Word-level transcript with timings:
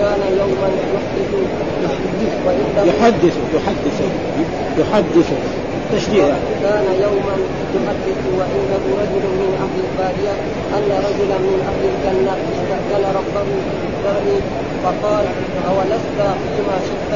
كان 0.00 0.20
يوما 0.40 0.68
يحدث 0.94 1.30
يحدث 1.84 2.34
يحدث. 2.88 3.98
يحدث. 4.78 5.28
كان 6.62 6.86
يوما 7.04 7.36
يحدث 7.76 8.20
وعنده 8.38 8.82
رجل 9.02 9.24
من 9.40 9.50
أهل 9.64 9.76
البادية 9.86 10.34
أن 10.76 10.88
رجلا 11.08 11.36
من 11.46 11.58
أهل 11.70 11.82
الجنة 11.92 12.34
استأذن 12.52 13.04
ربه 13.18 13.46
بالدرب 13.80 14.42
فقال 14.84 15.24
أولست 15.70 16.18
فيما 16.56 16.76
شئت؟ 16.88 17.12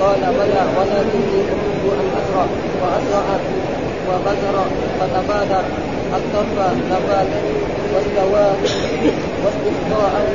قال 0.00 0.20
بلى 0.38 0.62
ولكني 0.76 1.38
اريد 1.52 1.84
أن 2.00 2.08
اسرع 2.20 2.46
فاسرع 2.80 3.38
وبزر 4.08 4.56
فتبادر. 5.00 5.64
الطرف 6.14 6.74
نباتا 6.90 7.40
واستوى 7.94 8.46
واستفضاءه 9.44 10.26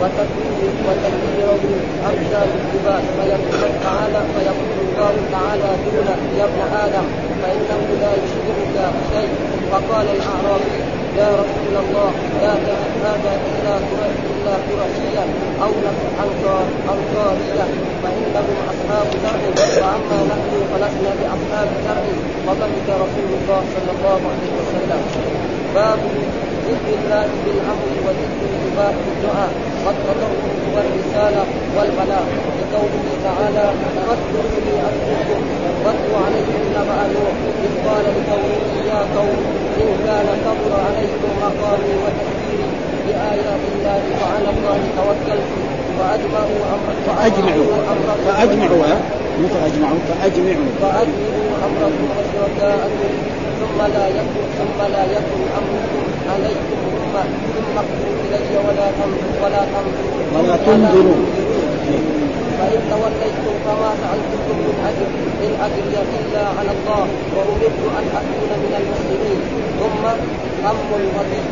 وتكبير 0.00 0.70
وتكبيره 0.86 1.62
امثال 2.08 2.48
الجبال 2.58 3.02
فيقول 3.16 3.70
تعالى 3.84 4.20
فيقول 4.34 4.76
الله 4.88 5.14
تعالى 5.32 5.68
دون 5.84 6.08
يا 6.38 6.44
ابن 6.44 6.60
آدم 6.84 7.06
فانه 7.42 7.80
لا 8.02 8.12
يشبهك 8.22 8.76
شيء 9.12 9.30
فقال 9.72 10.06
الاعرابي 10.16 10.78
يا 11.18 11.28
رسول 11.42 11.74
الله 11.84 12.10
لا 12.42 12.54
تعد 12.66 12.92
هذا 13.04 13.32
الا 13.48 13.76
الا 14.30 14.54
قرشيا 14.68 15.24
أو 15.62 15.70
انصار 16.24 16.66
انصاريا 16.94 17.66
فانهم 18.02 18.56
اصحاب 18.72 19.06
زرع 19.22 19.42
واما 19.82 20.18
نحن 20.30 20.52
فلسنا 20.72 21.10
باصحاب 21.20 21.68
زرع 21.84 22.06
وضحك 22.46 22.88
رسول 22.88 23.30
الله. 23.38 23.62
صلى 23.74 23.90
الله 23.96 24.20
عليه 24.32 24.52
وسلم 24.58 25.00
باب 25.74 25.98
ذكر 26.68 26.92
الله 27.00 27.26
بالامر 27.44 27.88
وذكر 28.06 28.40
الاتباع 28.48 28.90
بالدعاء 29.06 29.50
والتضرع 29.84 30.30
والرساله 30.74 31.44
والبلاغ 31.76 32.26
لقوله 32.58 33.06
تعالى 33.26 33.66
فاذكروا 33.96 34.60
لي 34.66 34.74
اذكركم 34.88 35.40
واتل 35.84 36.12
عليكم 36.26 36.60
نبأ 36.76 36.98
نوح 37.14 37.36
اذ 37.66 37.72
قال 37.86 38.04
لقومه 38.16 38.72
يا 38.90 39.00
قوم 39.16 39.38
ان 39.80 39.88
كان 40.06 40.28
كبر 40.44 40.72
عليكم 40.86 41.30
مقامي 41.44 41.92
وتذكيري 42.02 42.68
بآيات 43.06 43.62
الله 43.72 44.02
فعلى 44.20 44.48
الله 44.54 44.78
توكلت 44.98 45.48
فأجمعوا 45.98 46.60
أمركم 46.74 47.02
فأجمعوا 47.16 47.66
فأجمعوا. 48.26 49.25
مو 49.40 49.46
فأجمعوا 49.54 50.00
فأجمعوا. 50.08 50.70
فأجمعوا 50.82 51.48
أمركم 51.66 52.06
وشركاءكم 52.16 53.10
ثم 53.60 53.78
لا 53.96 54.06
يكن 54.18 54.44
ثم 54.58 54.78
لا 54.94 55.04
يكن 55.16 55.40
أمركم 55.60 56.02
عليكم 56.32 56.76
ثم 56.96 57.14
ثم 57.56 57.74
اقتلوا 57.82 58.20
إلي 58.24 58.54
ولا 58.66 58.86
ولا 59.42 59.62
تنظروا. 59.74 60.24
ولا 60.34 60.56
تنظروا. 60.66 61.20
فإن 62.58 62.80
توليتم 62.90 63.54
فما 63.66 63.90
سألتكم 64.02 64.56
من 64.66 64.76
أجر 64.88 65.08
إن 65.44 65.52
أجري 65.66 65.96
إلا 66.18 66.44
على 66.58 66.72
الله 66.76 67.04
وأمرت 67.36 67.80
أن 67.98 68.06
أكون 68.20 68.50
من 68.64 68.72
المسلمين. 68.80 69.40
ثم 69.80 70.04
هم 70.66 70.88
الغدير 71.00 71.46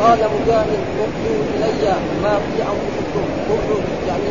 قال 0.00 0.20
مجاهد 0.34 0.80
اخذوا 1.04 1.40
إلي 1.54 1.84
ما 2.22 2.34
في 2.44 2.56
أنفسكم. 2.72 3.24
اخذوا 3.54 3.82
يعني 4.08 4.30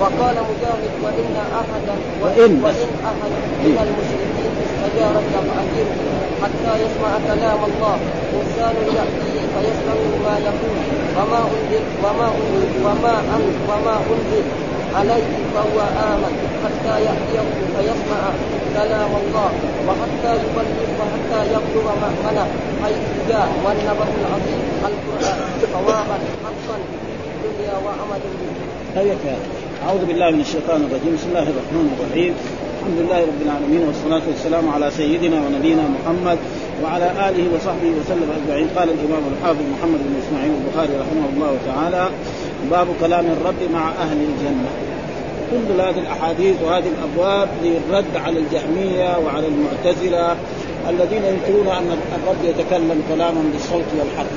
وقال 0.00 0.36
مجاهد 0.50 0.92
وإن 1.04 1.36
احدا 1.60 1.96
وإن. 2.22 2.52
وإن 2.64 2.90
أحد 3.10 3.32
من 3.64 3.76
المشركين 3.86 4.52
استجارك 4.66 5.32
فاجره 5.48 5.98
حتى 6.42 6.72
يسمع 6.84 7.12
كلام 7.28 7.60
الله. 7.70 7.96
إنسان 8.38 8.74
ياتيه 8.96 9.40
فيسمع 9.54 9.96
ما 10.24 10.34
يقول. 10.48 10.78
وما 11.16 11.40
انزل 11.52 11.84
وما 12.04 12.26
انزل 12.36 12.72
وما 12.86 13.14
انزل 13.36 13.58
وما 13.70 13.94
أنزل 14.12 14.44
عليه 14.96 15.28
فهو 15.54 15.78
آمن. 16.12 16.34
حتى 16.64 16.94
يأتيه 17.06 17.48
فيسمع 17.74 18.22
كلام 18.76 19.10
الله. 19.22 19.50
وحتى 19.88 20.30
يبلغ 20.42 20.88
وحتى 21.00 21.40
يبلغ 21.54 21.86
مأمنه 22.02 22.46
حيث 22.82 23.02
جاء 23.28 23.48
والنبأ 23.64 24.08
العظيم. 24.20 24.60
القرآن. 24.88 25.38
صوابا 25.72 26.18
حقا 26.44 26.76
في 26.76 27.48
الدنيا 27.48 27.74
وعمل 27.84 28.20
به. 28.40 29.59
أعوذ 29.80 30.04
بالله 30.04 30.30
من 30.30 30.40
الشيطان 30.40 30.80
الرجيم. 30.84 31.12
بسم 31.16 31.28
الله 31.32 31.46
الرحمن 31.52 31.86
الرحيم. 31.96 32.32
الحمد 32.80 32.98
لله 33.00 33.20
رب 33.30 33.40
العالمين 33.46 33.82
والصلاة 33.88 34.24
والسلام 34.28 34.68
على 34.68 34.90
سيدنا 34.90 35.38
ونبينا 35.44 35.84
محمد 35.96 36.38
وعلى 36.82 37.08
آله 37.28 37.44
وصحبه 37.54 37.90
وسلم 38.00 38.28
أجمعين. 38.38 38.68
قال 38.76 38.88
الإمام 38.96 39.24
الحافظ 39.32 39.64
محمد 39.74 40.00
بن 40.08 40.14
إسماعيل 40.22 40.52
البخاري 40.60 40.94
رحمه 41.02 41.26
الله 41.32 41.52
تعالى 41.70 42.04
باب 42.70 42.86
كلام 43.00 43.26
الرب 43.36 43.60
مع 43.72 43.84
أهل 44.04 44.18
الجنة. 44.28 44.70
كل 45.50 45.80
هذه 45.80 46.00
الأحاديث 46.04 46.56
وهذه 46.64 46.90
الأبواب 46.94 47.48
للرد 47.64 48.12
على 48.24 48.38
الجهمية 48.38 49.18
وعلى 49.24 49.46
المعتزلة 49.52 50.36
الذين 50.92 51.24
ينكرون 51.32 51.68
أن 51.80 51.88
الرب 52.18 52.40
يتكلم 52.50 52.98
كلاما 53.08 53.42
بالصوت 53.52 53.88
والحرف. 53.98 54.34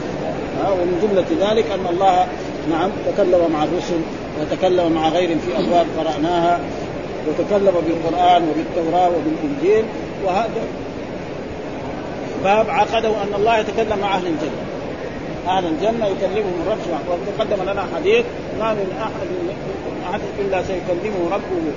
ومن 0.72 0.96
جملة 1.04 1.30
ذلك 1.46 1.66
أن 1.78 1.86
الله 1.94 2.16
نعم 2.72 2.90
تكلم 3.10 3.42
مع 3.54 3.64
الرسل 3.64 4.02
وتكلم 4.42 4.92
مع 4.92 5.10
غيرهم 5.10 5.40
في 5.40 5.60
أبواب 5.60 5.86
قرأناها 5.98 6.60
وتكلم 7.28 7.74
بالقرآن 7.88 8.50
وبالتوراة 8.50 9.10
وبالإنجيل 9.10 9.86
وهذا 10.26 10.64
باب 12.44 12.70
عقده 12.70 13.10
أن 13.10 13.34
الله 13.36 13.58
يتكلم 13.58 14.00
مع 14.02 14.16
أهل 14.16 14.28
الجنة. 14.28 14.64
أهل 15.48 15.66
الجنة 15.66 16.08
يكلمهم 16.08 16.54
الرب 16.66 16.78
سبحانه 16.86 17.20
وتقدم 17.28 17.72
لنا 17.72 17.86
حديث 17.96 18.26
ما 18.60 18.74
من 18.74 18.98
أحد 19.02 19.28
من 19.30 20.04
أحد 20.10 20.20
إلا 20.40 20.64
سيكلمه 20.64 21.30
ربه. 21.32 21.72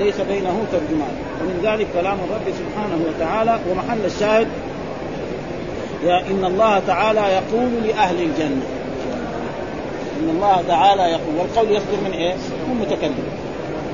ليس 0.00 0.20
بينه 0.20 0.64
ترجمان. 0.72 1.14
ومن 1.40 1.60
ذلك 1.64 1.86
كلام 1.94 2.18
الرب 2.28 2.54
سبحانه 2.58 3.04
وتعالى. 3.08 3.58
ومحل 3.70 4.04
الشاهد 4.04 4.48
يا 6.04 6.20
إن 6.30 6.44
الله 6.44 6.82
تعالى 6.86 7.20
يقول 7.20 7.70
لأهل 7.88 8.22
الجنة 8.22 8.77
إن 10.20 10.28
الله 10.30 10.62
تعالى 10.68 11.02
يقول 11.02 11.34
والقول 11.38 11.70
يصدر 11.70 11.98
من 12.04 12.12
إيه؟ 12.12 12.34
من 12.68 12.78
متكلم. 12.80 13.28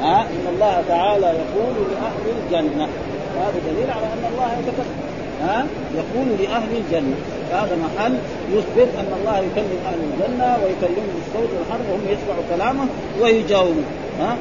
ها؟ 0.02 0.20
إن 0.20 0.46
الله 0.54 0.84
تعالى 0.88 1.26
يقول 1.26 1.74
لأهل 1.90 2.24
الجنة. 2.36 2.88
وهذا 3.36 3.58
دليل 3.66 3.90
على 3.90 4.06
أن 4.06 4.24
الله 4.32 4.48
يتكلم. 4.58 4.96
ها؟ 5.42 5.66
يقول 5.94 6.26
لأهل 6.40 6.76
الجنة. 6.76 7.16
هذا 7.52 7.76
محل 7.76 8.14
يثبت 8.52 8.88
أن 8.98 9.12
الله 9.20 9.38
يكلم 9.38 9.78
أهل 9.86 9.98
الجنة 10.10 10.56
ويكلمهم 10.64 11.08
بالصوت 11.14 11.50
والحرف 11.58 11.90
وهم 11.90 12.02
يسمعوا 12.08 12.44
كلامه 12.56 12.86
ويجاوبون. 13.20 13.84
ها؟ 14.20 14.36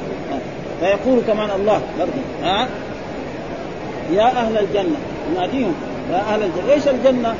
فيقول 0.80 1.20
كمان 1.26 1.50
الله. 1.60 1.80
برضه 1.98 2.12
ها؟ 2.42 2.68
يا 4.12 4.26
أهل 4.26 4.58
الجنة. 4.58 4.96
يناديهم. 5.30 5.74
يا 6.12 6.16
أهل 6.16 6.42
الجنة. 6.42 6.72
إيش 6.72 6.88
الجنة؟ 6.88 7.34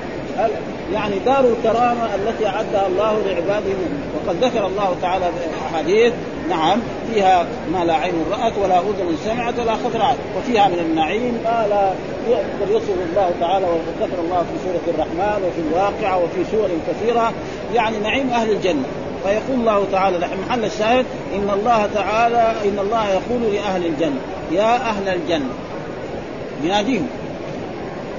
يعني 0.93 1.19
دار 1.19 1.45
الكرامة 1.45 2.15
التي 2.15 2.47
أعدها 2.47 2.87
الله 2.87 3.23
لعباده 3.27 3.75
وقد 4.17 4.45
ذكر 4.45 4.67
الله 4.67 4.97
تعالى 5.03 5.25
في 5.25 5.67
أحاديث 5.67 6.13
نعم 6.49 6.79
فيها 7.15 7.47
ما 7.73 7.85
لا 7.85 7.95
عين 7.95 8.15
رأت 8.31 8.53
ولا 8.63 8.79
أذن 8.79 9.17
سمعت 9.25 9.59
ولا 9.59 9.75
خطر 9.75 10.03
عاد 10.03 10.17
وفيها 10.39 10.69
من 10.69 10.79
النعيم 10.79 11.39
ما 11.45 11.67
لا 11.71 11.93
يقدر 12.31 12.73
يوصف 12.73 12.95
الله 13.11 13.31
تعالى 13.41 13.67
وذكر 13.67 14.21
الله 14.21 14.39
في 14.39 14.65
سورة 14.65 14.95
الرحمن 14.95 15.43
وفي 15.47 15.61
الواقعة 15.69 16.19
وفي 16.25 16.51
سور 16.51 16.69
كثيرة. 16.89 17.33
يعني 17.75 17.99
نعيم 17.99 18.31
أهل 18.31 18.51
الجنة. 18.51 18.85
فيقول 19.23 19.61
الله 19.61 19.85
تعالى 19.93 20.19
محل 20.49 20.65
الشاهد 20.65 21.07
إن 21.35 21.51
الله 21.51 21.89
تعالى 21.95 22.53
إن 22.65 22.79
الله 22.79 23.09
يقول 23.09 23.55
لأهل 23.55 23.87
الجنة 23.87 24.21
يا 24.53 24.75
أهل 24.75 25.09
الجنة. 25.09 25.51
يناديهم. 26.65 27.09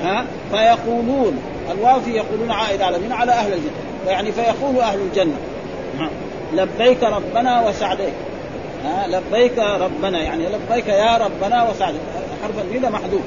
ها؟ 0.03 0.25
فيقولون 0.51 1.41
الواو 1.71 2.01
في 2.01 2.11
يقولون 2.11 2.51
عائد 2.51 2.81
على 2.81 2.97
من 2.97 3.11
على 3.11 3.31
أهل 3.31 3.53
الجنة. 3.53 3.71
يعني 4.07 4.31
فيقول 4.31 4.79
أهل 4.79 4.99
الجنة 4.99 5.37
لبيك 6.53 7.03
ربنا 7.03 7.67
وسعديك. 7.67 8.13
لبيك 9.07 9.59
ربنا 9.59 10.21
يعني 10.21 10.45
لبيك 10.45 10.87
يا 10.87 11.17
ربنا 11.17 11.69
وسعدك 11.69 11.99
حرف 12.43 12.65
الندى 12.71 12.89
محذوف. 12.89 13.21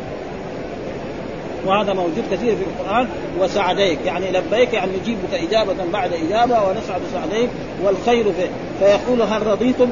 وهذا 1.66 1.92
موجود 1.92 2.24
كثير 2.32 2.56
في 2.56 2.62
القرآن 2.62 3.08
وسعديك. 3.40 3.98
يعني 4.06 4.30
لبيك 4.30 4.72
يعني 4.74 4.92
نجيبك 5.02 5.34
إجابة 5.34 5.74
بعد 5.92 6.12
إجابة 6.12 6.54
ونسعد 6.68 7.00
سعديك 7.12 7.50
والخير 7.84 8.24
فيه 8.24 8.48
فيقول 8.80 9.22
هل 9.22 9.46
رضيتم؟ 9.46 9.88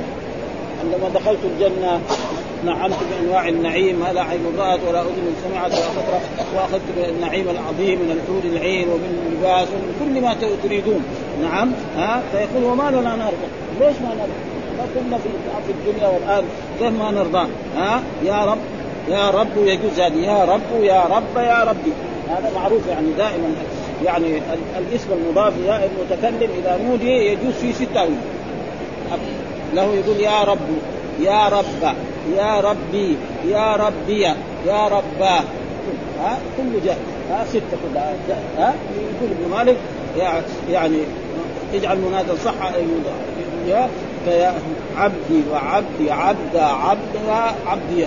عندما 0.85 1.09
دخلت 1.15 1.39
الجنة؟ 1.45 2.01
نعمت 2.67 2.97
بأنواع 3.11 3.49
النعيم 3.49 4.01
ما 4.01 4.13
لا 4.13 4.23
عين 4.23 4.41
رات 4.59 4.81
ولا 4.89 5.01
اذن 5.01 5.35
سمعت 5.45 5.73
ولا 5.73 5.83
خطر 5.83 6.21
وأخذت 6.57 6.83
بالنعيم 6.97 7.49
العظيم 7.49 7.99
من 7.99 8.21
الحور 8.21 8.53
العين 8.53 8.89
ومن 8.89 9.27
اللباس 9.27 9.69
ومن 9.69 9.95
كل 10.01 10.21
ما 10.21 10.37
تريدون. 10.63 11.03
نعم 11.43 11.73
ها 11.97 12.23
فيقول 12.33 12.65
وما 12.65 12.91
لنا 12.91 13.17
نرضى. 13.17 13.49
ليش 13.81 13.97
ما 14.03 14.09
نرضى؟ 14.09 14.39
ما 14.79 14.87
كنا 14.95 15.19
في 15.67 15.73
الدنيا 15.73 16.09
والان 16.09 16.45
كيف 16.79 16.93
ما 17.03 17.11
نرضى؟ 17.11 17.49
ها 17.77 18.03
يا 18.25 18.45
رب 18.45 18.59
يا 19.09 19.31
رب 19.31 19.57
يجوز 19.57 20.01
هذه 20.01 20.17
يا 20.17 20.45
رب 20.45 20.83
يا 20.83 21.03
رب 21.03 21.37
يا 21.37 21.65
ربي 21.65 21.93
هذا 22.29 22.53
معروف 22.55 22.87
يعني 22.89 23.07
دائما 23.19 23.55
يعني 24.05 24.43
الاسم 24.79 25.09
المضاف 25.13 25.53
يا 25.67 25.81
المتكلم 25.85 26.51
اذا 26.59 26.81
نودي 26.85 27.11
يجوز 27.11 27.55
في 27.55 27.73
ستة 27.73 28.09
له 29.75 29.95
يقول 29.95 30.21
يا 30.21 30.45
رب 30.45 30.59
يا 31.21 31.49
رب. 31.49 31.95
يا 32.37 32.61
ربي 32.61 33.17
يا 33.49 33.77
ربي 33.77 34.21
يا 34.67 34.89
رباه 34.89 35.43
ها؟ 36.21 36.39
كله 36.57 36.81
جاء 36.85 36.99
ها؟ 37.31 37.45
ستة 37.49 37.77
كلها 37.83 38.15
ها؟ 38.59 38.75
يقول 38.97 39.31
ابن 39.31 39.51
مالك 39.57 39.77
يعني 40.71 40.99
اجعل 41.75 41.99
منادى 41.99 42.37
صح 42.45 42.55
يا 43.67 43.89
فيا 44.25 44.55
عبدي 44.97 45.43
وعبدي 45.53 46.11
عبد 46.11 46.57
عبد 46.57 47.17
عبدي 47.67 48.07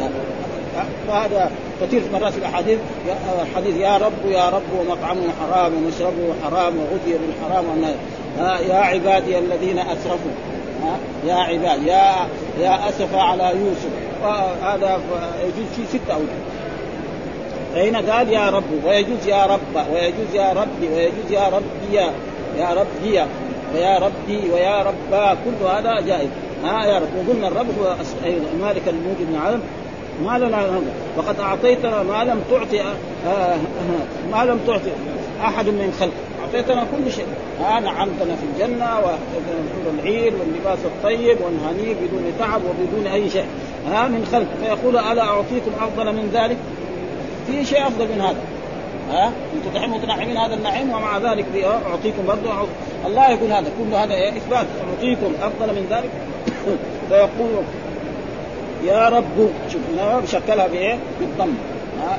فهذا 1.08 1.52
كثير 1.82 2.02
مرات 2.14 2.34
الأحاديث 2.38 2.80
الحديث 3.42 3.76
يا 3.76 3.98
رب 3.98 4.32
يا 4.32 4.50
رب 4.50 4.62
ومطعمه 4.80 5.22
حرام 5.42 5.72
ومشربه 5.74 6.34
حرام 6.44 6.74
وغذي 6.78 7.18
بالحرام 7.18 7.66
يا 8.70 8.76
عبادي 8.76 9.40
الذين 9.40 9.80
أسرفوا. 9.80 10.32
يا 11.28 11.34
عباد 11.34 11.84
يا 11.84 12.14
يا 12.60 12.90
أسف 12.90 13.16
على 13.16 13.44
يوسف. 13.44 13.90
هذا 14.64 15.00
يجوز 15.44 15.68
في 15.76 15.98
ستة 15.98 16.14
أوجه 16.14 16.40
فهنا 17.76 18.14
قال 18.14 18.32
يا 18.34 18.50
رب 18.50 18.64
ويجوز 18.86 19.28
يا 19.28 19.46
رب 19.46 19.86
ويجوز 19.94 20.36
يا 20.36 20.54
ربي 20.54 20.88
ويجوز 20.96 21.32
يا 21.32 21.48
ربي 21.48 21.96
يا 22.58 22.74
ربي 22.74 23.24
ويا 23.74 24.00
ربي 24.00 24.50
ويا 24.54 24.84
ربا. 24.84 25.34
كل 25.34 25.66
هذا 25.66 26.02
جائز. 26.02 26.30
ها 26.64 26.86
يا 26.86 27.00
رب. 27.00 27.08
وقلنا 27.18 27.48
الرب 27.48 27.68
هو 27.80 27.96
مالك 28.62 28.82
الملك 28.88 29.18
بن 29.20 29.36
عالم 29.36 29.62
ما 30.26 30.38
لنا 30.38 30.82
وقد 31.18 31.40
اعطيتنا 31.40 32.04
ما 32.04 32.24
لم 32.24 32.42
تعطي 32.52 32.82
آه، 32.82 32.94
آه، 33.28 33.58
ما 34.32 34.46
لم 34.46 34.60
تعطي 34.68 34.92
أحد 35.42 35.66
من 35.66 35.94
خلقك 36.00 36.14
أعطيتنا 36.42 36.84
كل 36.84 37.12
شيء. 37.12 37.26
ها 37.62 37.80
نعمتنا 37.80 38.36
في 38.36 38.46
الجنة 38.54 38.96
والحور 38.96 39.94
العين 40.00 40.34
واللباس 40.40 40.80
الطيب 40.86 41.38
والهنيء 41.42 41.96
بدون 41.96 42.34
تعب 42.40 42.62
وبدون 42.64 43.08
أي 43.08 43.30
شيء. 43.30 43.46
ها 43.88 44.08
من 44.08 44.28
خلق 44.32 44.48
فيقول 44.64 44.98
ألا 44.98 45.24
أعطيكم 45.24 45.72
أفضل 45.82 46.06
من 46.06 46.30
ذلك؟ 46.34 46.58
في 47.48 47.66
شيء 47.66 47.88
أفضل 47.88 48.06
من 48.06 48.22
هذا. 48.22 48.38
ها؟ 49.12 49.32
أنتم 49.56 49.80
دحين 49.80 49.90
متنعمين 49.90 50.38
هذا 50.38 50.54
النعيم 50.56 50.92
ومع 50.92 51.18
ذلك 51.18 51.46
أعطيكم 51.66 52.26
برضه 52.28 52.68
الله 53.06 53.32
يقول 53.32 53.52
هذا. 53.52 53.72
كل 53.80 53.96
هذا 53.96 54.38
إثبات. 54.38 54.68
أعطيكم 54.90 55.34
أفضل 55.42 55.76
من 55.76 55.88
ذلك؟ 55.90 56.10
فيقول 57.10 57.64
يا 58.86 59.10
رب 59.10 59.50
شوف 59.72 59.82
شكلها 60.32 60.68
بايه؟ 60.68 60.98
بالضم 61.20 61.54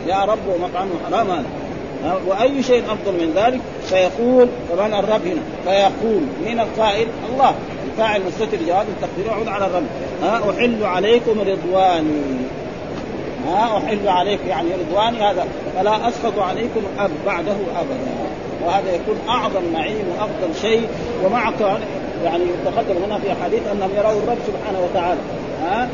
يا 0.07 0.25
رب 0.25 0.39
ومطعمه 0.49 0.91
حرام 1.11 1.31
هذا. 1.31 1.47
وأي 2.27 2.63
شيء 2.63 2.85
أفضل 2.85 3.13
من 3.13 3.33
ذلك؟ 3.37 3.61
فيقول 3.85 4.49
كمان 4.71 4.95
الرب 4.95 5.27
هنا 5.27 5.43
فيقول 5.65 6.23
من 6.47 6.61
القائل 6.61 7.07
الله. 7.33 7.55
الفاعل 7.91 8.21
مستتر 8.27 8.59
جواب 8.67 8.87
التقدير 8.89 9.27
يعود 9.27 9.49
على 9.49 9.67
الرب 9.67 9.87
ها 10.23 10.51
أحل 10.51 10.85
عليكم 10.85 11.41
رضواني. 11.41 12.21
ها 13.47 13.79
أحل 13.79 14.09
عليكم 14.09 14.49
يعني 14.49 14.69
رضواني 14.81 15.23
هذا. 15.23 15.47
فلا 15.77 16.09
اسخط 16.09 16.39
عليكم 16.39 16.81
أب 16.99 17.11
بعده 17.27 17.57
أبدا. 17.81 18.11
وهذا 18.67 18.95
يكون 18.95 19.17
أعظم 19.29 19.73
نعيم 19.73 20.05
وأفضل 20.11 20.61
شيء. 20.61 20.89
ومع 21.25 21.53
يعني 22.25 22.45
يتقدم 22.45 23.03
هنا 23.05 23.19
في 23.19 23.33
احاديث 23.33 23.61
أنهم 23.73 23.91
يروا 23.97 24.23
الرب 24.23 24.39
سبحانه 24.47 24.81
وتعالى. 24.91 25.21
ها 25.63 25.89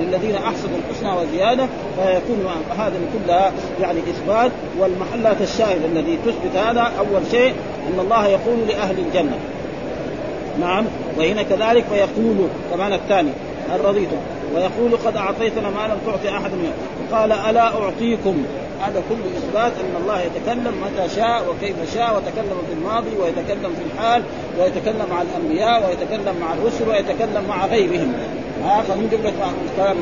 للذين 0.00 0.34
أحسنوا 0.34 0.78
الحسنى 0.78 1.10
وزيادة 1.12 1.66
فيكون 1.96 2.46
هذا 2.78 2.92
كلها 3.12 3.52
يعني 3.80 3.98
إثبات. 3.98 4.50
والمحلات 4.78 5.36
الشاهد 5.40 5.84
الذي 5.84 6.18
تثبت 6.26 6.56
هذا 6.56 6.92
أول 6.98 7.22
شيء 7.30 7.54
أن 7.88 8.00
الله 8.00 8.26
يقول 8.26 8.58
لأهل 8.68 8.98
الجنة. 8.98 9.38
نعم 10.60 10.84
وهنا 11.18 11.42
كذلك 11.42 11.84
فيقول 11.84 12.48
كمان 12.70 12.92
الثاني 12.92 13.30
هل 13.70 13.84
رضيتم؟ 13.84 14.16
ويقول 14.54 14.96
قد 15.04 15.16
أعطيتنا 15.16 15.70
ما 15.70 15.86
لم 15.86 15.98
تعطي 16.06 16.36
أحد 16.36 16.50
منهم 16.52 16.72
قال 17.12 17.32
ألا 17.32 17.82
أعطيكم؟ 17.82 18.44
هذا 18.80 19.02
كله 19.08 19.38
إثبات 19.38 19.72
أن 19.72 20.02
الله 20.02 20.20
يتكلم 20.20 20.74
متى 20.84 21.14
شاء 21.16 21.42
وكيف 21.50 21.94
شاء 21.94 22.16
وتكلم 22.16 22.58
في 22.68 22.72
الماضي 22.72 23.10
ويتكلم 23.20 23.74
في 23.74 23.94
الحال 23.94 24.22
ويتكلم 24.60 25.06
مع 25.10 25.22
الأنبياء 25.22 25.88
ويتكلم 25.88 26.36
مع 26.40 26.52
الرسل 26.52 26.88
ويتكلم 26.88 27.44
مع 27.48 27.66
غيرهم. 27.66 28.14
ها 28.64 28.82
فمن 28.82 29.08
جملة 29.12 29.32
كلام 29.76 29.96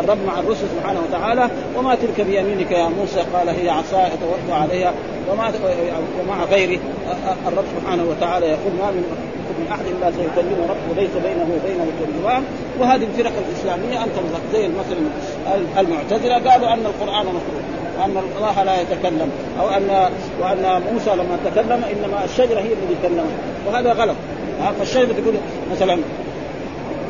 الرب 0.00 0.18
مع 0.26 0.40
الرسل 0.40 0.64
سبحانه 0.76 1.00
وتعالى. 1.08 1.50
وما 1.76 1.94
تلك 1.94 2.20
بيمينك 2.20 2.70
يا 2.70 2.88
موسى؟ 2.88 3.20
قال 3.34 3.48
هي 3.48 3.70
عصاي 3.70 4.06
اتوكا 4.06 4.54
عليها. 4.62 4.92
وما 5.32 5.52
ومع 6.20 6.44
غيره 6.44 6.78
الرب 7.48 7.64
سبحانه 7.80 8.04
وتعالى 8.04 8.46
يقول 8.46 8.72
ما 8.80 8.90
من 8.90 9.04
من 9.58 9.68
أحد 9.72 9.84
إلا 9.86 10.10
سيكلمه 10.10 10.66
ربه 10.68 11.00
ليس 11.00 11.10
بينه 11.10 11.48
وبينه 11.56 11.86
ترجمان 12.00 12.44
وهذه 12.78 13.02
الفرق 13.02 13.32
الإسلامية 13.48 14.04
انت 14.04 14.12
زي 14.52 14.68
مثلا 14.68 15.00
المعتزلة 15.78 16.50
قالوا 16.50 16.72
أن 16.72 16.86
القرآن 16.86 17.26
مخلوق 17.26 17.62
وان 17.98 18.22
الله 18.38 18.62
لا 18.62 18.80
يتكلم 18.80 19.30
أو 19.60 19.68
ان 19.68 20.08
وأن 20.40 20.82
موسى 20.92 21.10
لما 21.10 21.38
تكلم 21.44 21.84
إنما 21.84 22.24
الشجرة 22.24 22.60
هي 22.60 22.72
التي 22.72 22.96
كلمت 23.02 23.24
وهذا 23.66 23.92
غلط. 23.92 24.16
فالشجرة 24.78 25.12
تقول 25.12 25.34
مثلا 25.72 25.98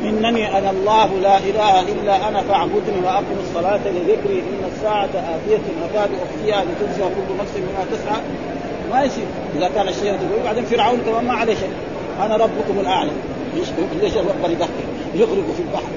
إنني 0.03 0.57
أنا 0.57 0.69
الله 0.69 1.05
لا 1.05 1.37
إله 1.37 1.81
إلا 1.81 2.29
أنا 2.29 2.41
فاعبدني 2.41 2.99
وأقم 3.05 3.37
الصلاة 3.43 3.79
لذكري 3.85 4.39
إن 4.39 4.71
الساعة 4.75 5.05
آتية 5.05 5.61
اكاد 5.89 6.09
أخفيها 6.25 6.63
لتجزى 6.63 7.03
كل 7.03 7.37
نفس 7.39 7.51
بما 7.55 7.85
تسعى. 7.91 8.21
ما 8.91 9.03
يصير. 9.03 9.25
إذا 9.57 9.69
كان 9.75 9.87
الشيء 9.87 10.11
تقول 10.11 10.43
بعدين 10.45 10.65
فرعون 10.65 10.99
كمان 11.05 11.25
ما 11.25 11.33
عليه 11.33 11.55
شيء. 11.55 11.71
أنا 12.25 12.35
ربكم 12.35 12.79
الأعلى. 12.79 13.11
ليش 13.55 14.13
الرب 14.17 14.51
يدخل 14.51 14.69
يغرق 15.15 15.53
في 15.55 15.61
البحر. 15.67 15.91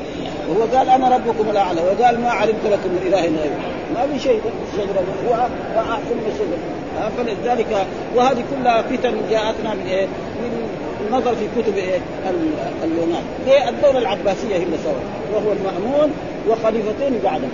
وهو 0.48 0.78
قال 0.78 0.88
أنا 0.88 1.16
ربكم 1.16 1.50
الأعلى. 1.50 1.80
وقال 1.80 2.20
ما 2.20 2.30
علمت 2.30 2.64
لكم 2.64 2.88
من 2.90 3.02
إله 3.06 3.20
غيري. 3.20 3.56
ما 3.94 4.06
في 4.12 4.18
شيء. 4.18 4.40
الشجره 4.72 5.02
مرفوعه 5.08 5.50
واحسن 5.76 6.14
من 6.14 6.32
الشجره 6.32 6.80
فلذلك 7.16 7.86
وهذه 8.16 8.44
كلها 8.50 8.82
فتن 8.82 9.14
جاءتنا 9.30 9.74
من 9.74 9.86
إيه؟ 9.86 10.06
من 10.42 10.68
النظر 11.08 11.34
في 11.34 11.62
كتب 11.62 11.76
إيه؟ 11.76 11.98
اليونان 12.84 13.22
هي 13.46 13.68
الدولة 13.68 13.98
العباسية 13.98 14.56
هي 14.56 14.62
اللي 14.62 14.76
سوت 14.84 14.94
وهو 15.34 15.52
المأمون 15.52 16.10
وخليفتين 16.48 17.20
بعده 17.24 17.48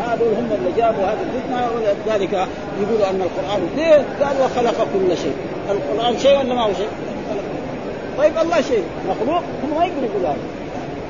هذول 0.00 0.34
هم 0.34 0.48
اللي 0.58 0.72
جابوا 0.76 1.04
هذه 1.04 1.18
الفتنة 1.22 1.68
ولذلك 1.74 2.32
يقولوا 2.80 3.10
أن 3.10 3.22
القرآن 3.22 3.68
ليه؟ 3.76 3.94
قال 3.94 4.36
وخلق 4.44 4.86
كل 4.94 5.16
شيء 5.16 5.34
القرآن 5.70 6.18
شيء 6.18 6.38
ولا 6.38 6.54
ما 6.54 6.62
هو 6.62 6.72
شيء؟ 6.72 6.88
طيب 8.18 8.38
الله 8.38 8.60
شيء 8.60 8.84
مخلوق 9.08 9.42
هم 9.62 9.78
ما 9.78 9.84
يقدروا 9.84 10.08
يقولوا 10.10 10.28
هذا 10.28 10.38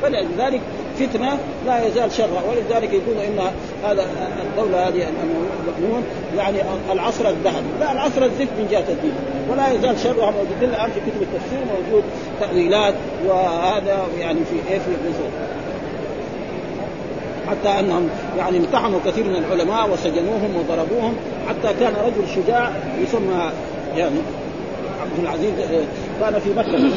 فلذلك 0.03 0.61
فتنة 1.07 1.39
لا 1.67 1.87
يزال 1.87 2.13
شرا 2.13 2.43
ولذلك 2.51 2.93
يقول 2.93 3.17
إن 3.17 3.39
هذا 3.85 4.07
الدولة 4.43 4.89
هذه 4.89 5.07
المأمون 5.69 6.05
يعني 6.37 6.59
العصر 6.93 7.29
الذهبي 7.29 7.67
لا 7.81 7.93
العصر 7.93 8.25
الزفت 8.25 8.53
من 8.59 8.69
جهة 8.71 8.85
الدين 8.89 9.13
ولا 9.51 9.73
يزال 9.73 9.99
شرها 9.99 10.31
موجود 10.31 10.63
الان 10.63 10.91
في 10.91 11.01
كتب 11.01 11.23
التفسير 11.23 11.59
موجود 11.59 12.05
تأويلات 12.41 12.95
وهذا 13.27 14.07
يعني 14.19 14.39
في 14.45 14.73
إيه 14.73 14.79
في 14.79 14.91
حتى 17.51 17.69
أنهم 17.81 18.09
يعني 18.39 18.59
امتحنوا 18.59 19.01
كثير 19.07 19.25
من 19.25 19.37
العلماء 19.37 19.91
وسجنوهم 19.91 20.57
وضربوهم 20.57 21.17
حتى 21.49 21.75
كان 21.81 21.93
رجل 21.93 22.29
شجاع 22.35 22.71
يسمى 23.03 23.51
يعني 23.97 24.17
عبد 25.01 25.19
العزيز 25.23 25.53
كان 26.21 26.41
في 26.41 26.51
مكة 26.51 26.91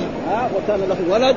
وكان 0.56 0.80
له 0.90 1.14
ولد 1.14 1.36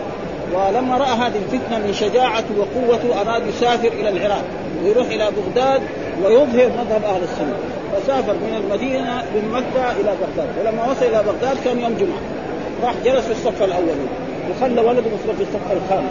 ولما 0.54 0.96
رأى 0.96 1.10
هذه 1.10 1.36
الفتنة 1.36 1.78
من 1.78 1.92
شجاعته 1.92 2.54
وقوته 2.58 3.20
أراد 3.20 3.46
يسافر 3.46 3.88
إلى 3.88 4.08
العراق 4.08 4.44
ويروح 4.84 5.06
إلى 5.06 5.30
بغداد 5.30 5.82
ويظهر 6.24 6.68
مذهب 6.68 7.04
أهل 7.04 7.22
السنة. 7.22 7.56
فسافر 7.92 8.32
من 8.32 8.62
المدينة 8.64 9.22
من 9.34 9.50
مكة 9.52 9.90
إلى 9.90 10.14
بغداد. 10.20 10.48
ولما 10.60 10.90
وصل 10.90 11.04
إلى 11.04 11.22
بغداد 11.26 11.56
كان 11.64 11.80
يوم 11.80 11.94
جمعة. 11.94 12.20
راح 12.84 12.94
جلس 13.04 13.24
في 13.24 13.32
الصف 13.32 13.62
الأول. 13.62 13.98
وخلى 14.50 14.80
ولده 14.80 15.02
في 15.02 15.42
الصف 15.42 15.72
الخامس 15.72 16.10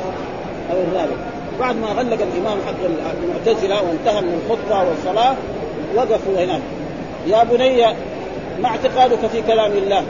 أو 0.71 0.77
الرابع. 0.77 1.15
بعد 1.59 1.75
ما 1.75 1.87
غلق 1.87 2.17
الإمام 2.33 2.57
حق 2.67 2.81
المعتزلة 3.23 3.75
وانتهى 3.81 4.21
من 4.21 4.41
الخطبة 4.41 4.89
والصلاة 4.89 5.35
وقفوا 5.95 6.43
هناك. 6.43 6.61
يا 7.27 7.43
بني 7.43 7.85
ما 8.61 8.69
اعتقادك 8.69 9.27
في 9.31 9.41
كلام 9.41 9.71
الله؟ 9.71 10.03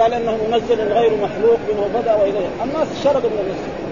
قال 0.00 0.14
إنه 0.14 0.38
منزل 0.50 0.92
غير 0.92 1.10
مخلوق 1.10 1.58
منه 1.68 2.00
بدا 2.00 2.14
وإليه. 2.14 2.48
الناس 2.64 2.88
شربوا 3.04 3.30
من 3.30 3.38
المسجد. 3.38 3.82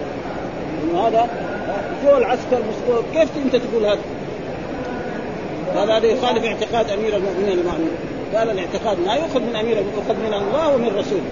إنه 0.83 1.09
هذا 1.09 1.29
جو 2.05 2.17
العسكر 2.17 2.59
مسكوه 2.71 3.05
كيف 3.15 3.29
أنت 3.45 3.57
تقول 3.57 3.85
هذا؟ 3.85 3.99
هذا 5.75 5.97
هذا 5.97 6.07
يخالف 6.07 6.45
اعتقاد 6.45 6.91
أمير 6.91 7.17
المؤمنين 7.17 7.59
المأمون 7.59 7.91
قال 8.35 8.51
الاعتقاد 8.51 8.99
ما 9.07 9.15
يؤخذ 9.15 9.41
من 9.41 9.57
أمير 9.57 9.77
يؤخذ 9.77 10.15
من 10.15 10.35
الله 10.35 10.75
ومن 10.75 10.87
رسوله. 10.87 11.31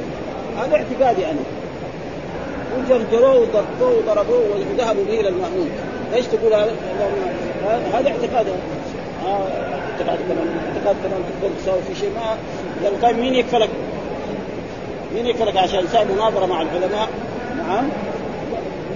هذا 0.58 0.76
اعتقادي 0.76 1.26
أنا. 1.26 1.40
وجرجروه 2.78 3.40
وضربوه 3.40 3.98
وضربوه 3.98 4.42
وذهبوا 4.72 5.04
به 5.04 5.20
إلى 5.20 5.28
المأمون. 5.28 5.70
ليش 6.12 6.26
تقول 6.26 6.54
هذا؟ 6.54 6.72
هذا 7.92 8.08
اعتقاد. 8.08 8.46
آه 9.26 9.46
اعتقاد 9.90 10.18
كمان 10.28 10.48
اعتقاد 10.66 10.96
كمان 11.04 11.22
تقدر 11.40 11.54
تساوي 11.62 11.82
في 11.88 12.00
شيء 12.00 12.10
ما. 12.10 12.36
قال 13.02 13.16
مين 13.16 13.34
يكفلك؟ 13.34 13.68
مين 15.14 15.26
يكفلك 15.26 15.56
عشان 15.56 15.84
يساوي 15.84 16.04
مناظرة 16.04 16.46
مع 16.46 16.62
العلماء؟ 16.62 17.08
نعم. 17.56 17.88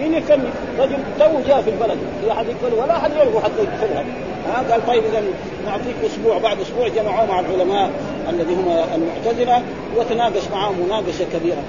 مين 0.01 0.15
يكفلني؟ 0.15 0.49
رجل 0.79 0.99
تو 1.19 1.41
جاء 1.47 1.63
في 1.63 1.71
البلد. 1.71 1.99
في 2.21 2.33
أحد 2.33 2.47
يكفل 2.49 2.75
ولا 2.75 2.97
أحد 2.97 3.13
يعرفه 3.13 3.41
حتى 3.41 3.63
يكفلها 3.63 4.05
ها؟ 4.49 4.73
قال 4.73 4.87
طيب 4.87 5.03
اذا 5.05 5.23
نعطيك 5.67 5.97
أسبوع 6.07 6.39
بعد 6.39 6.61
أسبوع 6.61 6.89
جمعوه 6.89 7.27
مع 7.27 7.41
العلماء 7.41 7.91
الذي 8.29 8.55
هم 8.55 8.85
المعتزلة 8.95 9.63
وتناقش 9.97 10.49
معهم 10.53 10.75
مناقشة 10.87 11.25
كبيرة. 11.33 11.63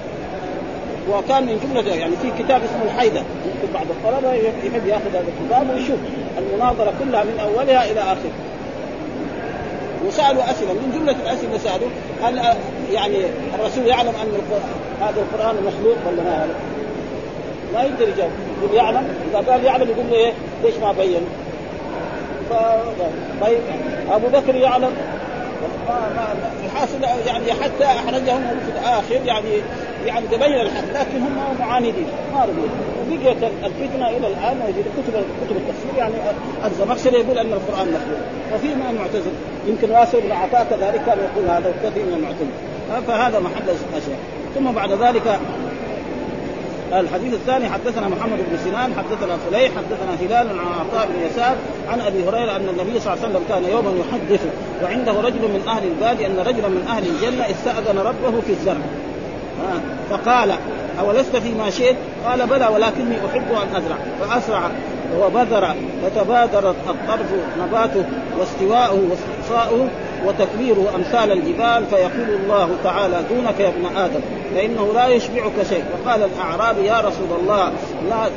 وكان 1.10 1.46
من 1.46 1.60
جملة 1.64 1.94
يعني 1.94 2.12
في 2.22 2.42
كتاب 2.42 2.62
اسمه 2.64 2.84
الحيده 2.84 3.20
يمكن 3.20 3.74
بعض 3.74 3.86
الطلبة 3.90 4.32
يحب 4.32 4.86
يأخذ 4.86 5.10
هذا 5.10 5.24
الكتاب 5.28 5.70
ويشوف 5.70 5.98
المناظرة 6.38 6.92
كلها 7.00 7.24
من 7.24 7.40
أولها 7.40 7.90
إلى 7.90 8.00
اخره 8.00 8.30
وسألوا 10.06 10.50
أسئلة 10.50 10.72
من 10.72 10.92
جملة 10.94 11.16
الأسئلة 11.22 11.58
سألوا 11.58 11.88
هل 12.22 12.56
يعني 12.92 13.16
الرسول 13.54 13.86
يعلم 13.86 14.08
أن 14.22 14.58
هذا 15.00 15.20
القرآن 15.20 15.54
مخلوق 15.54 15.96
ولا 16.06 16.22
ما 16.22 16.30
يعلم؟ 16.30 16.54
ما 17.74 17.82
يقدر 17.82 18.08
يجاوب 18.08 18.30
يقول 18.62 18.76
يعلم 18.76 19.08
إذا 19.30 19.52
قال 19.52 19.64
يعلم 19.64 19.90
يقول 19.90 20.06
له 20.10 20.16
إيه 20.16 20.32
ليش 20.64 20.74
ما 20.82 20.92
بين؟ 20.92 21.20
طيب 23.40 23.58
أبو 24.10 24.26
بكر 24.28 24.54
يعلم 24.54 24.90
الحاصل 26.64 27.02
يعني 27.26 27.52
حتى 27.52 27.84
أحرجهم 27.84 28.60
في 28.66 28.80
الآخر 28.80 29.26
يعني 29.26 29.50
يعني 30.06 30.26
تبين 30.26 30.60
الحق 30.60 30.84
لكن 30.94 31.18
هم 31.18 31.56
معاندين 31.60 32.06
ما 32.34 32.42
رضوا 32.42 32.93
وبقيت 33.06 33.36
الفتنة 33.64 34.08
إلى 34.08 34.26
الآن 34.26 34.56
موجوده 34.58 34.90
كتب 34.96 35.24
كتب 35.46 35.56
التفسير. 35.56 35.94
يعني 35.98 36.14
الزمخشري 36.64 37.16
يقول 37.16 37.38
أن 37.38 37.52
القرآن 37.52 37.88
مخلوق 37.88 38.20
وفي 38.54 38.66
من 38.66 38.86
المعتزل 38.90 39.30
يمكن 39.66 39.90
واسع 39.90 40.18
بن 40.18 40.32
عطاء 40.32 40.66
كذلك 40.70 41.02
كان 41.06 41.18
يقول 41.18 41.48
هذا 41.48 41.68
وكثير 41.68 42.04
من 42.04 42.14
المعتزله 42.14 43.06
فهذا 43.06 43.38
محل 43.40 43.68
أشياء. 43.96 44.18
ثم 44.54 44.72
بعد 44.72 44.92
ذلك 44.92 45.38
الحديث 46.92 47.34
الثاني 47.34 47.68
حدثنا 47.68 48.08
محمد 48.08 48.38
بن 48.50 48.58
سنان 48.64 48.92
حدثنا 48.98 49.36
فليح 49.36 49.72
حدثنا 49.76 50.14
هلال 50.20 50.48
عن 50.48 50.66
عطاء 50.80 51.08
بن 51.14 51.26
يسار 51.26 51.56
عن 51.88 52.00
أبي 52.00 52.28
هريرة 52.28 52.56
أن 52.56 52.68
النبي 52.68 53.00
صلى 53.00 53.14
الله 53.14 53.24
عليه 53.24 53.34
وسلم 53.34 53.42
كان 53.48 53.64
يوما 53.64 53.90
يحدث 54.00 54.46
وعنده 54.82 55.12
رجل 55.12 55.40
من 55.40 55.62
أهل 55.68 55.82
البادي 55.84 56.26
أن 56.26 56.38
رجلا 56.38 56.68
من 56.68 56.86
أهل 56.88 57.06
الجنة 57.06 57.44
استأذن 57.50 57.98
ربه 57.98 58.40
في 58.40 58.52
الزرع. 58.52 58.80
فقال 60.10 60.54
أولست 61.00 61.36
فيما 61.36 61.70
شئت؟ 61.70 61.96
قال 62.26 62.46
بلى 62.46 62.66
ولكني 62.66 63.16
أحب 63.26 63.52
أن 63.52 63.76
أزرع. 63.76 63.96
فأسرع 64.20 64.70
وبذر 65.20 65.74
فتبادر 66.02 66.70
الطرف 66.70 67.26
نباته 67.60 68.04
واستواؤه 68.38 69.02
واستقصاؤه 69.10 69.88
وتكبيره 70.26 70.92
أمثال 70.96 71.32
الجبال 71.32 71.86
فيقول 71.90 72.40
الله 72.42 72.70
تعالى 72.84 73.22
دونك 73.30 73.60
يا 73.60 73.68
ابن 73.68 73.96
آدم 73.96 74.20
فإنه 74.54 74.92
لا 74.94 75.06
يشبعك 75.06 75.52
شيء. 75.68 75.84
وقال 75.92 76.22
الأعرابي 76.22 76.86
يا 76.86 77.00
رسول 77.00 77.40
الله 77.40 77.72
لا 78.08 78.28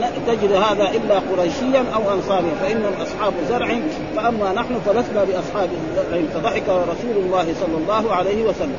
لا 0.00 0.08
تجد 0.26 0.52
هذا 0.52 0.90
إلا 0.90 1.14
قريشيا 1.32 1.84
أو 1.94 2.14
انصاريا 2.14 2.54
فإنهم 2.62 2.92
أصحاب 3.02 3.32
زرع. 3.48 3.76
فأما 4.16 4.52
نحن 4.52 4.74
فلسنا 4.86 5.24
باصحاب 5.24 5.68
زرع 5.96 6.20
فضحك 6.34 6.68
رسول 6.68 7.24
الله 7.24 7.46
صلى 7.60 7.76
الله 7.78 8.14
عليه 8.14 8.44
وسلم. 8.44 8.76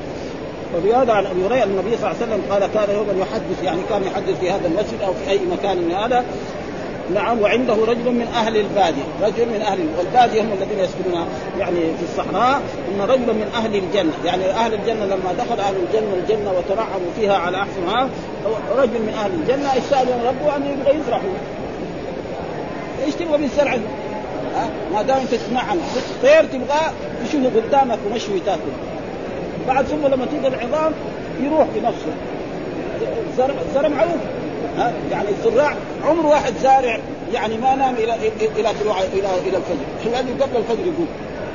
وفي 0.78 0.94
هذا 0.94 1.14
عن 1.14 1.26
أبي 1.26 1.46
هريرة 1.46 1.64
النبي 1.64 1.98
صلى 1.98 2.12
الله 2.12 2.22
عليه 2.22 2.34
وسلم 2.34 2.42
قال 2.50 2.68
كان 2.74 2.96
يوما 2.96 3.14
يحدث 3.22 3.64
يعني 3.64 3.82
كان 3.90 4.04
يحدث 4.04 4.40
في 4.40 4.52
هذا 4.52 4.68
المسجد 4.68 5.02
أو 5.06 5.14
في 5.14 5.30
أي 5.30 5.40
مكان 5.52 5.78
من 5.78 5.92
هذا. 5.92 6.26
نعم 7.14 7.42
وعنده 7.42 7.74
رجل 7.74 8.12
من 8.12 8.28
أهل 8.36 8.58
البادية، 8.58 9.04
رجل 9.22 9.46
من 9.46 9.62
أهل 9.62 9.80
والبادية 9.98 10.42
هم 10.42 10.52
الذين 10.52 10.80
يسكنون 10.80 11.26
يعني 11.60 11.80
في 11.80 12.04
الصحراء، 12.04 12.62
إن 12.92 13.02
رجلا 13.02 13.34
من 13.34 13.52
أهل 13.56 13.76
الجنة، 13.76 14.12
يعني 14.26 14.52
أهل 14.52 14.74
الجنة 14.74 15.06
لما 15.06 15.34
دخل 15.38 15.60
أهل 15.60 15.76
الجنة 15.76 16.14
الجنة 16.14 16.52
وتنعموا 16.52 17.12
فيها 17.16 17.38
على 17.38 17.58
احسنها 17.58 18.10
رجل 18.78 19.02
من 19.02 19.14
أهل 19.20 19.32
الجنة 19.34 19.78
استاذن 19.78 20.22
ربه 20.26 20.56
أن 20.56 20.66
يبغى 20.66 21.00
يزرع 21.00 21.22
إيش 23.06 23.16
تبغى 23.16 23.38
من 23.38 23.44
الزرع؟ 23.44 23.78
ما 24.94 25.02
دام 25.02 25.18
أنت 25.18 25.42
طير 26.24 26.46
تبغى 26.46 26.92
تشوفه 27.26 27.52
قدامك 27.56 28.00
ومشوي 28.12 28.40
تاكل. 28.40 28.93
بعد 29.68 29.86
ثم 29.86 30.08
لما 30.08 30.26
تيجي 30.26 30.48
العظام 30.48 30.92
يروح 31.42 31.68
بنفسه. 31.76 32.14
الزرع 33.30 33.54
الزرع 33.70 33.88
معروف. 33.88 34.22
يعني 35.12 35.28
الزراع 35.30 35.74
عمر 36.06 36.26
واحد 36.26 36.54
زارع 36.64 37.00
يعني 37.34 37.58
ما 37.58 37.76
نام 37.76 37.96
إلى 37.96 38.16
إلى 38.56 38.70
إلى 39.14 39.30
إلى 39.48 39.58
الفجر. 39.58 40.12
لأنه 40.12 40.44
قبل 40.44 40.58
الفجر 40.58 40.86
يقوم 40.86 41.08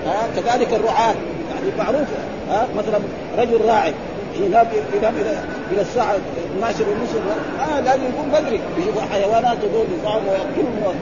ها؟ 0.07 0.29
كذلك 0.37 0.73
الرعاة. 0.73 1.15
يعني 1.51 1.77
معروف. 1.79 2.09
ها؟ 2.51 2.67
مثلا 2.77 2.99
رجل 3.39 3.61
راعي 3.69 3.93
ينام 4.37 4.67
ينام 4.97 5.15
إلى 5.17 5.39
إلى 5.73 5.81
الساعة 5.81 6.17
12 6.57 6.85
ونصف. 6.89 7.23
آه 7.61 7.81
لازم 7.81 8.03
يقوم 8.03 8.29
بدري. 8.33 8.61
يشوف 8.79 9.13
حيوانات 9.13 9.59
دول 9.59 9.87
يطعموا 10.01 10.31
وياكلهم 10.31 10.95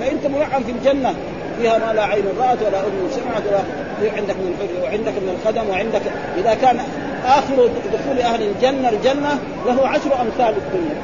فانت 0.00 0.26
منعم 0.26 0.62
في 0.62 0.72
الجنة 0.72 1.14
فيها 1.62 1.78
ما 1.78 1.92
لا 1.92 2.04
عين 2.04 2.24
رأت 2.38 2.58
ولا 2.62 2.80
أذن 2.80 3.10
سمعت 3.10 3.42
ولا 3.46 4.12
عندك 4.16 4.36
من 4.36 4.54
الفجر 4.54 4.84
وعندك 4.84 5.12
من 5.12 5.38
الخدم 5.38 5.70
وعندك 5.70 6.02
إذا 6.38 6.54
كان 6.54 6.80
آخر 7.26 7.68
دخول 7.92 8.18
أهل 8.18 8.42
الجنة 8.42 8.88
الجنة 8.88 9.38
له 9.66 9.88
عشر 9.88 10.20
أمثال 10.20 10.54
الدنيا. 10.56 10.96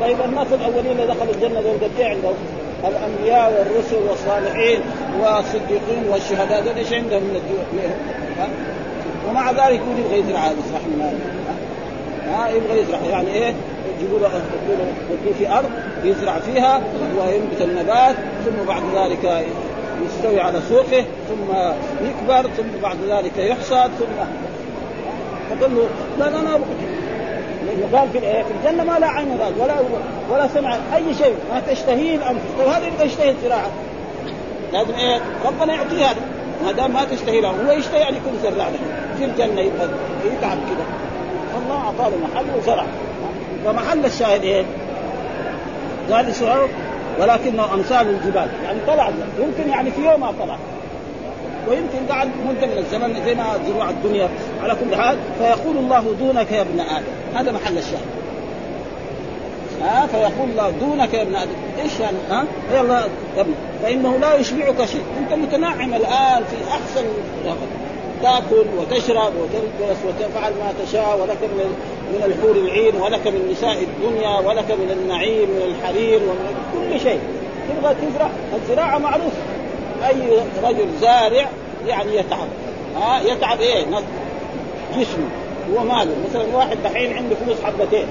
طيب 0.00 0.16
الناس 0.24 0.46
الأولين 0.52 0.92
اللي 0.92 1.06
دخلوا 1.06 1.34
الجنة 1.34 1.60
دول 1.60 1.74
قد 1.74 1.90
إيه 1.98 2.06
عندهم؟ 2.06 2.34
الأنبياء 2.84 3.52
والرسل 3.52 4.08
والصالحين 4.10 4.80
والصديقين 5.20 6.04
والشهداء 6.10 6.62
دول 6.64 6.76
إيش 6.76 6.92
عندهم 6.92 7.22
من 7.22 7.36
الدنيا؟ 7.36 7.90
ومع 9.28 9.50
ذلك 9.50 9.80
يقول 9.80 9.98
يبغى 9.98 10.18
يزرع 10.18 10.38
هذا 10.38 10.56
صح 10.72 10.80
ها 12.32 12.48
يبغى 12.48 12.80
يزرع 12.80 12.98
يعني 13.10 13.34
إيه؟ 13.34 13.54
يجيبوا 13.96 14.18
له 14.18 14.30
يودوه 15.10 15.34
في 15.38 15.52
أرض 15.52 15.70
يزرع 16.04 16.38
فيها 16.38 16.80
وينبت 17.18 17.60
النبات 17.60 18.16
ثم 18.44 18.64
بعد 18.68 18.82
ذلك 18.94 19.44
يستوي 20.06 20.40
على 20.40 20.60
سوقه 20.68 21.04
ثم 21.28 21.54
يكبر 22.06 22.50
ثم 22.56 22.82
بعد 22.82 22.96
ذلك 23.08 23.38
يحصد 23.38 23.90
ثم 23.98 24.24
فقال 25.50 25.76
له 25.76 25.88
لا 26.18 26.24
لا 26.30 26.58
لأنه 27.66 27.98
قال 27.98 28.08
في 28.08 28.20
في 28.20 28.44
الجنة 28.60 28.84
ما 28.84 28.98
لا 28.98 29.06
عين 29.06 29.38
رأت 29.40 29.52
ولا 29.58 29.74
ولا 30.30 30.48
سمع 30.48 30.74
أي 30.94 31.14
شيء 31.14 31.34
ما 31.52 31.62
تشتهيه 31.70 32.16
الأنفس. 32.16 32.44
طيب 32.58 32.68
هذا 32.68 32.86
يبغى 32.86 33.06
يشتهي 33.06 33.30
الزراعة. 33.30 33.70
لازم 34.72 34.94
إيه؟ 34.94 35.20
ربنا 35.46 35.74
يعطيه 35.74 36.04
هذا. 36.04 36.20
ما 36.64 36.72
دام 36.72 36.92
ما 36.92 37.04
تشتهي 37.04 37.40
له 37.40 37.48
هو 37.48 37.72
يشتهي 37.72 38.00
يعني 38.00 38.16
يكون 38.16 38.32
زراع 38.42 38.68
في 39.18 39.24
الجنة 39.24 39.60
يبغى 39.60 39.88
يتعب 40.24 40.58
كذا 40.58 40.84
الله 41.62 41.76
أعطاه 41.76 42.08
محل 42.08 42.44
وزرع. 42.58 42.86
فمحل 43.64 44.04
الشاهد 44.04 44.42
إيه؟ 44.42 44.64
قال 46.10 46.34
سؤال 46.34 46.68
ولكنه 47.20 47.74
أمثال 47.74 48.08
الجبال. 48.08 48.48
يعني 48.64 48.78
طلع 48.86 49.10
يمكن 49.38 49.70
يعني 49.70 49.90
في 49.90 50.04
يوم 50.04 50.20
ما 50.20 50.32
طلع 50.40 50.56
ويمكن 51.68 52.06
قعد 52.10 52.28
مده 52.48 52.66
من 52.66 52.78
الزمن 52.78 53.24
زي 53.24 53.34
ما 53.34 53.44
زروع 53.68 53.90
الدنيا 53.90 54.28
على 54.62 54.74
كل 54.74 54.96
حال 54.96 55.16
فيقول 55.38 55.76
الله 55.76 56.14
دونك 56.20 56.52
يا 56.52 56.60
ابن 56.60 56.80
آدم. 56.80 57.04
هذا 57.34 57.52
محل 57.52 57.78
الشاهد. 57.78 58.20
ها؟ 59.82 60.06
فيقول 60.06 60.50
الله 60.50 60.70
دونك 60.70 61.14
يا 61.14 61.22
ابن 61.22 61.36
آدم. 61.36 61.52
إيش 61.82 62.00
يعني؟ 62.00 62.16
ها؟ 62.30 62.44
يلا 62.74 63.00
يا 63.36 63.40
ابن. 63.40 63.54
فإنه 63.82 64.18
لا 64.18 64.34
يشبعك 64.34 64.84
شيء. 64.84 65.02
أنت 65.18 65.32
متنعم 65.32 65.94
الآن 65.94 66.44
في 66.44 66.56
أحسن 66.70 67.04
تأكل 68.22 68.66
وتشرب 68.78 69.32
وتلبس 69.36 69.96
وتفعل 70.08 70.52
ما 70.52 70.72
تشاء 70.84 71.18
ولك 71.22 71.38
من 72.10 72.22
الحور 72.24 72.56
العين 72.56 72.94
ولك 72.94 73.26
من 73.26 73.48
نساء 73.52 73.82
الدنيا 73.82 74.38
ولك 74.38 74.70
من 74.70 74.90
النعيم 74.90 75.48
من 75.50 75.62
الحرير 75.74 76.20
ومن 76.22 76.54
كل 76.72 77.00
شيء. 77.00 77.20
تبغى 77.68 77.94
تزرع 77.94 78.30
الزراعة 78.54 78.98
معروف 78.98 79.32
أي 80.08 80.14
رجل 80.64 80.86
زارع 81.00 81.48
يعني 81.86 82.16
يتعب. 82.16 82.48
ها 82.96 83.20
يتعب 83.20 83.60
إيه؟ 83.60 83.84
جسمه 84.96 85.28
هو 85.74 85.84
ماله. 85.84 86.14
مثلا 86.30 86.56
واحد 86.56 86.76
دحين 86.84 87.16
عنده 87.16 87.36
فلوس 87.44 87.56
حبتين. 87.64 88.06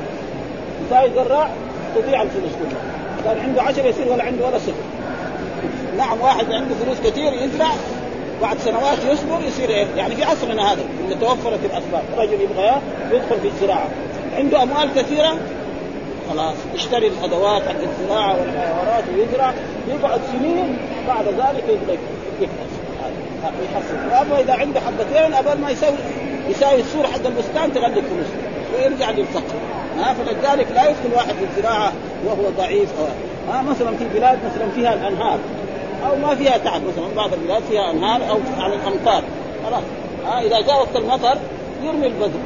يساوي 0.88 1.10
زراع 1.16 1.50
تضيع 1.96 2.22
الفلوس 2.22 2.52
كلها. 2.52 2.82
كان 3.26 3.44
عنده 3.44 3.62
عشرة 3.62 3.84
يصير 3.84 4.08
ولا 4.12 4.24
عنده 4.24 4.48
ولا 4.48 4.58
صفر. 4.58 4.74
نعم 5.98 6.22
واحد 6.22 6.52
عنده 6.52 6.76
فلوس 6.76 6.98
كثير 7.00 7.34
يزرع 7.34 7.70
بعد 8.42 8.58
سنوات 8.60 8.98
يصبر 9.12 9.42
يصير 9.48 9.70
إيه؟ 9.70 9.88
يعني 9.98 10.16
في 10.16 10.24
عصرنا 10.24 10.74
هذا 10.74 10.82
اللي 11.04 11.16
توفرت 11.16 11.60
الاسباب، 11.66 12.04
رجل 12.18 12.42
يبغى 12.42 12.82
يدخل 13.12 13.40
في 13.42 13.48
الزراعة، 13.48 13.88
عنده 14.38 14.64
أموال 14.64 14.90
كثيرة 14.96 15.38
خلاص 16.30 16.56
يشتري 16.76 17.08
الأدوات 17.08 17.62
حق 17.62 17.82
الزراعة 17.82 18.40
والحيوانات 18.40 19.04
ويزرع. 19.16 19.54
يقعد 19.88 20.22
سنين 20.32 20.78
بعد 21.08 21.26
ذلك 21.26 21.64
يكنس. 22.42 22.72
يحصل. 23.44 23.96
واما 24.12 24.40
إذا 24.40 24.54
عنده 24.54 24.80
حبتين 24.80 25.34
قبل 25.34 25.62
ما 25.62 25.70
يسوي 25.72 25.98
يساوي 26.50 26.80
السور 26.82 27.08
حق 27.08 27.26
البستان 27.26 27.74
تغلق 27.74 27.94
فلوس. 27.94 28.28
ويرجع 28.76 29.12
للفقر. 29.12 29.56
ها 30.00 30.14
فلذلك 30.14 30.68
لا 30.76 30.90
يدخل 30.90 31.14
واحد 31.16 31.34
في 31.34 31.46
الزراعة 31.50 31.94
وهو 32.26 32.50
ضعيف 32.58 32.90
ها 33.52 33.62
مثلا 33.62 33.98
في 33.98 34.06
بلاد 34.14 34.40
مثلا 34.46 34.70
فيها 34.76 34.94
الأنهار. 34.94 35.40
أو 36.06 36.16
ما 36.16 36.36
فيها 36.36 36.58
تعب 36.58 36.82
مثلا 36.82 37.16
بعض 37.16 37.34
البلاد 37.34 37.64
فيها 37.70 37.92
أنهار 37.92 38.30
أو 38.30 38.40
على 38.60 38.76
الأمطار. 38.76 39.24
خلاص. 39.66 39.84
ها 40.26 40.42
إذا 40.42 40.62
جاء 40.62 40.76
وقت 40.76 40.96
المطر 40.96 41.38
يرمي 41.84 42.08
البذر. 42.08 42.40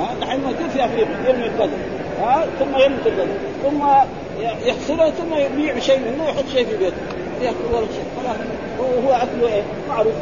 ها 0.00 0.14
نحن 0.20 0.40
موجود 0.40 0.70
في 0.72 0.84
أفريقيا 0.84 1.28
يرمي 1.28 1.44
البذر. 1.46 1.78
ها 2.20 2.46
ثم 2.58 2.78
يرمي 2.78 2.96
البذر. 3.06 3.26
ثم 3.62 3.82
يحصله 4.42 5.10
ثم 5.10 5.34
يبيع 5.34 5.78
شيء 5.78 5.98
منه 5.98 6.24
ويحط 6.24 6.44
شيء 6.52 6.66
في 6.66 6.76
بيته. 6.76 6.96
يأكل 7.42 7.54
ولا 7.72 7.86
شيء. 7.86 8.04
خلاص. 8.22 8.36
هو 9.04 9.12
اكله 9.12 9.54
إيه؟ 9.54 9.62
معروف. 9.88 10.14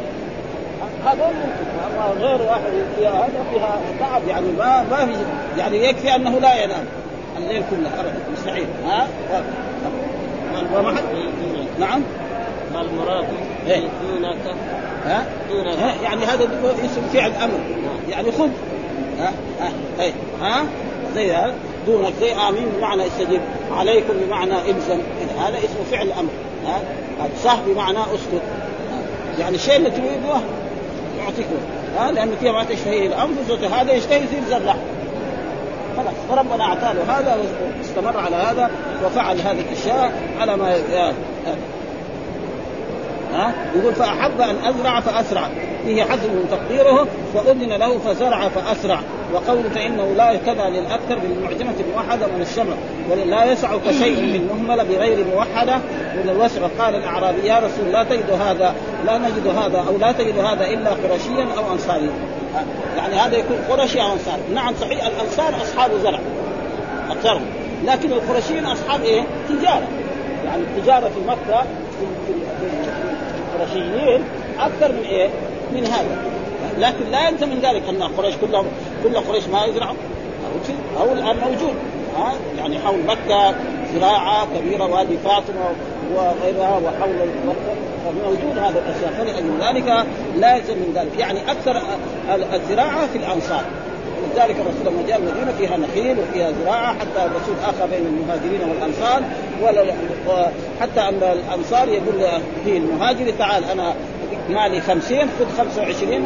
هذا 1.05 1.27
ممكن 1.27 1.97
اما 1.97 2.27
غير 2.27 2.41
واحد 2.41 2.71
فيها 2.97 3.11
هذا 3.11 3.45
فيها 3.53 3.81
تعب 3.99 4.21
يعني 4.27 4.47
ما 4.57 4.83
ما 4.91 5.05
في 5.05 5.13
يعني 5.57 5.85
يكفي 5.85 6.15
أنه 6.15 6.39
لا 6.39 6.63
ينام. 6.63 6.85
الليل 7.37 7.63
كله. 7.71 7.89
ابدا 7.99 8.13
مستحيل. 8.33 8.67
ها؟ 8.85 9.07
وما 10.75 10.95
حد 10.95 11.03
نعم. 11.79 12.01
ما 12.73 12.81
المراد 12.81 13.25
إيه؟ 13.67 13.79
دونك. 13.79 14.37
ها؟ 15.05 15.25
دونك. 15.49 15.79
ها؟ 15.79 15.95
يعني 16.03 16.25
هذا 16.25 16.43
اسم 16.85 17.01
فعل 17.13 17.31
أمر. 17.31 17.59
يعني 18.09 18.31
خذ. 18.31 18.49
ها؟ 19.19 19.33
ها؟ 19.59 19.71
هي. 19.99 20.11
ها؟ 20.41 20.65
زي 21.15 21.31
هذا. 21.31 21.53
دونك 21.87 22.13
زي 22.19 22.33
آمين 22.33 22.65
بمعنى 22.77 23.07
استجيب 23.07 23.41
عليكم 23.71 24.13
بمعنى 24.25 24.53
إلزم. 24.53 24.99
هذا 25.39 25.57
اسمه 25.57 25.83
فعل 25.91 26.11
أمر. 26.11 26.29
ها؟ 26.65 26.79
صه 27.43 27.57
بمعنى 27.67 27.97
أسكت. 27.99 28.41
يعني 29.39 29.55
الشيء 29.55 29.75
اللي 29.75 29.89
تريده 29.89 30.41
يعطيك 31.19 31.47
ها؟ 31.97 32.11
لأنه 32.11 32.31
فيها 32.41 32.51
ما 32.51 32.63
تشتهيه 32.63 33.07
الانفس 33.07 33.49
وهذا 33.49 33.93
يشتهي 33.93 34.23
يصير 34.23 34.39
زرع 34.49 34.75
خلاص. 35.97 36.13
فربنا 36.29 36.63
اعطاه 36.63 36.93
هذا 37.07 37.37
واستمر 37.79 38.17
على 38.17 38.35
هذا 38.35 38.71
وفعل 39.05 39.41
هذه 39.41 39.59
الأشياء 39.59 40.11
على 40.39 40.57
ما 40.57 40.75
ها؟ 43.33 43.53
يقول 43.75 43.93
فأحب 43.93 44.41
أن 44.41 44.55
أزرع 44.65 44.99
فأسرع. 44.99 45.49
فيه 45.85 46.03
حذف 46.03 46.29
تقديره 46.51 47.07
فاذن 47.33 47.73
له 47.73 47.97
فزرع 47.97 48.49
فأسرع. 48.49 48.99
وقول 49.33 49.63
فإنه 49.75 50.13
لا 50.17 50.35
كذا 50.35 50.69
للأكثر 50.69 51.19
بالمعجمة 51.19 51.73
الموحدة 51.79 52.27
من 52.27 52.41
الشمر 52.41 52.77
ولا 53.11 53.45
يسعك 53.45 53.91
شيء 53.91 54.21
من 54.21 54.47
مهمله 54.47 54.83
بغير 54.83 55.25
موحدة. 55.35 55.77
من 56.15 56.29
الوسع 56.29 56.61
قال 56.79 56.95
الأعرابي 56.95 57.47
يا 57.47 57.59
رسول 57.59 57.91
لا 57.91 58.03
تجد 58.03 58.31
هذا 58.31 58.75
لا 59.05 59.17
نجد 59.17 59.47
هذا 59.47 59.83
أو 59.87 59.97
لا 59.97 60.11
تجد 60.11 60.39
هذا 60.39 60.65
إلا 60.65 60.89
قرشيا 60.89 61.47
أو 61.57 61.73
أنصاريا. 61.73 62.11
يعني 62.97 63.15
هذا 63.15 63.37
يكون 63.37 63.57
قرشي 63.69 64.01
أو 64.01 64.13
انصاري 64.13 64.41
نعم 64.53 64.73
صحيح 64.81 65.05
الأنصار 65.05 65.61
أصحاب 65.61 65.91
زرع 66.03 66.19
أكثرهم. 67.09 67.45
لكن 67.85 68.11
القرشيين 68.11 68.65
أصحاب 68.65 69.01
إيه؟ 69.01 69.23
تجارة. 69.49 69.87
يعني 70.45 70.61
التجارة 70.61 71.09
في 71.09 71.35
في, 71.99 72.05
في 72.27 72.33
القرشيين 73.55 74.23
أكثر 74.59 74.91
من 74.91 75.03
إيه؟ 75.03 75.29
من 75.71 75.85
هذا. 75.85 76.17
لكن 76.79 77.11
لا 77.11 77.29
ينسى 77.29 77.45
من 77.45 77.59
ذلك 77.59 77.83
أن 77.89 78.03
قريش 78.03 78.35
كلهم 78.35 78.65
كل 79.03 79.17
قريش 79.17 79.47
ما 79.47 79.65
يزرعوا. 79.65 79.95
أو 80.99 81.11
الآن 81.13 81.37
موجود. 81.37 81.73
ها؟ 82.17 82.33
يعني 82.57 82.79
حول 82.79 82.99
مكة 83.07 83.55
زراعة 83.95 84.47
كبيرة 84.57 84.85
وادي 84.85 85.17
فاطمة 85.17 85.69
وغيرها 86.15 86.77
وحول 86.77 87.15
مكه 87.47 87.75
فموجود 88.05 88.57
هذا 88.57 88.79
الأشياء. 88.79 89.13
فلأجل 89.17 89.61
ذلك 89.61 90.05
لا 90.37 90.55
يلزم 90.55 90.73
من 90.73 90.93
ذلك. 90.95 91.19
يعني 91.19 91.39
أكثر 91.51 91.81
الزراعة 92.53 93.07
في 93.07 93.17
الأنصار. 93.17 93.63
ولذلك 94.23 94.55
الرسول 94.55 94.93
لما 94.93 95.07
جاء 95.07 95.17
المدينة 95.17 95.51
فيها 95.57 95.77
نخيل 95.77 96.17
وفيها 96.19 96.51
زراعة 96.51 96.93
حتى 96.93 97.25
الرسول 97.25 97.55
آخى 97.63 97.87
بين 97.91 98.05
المهاجرين 98.05 98.69
والأنصار 98.69 99.21
وحتى 100.27 101.01
أن 101.01 101.37
الأنصار 101.37 101.89
يقول 101.89 102.41
فيه 102.65 102.77
المهاجر 102.77 103.33
تعال 103.39 103.63
أنا 103.63 103.93
مالي 104.49 104.81
خمسين 104.81 105.27
خذ 105.39 105.57
خمسة 105.57 105.81
وعشرين 105.81 106.25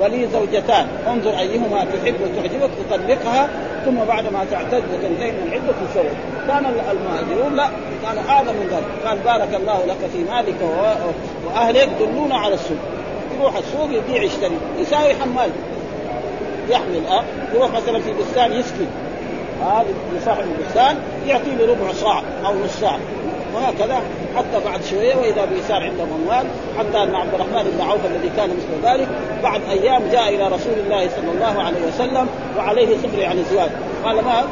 ولي 0.00 0.28
زوجتان 0.32 0.86
انظر 1.08 1.38
أيهما 1.38 1.84
تحب 1.84 2.14
وتعجبك 2.20 2.70
تطلقها 2.90 3.48
ثم 3.84 3.96
بعد 4.08 4.32
ما 4.32 4.46
تعتد 4.50 4.82
وتنتهي 4.92 5.30
من 5.30 5.46
العدة 5.46 5.72
تزوج 5.92 6.06
كان 6.46 6.66
المهاجرون 6.90 7.56
لا 7.56 7.68
كان 8.02 8.18
أعظم 8.28 8.52
من 8.52 8.68
ذلك. 8.70 9.08
قال 9.08 9.18
بارك 9.18 9.54
الله 9.54 9.86
لك 9.86 10.10
في 10.12 10.24
مالك 10.32 10.54
وأهلك 11.46 11.88
دلونا 12.00 12.36
على 12.36 12.54
السوق 12.54 12.78
يروح 13.38 13.56
السوق 13.56 13.88
يبيع 13.90 14.22
يشتري 14.22 14.56
يساوي 14.78 15.14
حمال. 15.14 15.50
يحمل 16.70 17.06
أه 17.06 17.22
يروح 17.54 17.70
مثلا 17.70 18.00
في 18.00 18.12
بستان 18.12 18.52
يسكن 18.52 18.86
هذا 19.62 19.86
لصاحب 20.16 20.44
البستان 20.58 20.96
يعطيه 21.26 21.66
ربع 21.68 21.92
صاع 21.92 22.22
أو 22.46 22.54
نص 22.64 22.80
صاع 22.80 22.98
وهكذا 23.54 24.02
حتى 24.36 24.64
بعد 24.64 24.84
شوية 24.90 25.16
وإذا 25.16 25.44
بيسار 25.44 25.82
عندهم 25.82 26.08
أموال 26.22 26.46
حتى 26.78 27.02
أن 27.02 27.14
عبد 27.14 27.34
الرحمن 27.34 27.70
بن 27.76 27.80
عوف 27.80 28.00
الذي 28.06 28.30
كان 28.36 28.50
مثل 28.50 28.88
ذلك 28.88 29.08
بعد 29.42 29.60
أيام 29.70 30.02
جاء 30.12 30.28
إلى 30.28 30.46
رسول 30.46 30.72
الله 30.84 31.08
صلى 31.08 31.30
الله 31.34 31.62
عليه 31.62 31.86
وسلم 31.88 32.26
وعليه 32.56 32.96
صبر 32.96 33.18
يعني 33.18 33.42
زواج 33.52 33.70
قال 34.04 34.16
ما 34.16 34.44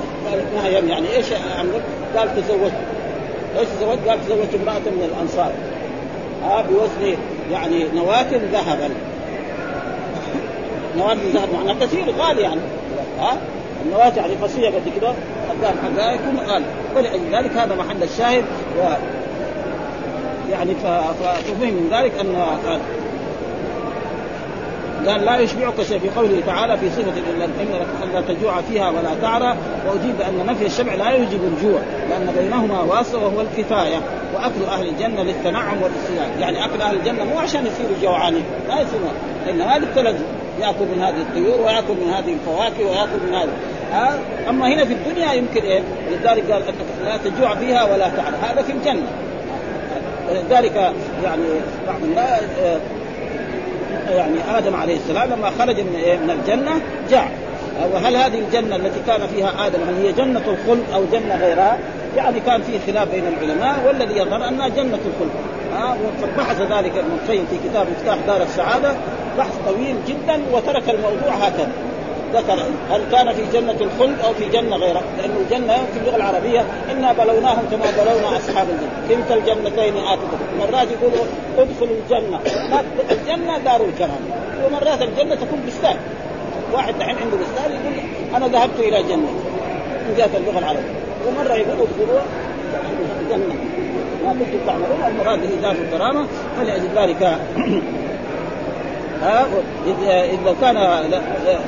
ما 0.54 0.68
يعني 0.68 1.16
إيش 1.16 1.26
عملك؟ 1.58 1.82
قال 2.16 2.28
تزوجت. 2.36 2.72
إيش 3.58 3.68
تزوجت؟ 3.68 4.08
قال 4.08 4.26
تزوجت 4.26 4.54
امرأة 4.54 4.78
من 4.78 5.10
الأنصار. 5.14 5.52
ها 6.44 6.58
آه 6.58 6.62
بوزن 6.62 7.16
يعني 7.52 7.84
نواة 7.94 8.26
ذهبا. 8.52 8.90
نواة 10.96 11.16
ذهب 11.34 11.48
معناها 11.54 11.86
كثير 11.86 12.04
غالي 12.18 12.42
يعني. 12.42 12.60
ها؟ 13.20 13.36
النواة 13.86 14.12
يعني 14.16 14.34
قصيرة 14.42 14.66
قد 14.66 14.82
كده. 14.96 15.12
الذهب 15.52 15.74
حقها 15.82 16.12
يكون 16.12 16.38
غالي. 16.46 16.64
ولذلك 16.96 17.56
هذا 17.56 17.74
محل 17.74 18.02
الشاهد 18.02 18.44
و 18.78 18.82
يعني 20.50 20.74
فتفهم 20.74 21.74
من 21.74 21.88
ذلك 21.92 22.12
أن 22.20 22.36
قال 25.06 25.24
لا 25.24 25.38
يشبعك 25.38 25.82
شيء 25.82 25.98
في 25.98 26.08
قوله 26.08 26.40
تعالى 26.46 26.76
في 26.76 26.90
صفة 26.90 27.12
إن 28.02 28.12
لا 28.14 28.20
تجوع 28.20 28.60
فيها 28.60 28.88
ولا 28.88 29.14
تعرى. 29.22 29.56
وأجيب 29.86 30.20
أن 30.20 30.46
نفي 30.46 30.66
الشبع 30.66 30.94
لا 30.94 31.10
يوجب 31.10 31.40
الجوع 31.44 31.80
لأن 32.10 32.34
بينهما 32.38 32.80
واسطة 32.80 33.18
وهو 33.18 33.40
الكفاية. 33.40 33.96
وأكل 34.34 34.64
أهل 34.70 34.88
الجنة 34.88 35.22
للتنعم 35.22 35.82
والاستيلاء 35.82 36.30
يعني 36.40 36.64
أكل 36.64 36.82
أهل 36.82 36.96
الجنة 36.96 37.24
مو 37.24 37.38
عشان 37.38 37.66
يصيروا 37.66 37.96
جوعانين 38.02 38.44
لا 38.68 38.74
يصيرون. 38.74 39.12
لأن 39.46 39.60
هذا 39.60 39.86
يأكل 40.60 40.84
من 40.96 41.02
هذه 41.02 41.20
الطيور 41.20 41.60
ويأكل 41.60 41.94
من 41.94 42.10
هذه 42.10 42.32
الفواكه 42.32 42.90
ويأكل 42.90 43.26
من 43.26 43.34
هذا 43.34 43.50
آه 43.92 44.50
أما 44.50 44.68
هنا 44.68 44.84
في 44.84 44.92
الدنيا 44.92 45.32
يمكن 45.32 45.62
إيه؟ 45.62 45.82
لذلك 46.10 46.50
قال 46.50 46.62
لا 47.04 47.16
تجوع 47.16 47.54
فيها 47.54 47.84
ولا 47.84 48.08
تعرى 48.08 48.36
هذا 48.42 48.62
في 48.62 48.72
الجنة. 48.72 49.06
ولذلك 50.30 50.92
يعني 51.24 51.42
بعض 51.86 52.02
الناس 52.02 52.42
يعني 54.10 54.58
آدم 54.58 54.76
عليه 54.76 54.96
السلام 54.96 55.30
لما 55.30 55.50
خرج 55.58 55.80
من 55.80 56.00
إيه؟ 56.04 56.16
من 56.16 56.30
الجنة 56.30 56.80
جاع. 57.10 57.28
وهل 57.92 58.16
هذه 58.16 58.38
الجنة 58.38 58.76
التي 58.76 59.00
كان 59.06 59.26
فيها 59.26 59.66
آدم 59.66 59.78
هل 59.88 60.06
هي 60.06 60.12
جنة 60.12 60.42
الخلد 60.46 60.84
أو 60.94 61.04
جنة 61.12 61.36
غيرها؟ 61.36 61.78
يعني 62.16 62.40
كان 62.40 62.62
في 62.62 62.92
خلاف 62.92 63.08
بين 63.10 63.24
العلماء 63.26 63.86
والذي 63.86 64.18
يظهر 64.18 64.48
أنها 64.48 64.68
جنة 64.68 64.98
الخلد 65.06 65.53
ها 65.74 65.96
بحث 66.38 66.60
ذلك 66.60 66.92
ابن 66.98 67.12
القيم 67.22 67.46
في 67.50 67.68
كتاب 67.68 67.86
مفتاح 67.90 68.16
دار 68.26 68.42
السعادة 68.42 68.94
بحث 69.38 69.52
طويل 69.66 69.96
جدا 70.08 70.42
وترك 70.52 70.90
الموضوع 70.90 71.30
هكذا. 71.30 71.72
ذكر 72.34 72.58
هل 72.90 73.02
كان 73.12 73.32
في 73.32 73.42
جنة 73.52 73.76
الخلد 73.80 74.16
أو 74.24 74.32
في 74.34 74.48
جنة 74.48 74.76
غيرها 74.76 75.02
لأن 75.18 75.30
الجنة 75.40 75.76
في 75.76 75.98
اللغة 76.00 76.16
العربية 76.16 76.64
إنا 76.90 77.12
بلوناهم 77.12 77.62
كما 77.70 77.84
بلونا 77.98 78.36
أصحاب 78.36 78.66
الجنة. 78.68 79.08
كلتا 79.08 79.34
الجنتين 79.34 79.96
آتت 79.96 80.20
مرات 80.58 80.88
يقولوا 80.90 81.24
ادخلوا 81.58 81.96
الجنة. 82.04 82.40
الجنة 83.10 83.58
دار 83.58 83.84
الكرم 83.84 84.20
ومرات 84.64 85.02
الجنة 85.02 85.34
تكون 85.34 85.62
بستان. 85.66 85.96
واحد 86.72 86.98
دحين 86.98 87.16
عنده 87.16 87.36
بستان 87.36 87.72
يقول 87.72 87.94
أنا 88.36 88.48
ذهبت 88.48 88.80
إلى 88.80 89.02
جنة. 89.02 89.28
من 90.08 90.14
جهة 90.18 90.36
اللغة 90.36 90.58
العربية. 90.58 90.94
ومرة 91.26 91.54
يقول 91.54 91.78
ادخلوا 91.80 92.20
الجنة 93.20 93.54
ما 94.24 94.32
كنتم 94.32 94.66
تعملون 94.66 95.04
المراد 95.08 95.40
به 95.40 95.50
ذات 95.62 95.76
الكرامة 95.76 96.26
فلأجل 96.56 96.88
ذلك 96.96 97.38
إذ 100.06 100.38
لو 100.46 100.54
كان 100.60 100.76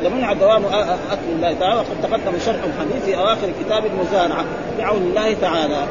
لمنع 0.03 0.33
دوام 0.33 0.64
أكل 1.11 1.29
الله 1.37 1.53
تعالى 1.61 1.77
وقد 1.77 2.03
تقدم 2.03 2.38
شرح 2.47 2.61
الحديث 2.64 3.05
في 3.05 3.16
أواخر 3.16 3.49
كتاب 3.61 3.83
المزارعة 3.87 4.45
بعون 4.79 5.03
الله 5.03 5.35
تعالى. 5.40 5.85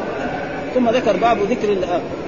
ثم 0.76 0.90
ذكر 0.90 1.18
باب 1.18 1.38
ذكر 1.38 1.76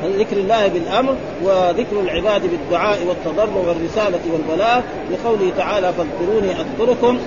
ذكر 0.03 0.37
الله 0.37 0.67
بالأمر 0.67 1.15
وذكر 1.43 1.99
العباد 1.99 2.41
بالدعاء 2.41 2.97
والتضرع 3.07 3.55
والرسالة 3.55 4.19
والبلاغ 4.33 4.81
لقوله 5.11 5.51
تعالى 5.57 5.93
فاذكروني 5.93 6.51
أذكركم 6.51 7.19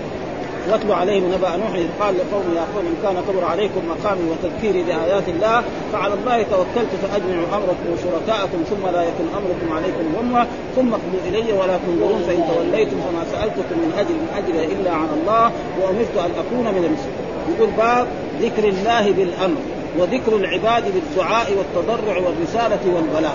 واتلو 0.68 0.94
عليهم 0.94 1.32
نبأ 1.34 1.56
نوح 1.56 1.74
إذ 1.74 1.88
قال 2.00 2.14
لقوم 2.14 2.46
يا 2.56 2.64
قوم 2.74 2.86
إن 2.86 2.96
كان 3.02 3.16
كبر 3.28 3.44
عليكم 3.44 3.80
مقامي 3.88 4.20
وتذكيري 4.30 4.82
بآيات 4.82 5.28
الله 5.28 5.62
فعلى 5.92 6.14
الله 6.14 6.42
توكلت 6.42 6.92
فأجمعوا 7.02 7.46
أمركم 7.58 7.86
وشركاءكم 7.92 8.58
ثم 8.70 8.88
لا 8.94 9.02
يكن 9.02 9.26
أمركم 9.38 9.72
عليكم 9.76 10.04
غمة 10.18 10.46
ثم 10.76 10.88
اقضوا 10.88 11.20
إلي 11.28 11.52
ولا 11.52 11.76
تنظرون 11.86 12.22
فإن 12.26 12.42
توليتم 12.54 12.96
فما 13.00 13.24
سألتكم 13.32 13.76
من 13.82 13.92
أجر 13.98 14.14
من 14.14 14.28
أجر 14.36 14.72
إلا 14.74 14.90
عن 14.90 15.08
الله 15.20 15.52
وأمرت 15.80 16.16
أن 16.16 16.30
أكون 16.42 16.74
من 16.74 16.84
المسلمين 16.84 17.30
يقول 17.56 17.70
باب 17.70 18.06
ذكر 18.42 18.68
الله 18.68 19.12
بالأمر 19.12 19.56
وذكر 19.98 20.36
العباد 20.36 20.84
بالدعاء 20.94 21.52
والتضرع 21.58 22.16
والرسالة 22.16 22.94
والبلاغ. 22.94 23.34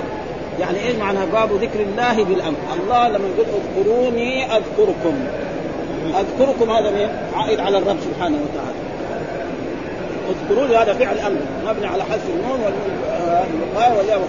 يعني 0.60 0.88
إيش 0.88 0.96
معنى 0.96 1.20
باب 1.34 1.52
ذكر 1.52 1.80
الله 1.80 2.24
بالأمر؟ 2.24 2.58
الله 2.84 3.08
لما 3.08 3.28
يقول 3.38 3.46
اذكروني 3.62 4.46
أذكركم. 4.46 5.28
أذكركم 6.06 6.72
هذا 6.72 6.90
مين؟ 6.92 7.10
عائد 7.36 7.60
على 7.60 7.78
الرب 7.78 7.98
سبحانه 8.00 8.38
وتعالى. 8.38 8.86
اذكروني 10.30 10.76
هذا 10.78 10.94
فعل 10.94 11.20
أمر 11.20 11.40
مبني 11.66 11.88
على 11.88 12.04
حذف 12.04 12.24
النون 12.30 12.60
والياء 13.98 14.22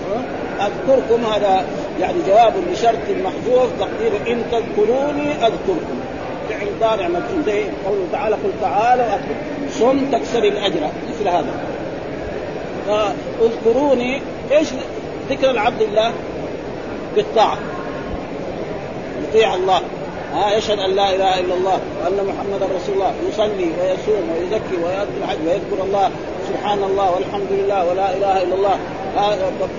أذكركم 0.60 1.24
هذا 1.24 1.64
يعني 2.00 2.14
جواب 2.28 2.52
لشرط 2.72 3.10
محذوف 3.24 3.66
تقدير 3.80 4.32
إن 4.32 4.42
تذكروني 4.52 5.32
أذكركم. 5.32 6.00
فعل 6.50 6.66
ضارع 6.80 7.08
مجزوم 7.08 7.42
زي 7.46 7.64
قوله 7.86 8.06
تعالى 8.12 8.34
قل 8.34 8.50
تعالوا 8.60 9.04
صم 9.70 10.10
تكسر 10.12 10.44
الأجر. 10.44 10.90
مثل 11.08 11.28
هذا. 11.28 11.54
فاذكروني 12.86 14.22
إيش 14.52 14.68
ذكر 15.30 15.50
العبد 15.50 15.82
الله؟ 15.82 16.12
بالطاعة. 17.16 17.58
يطيع 19.28 19.54
الله. 19.54 19.80
ها 20.34 20.56
يشهد 20.56 20.78
أن 20.78 20.90
لا 20.90 21.14
إله 21.14 21.40
إلا 21.40 21.54
الله 21.54 21.80
وأن 22.00 22.26
محمدا 22.26 22.66
رسول 22.76 22.94
الله 22.94 23.12
يصلي 23.28 23.70
ويصوم 23.80 24.30
ويزكي 24.34 24.76
ويؤدي 24.84 25.16
الحج 25.22 25.38
ويذكر 25.46 25.84
الله 25.84 26.10
سبحان 26.48 26.82
الله 26.82 27.10
والحمد 27.14 27.50
لله 27.50 27.84
ولا 27.90 28.16
إله 28.16 28.42
إلا 28.42 28.54
الله. 28.54 28.78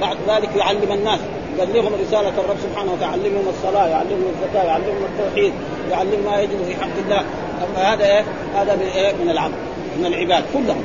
بعد 0.02 0.18
ذلك 0.28 0.56
يعلم 0.56 0.92
الناس 0.92 1.20
يبلغهم 1.60 1.92
رسالة 2.08 2.30
الرب 2.30 2.58
سبحانه 2.64 2.94
وتعالى 2.94 3.24
يعلمهم 3.24 3.48
الصلاة 3.50 3.88
يعلمهم 3.88 4.32
الزكاة 4.36 4.64
يعلمهم 4.64 5.04
التوحيد 5.06 5.54
يعلم 5.92 6.26
ما 6.26 6.42
يجب 6.42 6.66
في 6.68 6.76
حق 6.76 6.98
الله. 7.06 7.24
أما 7.64 7.94
هذا 7.94 8.06
إيه؟ 8.06 8.24
هذا 8.56 8.76
من 8.76 8.88
إيه؟ 8.96 9.14
من 9.24 9.30
العبد 9.30 9.54
من 10.00 10.06
العباد 10.06 10.44
كلهم. 10.54 10.84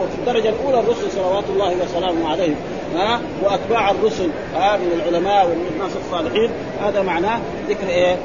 وفي 0.00 0.14
الدرجة 0.18 0.48
الأولى 0.48 0.80
الرسل 0.80 1.12
صلوات 1.12 1.44
الله 1.50 1.74
وسلامه 1.84 2.30
عليهم. 2.30 2.56
ها 2.96 3.20
وأتباع 3.42 3.90
الرسل 3.90 4.28
ها 4.54 4.76
من 4.76 5.00
العلماء 5.00 5.46
ومن 5.46 5.70
الناس 5.74 5.92
الصالحين. 6.04 6.50
هذا 6.84 7.02
معناه 7.02 7.40
ذكر 7.68 7.88
إيه؟ 7.88 8.16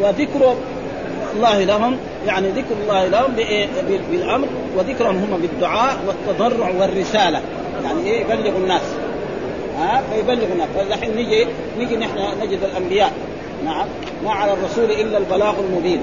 وذكر 0.00 0.56
الله 1.36 1.64
لهم 1.64 1.96
يعني 2.26 2.48
ذكر 2.48 2.74
الله 2.82 3.06
لهم 3.06 3.32
بالأمر 4.10 4.48
وذكرهم 4.76 5.16
هم 5.16 5.38
بالدعاء 5.42 5.96
والتضرع 6.06 6.70
والرسالة. 6.80 7.40
يعني 7.84 8.00
إيه؟ 8.06 8.20
يبلغ 8.20 8.56
الناس. 8.56 8.82
ها؟ 9.78 10.02
فيبلغ 10.12 10.44
الناس. 10.52 10.68
فالحين 10.76 11.16
نجي 11.16 11.46
نجي 11.78 11.96
نحن 11.96 12.18
نجد 12.42 12.58
الأنبياء. 12.62 13.12
نعم. 13.64 13.86
ما 14.24 14.30
على 14.30 14.52
الرسول 14.52 14.90
إلا 14.90 15.18
البلاغ 15.18 15.54
المبين. 15.60 16.00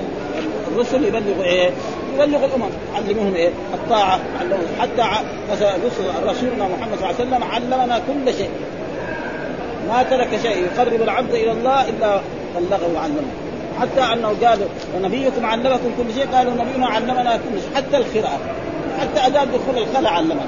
الرسل 0.72 1.06
يبلغوا 1.06 1.44
إيه؟ 1.44 1.70
يبلغ 2.14 2.46
الأمم. 2.46 2.70
علموهم 2.96 3.36
إيه؟ 3.36 3.50
الطاعة 3.74 4.20
علموهم. 4.40 4.68
حتى 4.80 5.04
مثلا 5.52 5.76
رسولنا 6.26 6.68
محمد 6.68 6.98
صلى 7.00 7.10
الله 7.10 7.16
عليه 7.20 7.28
وسلم 7.28 7.44
علمنا 7.44 8.02
كل 8.08 8.34
شيء. 8.34 8.50
ما 9.90 10.04
ترك 10.04 10.40
شيء 10.44 10.58
يقرب 10.66 11.02
العبد 11.02 11.34
إلى 11.34 11.52
الله 11.52 11.90
إلا 11.90 12.22
بلغه 12.56 12.90
وعلمه. 12.96 13.49
حتى 13.82 14.14
أنه 14.14 14.28
قالوا 14.28 14.68
ونبيكم 14.96 15.46
علمكم 15.46 15.92
كل 15.98 16.14
شيء 16.14 16.28
قالوا 16.34 16.54
نبينا 16.54 16.88
علمنا 16.88 17.38
كل 17.38 17.62
شيء 17.62 17.76
حتى 17.76 17.98
القراءه 17.98 18.40
حتى 19.02 19.28
اداب 19.28 19.48
دخول 19.48 19.84
الخلاء 19.84 20.14
علمنا. 20.14 20.46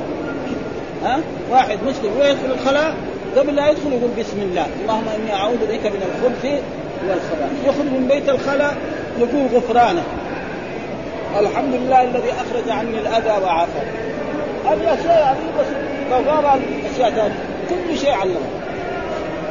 ها؟ 1.04 1.20
واحد 1.52 1.78
مسلم 1.88 2.12
ويدخل 2.20 2.52
الخلاء؟ 2.62 2.96
قبل 3.38 3.56
لا 3.56 3.70
يدخل 3.70 3.92
يقول 3.92 4.10
بسم 4.20 4.42
الله 4.42 4.68
اللهم 4.82 5.06
إني 5.16 5.34
أعوذ 5.34 5.58
بك 5.58 5.86
من 5.86 6.02
الخبث 6.10 6.62
والخبائث. 7.08 7.66
يخرج 7.66 7.86
من 7.86 8.08
بيت 8.08 8.30
الخلاء 8.30 8.78
يقول 9.20 9.48
غفرانه. 9.56 10.04
الحمد 11.40 11.74
لله 11.74 12.02
الذي 12.02 12.32
أخرج 12.32 12.70
عني 12.70 13.00
الأذى 13.00 13.44
وعافى. 13.44 13.80
هذه 14.66 14.94
أشياء 14.94 15.28
عظيمه 15.28 15.82
لو 16.12 16.32
قال 16.32 16.62
أشياء 16.94 17.10
ثانية 17.10 17.36
كل 17.70 17.98
شيء 17.98 18.12
علمه. 18.12 18.40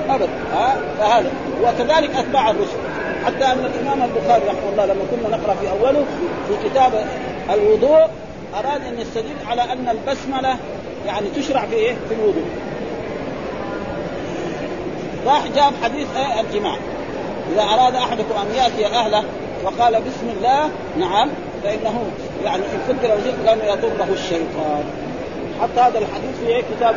ابدا 0.08 0.28
ها؟ 0.52 0.76
فهذا. 0.98 1.30
وكذلك 1.62 2.16
أتباع 2.16 2.50
الرسل. 2.50 2.89
حتى 3.26 3.44
أن 3.44 3.64
الإمام 3.64 4.02
البخاري 4.02 4.42
رحمه 4.46 4.68
الله 4.72 4.84
لما 4.86 5.04
كنا 5.10 5.36
نقرأ 5.36 5.54
في 5.54 5.70
أوله 5.70 6.04
في 6.48 6.68
كتاب 6.68 6.92
الوضوء 7.52 8.08
أراد 8.54 8.84
أن 8.86 8.98
يستدل 9.00 9.34
على 9.46 9.62
أن 9.62 9.88
البسملة 9.88 10.56
يعني 11.06 11.28
تشرع 11.36 11.66
في 11.66 11.74
إيه؟ 11.74 11.94
في 12.08 12.14
الوضوء. 12.14 12.44
راح 15.26 15.46
جاب 15.46 15.72
حديث 15.82 16.06
إيه 16.16 16.40
الجماع 16.40 16.76
إذا 17.52 17.62
أراد 17.62 17.94
أحدكم 17.94 18.34
أن 18.42 18.54
يأتي 18.56 18.86
أهله 18.86 19.24
وقال 19.64 19.92
بسم 19.94 20.28
الله 20.36 20.70
نعم 20.98 21.28
فإنه 21.64 22.04
يعني 22.44 22.62
إن 22.62 22.80
فكر 22.88 23.14
وجهه 23.14 23.54
لم 23.54 23.60
يضره 23.64 24.08
الشيطان. 24.12 24.84
حتى 25.62 25.80
هذا 25.80 25.98
الحديث 25.98 26.38
في 26.40 26.46
إيه؟ 26.46 26.62
كتاب 26.76 26.94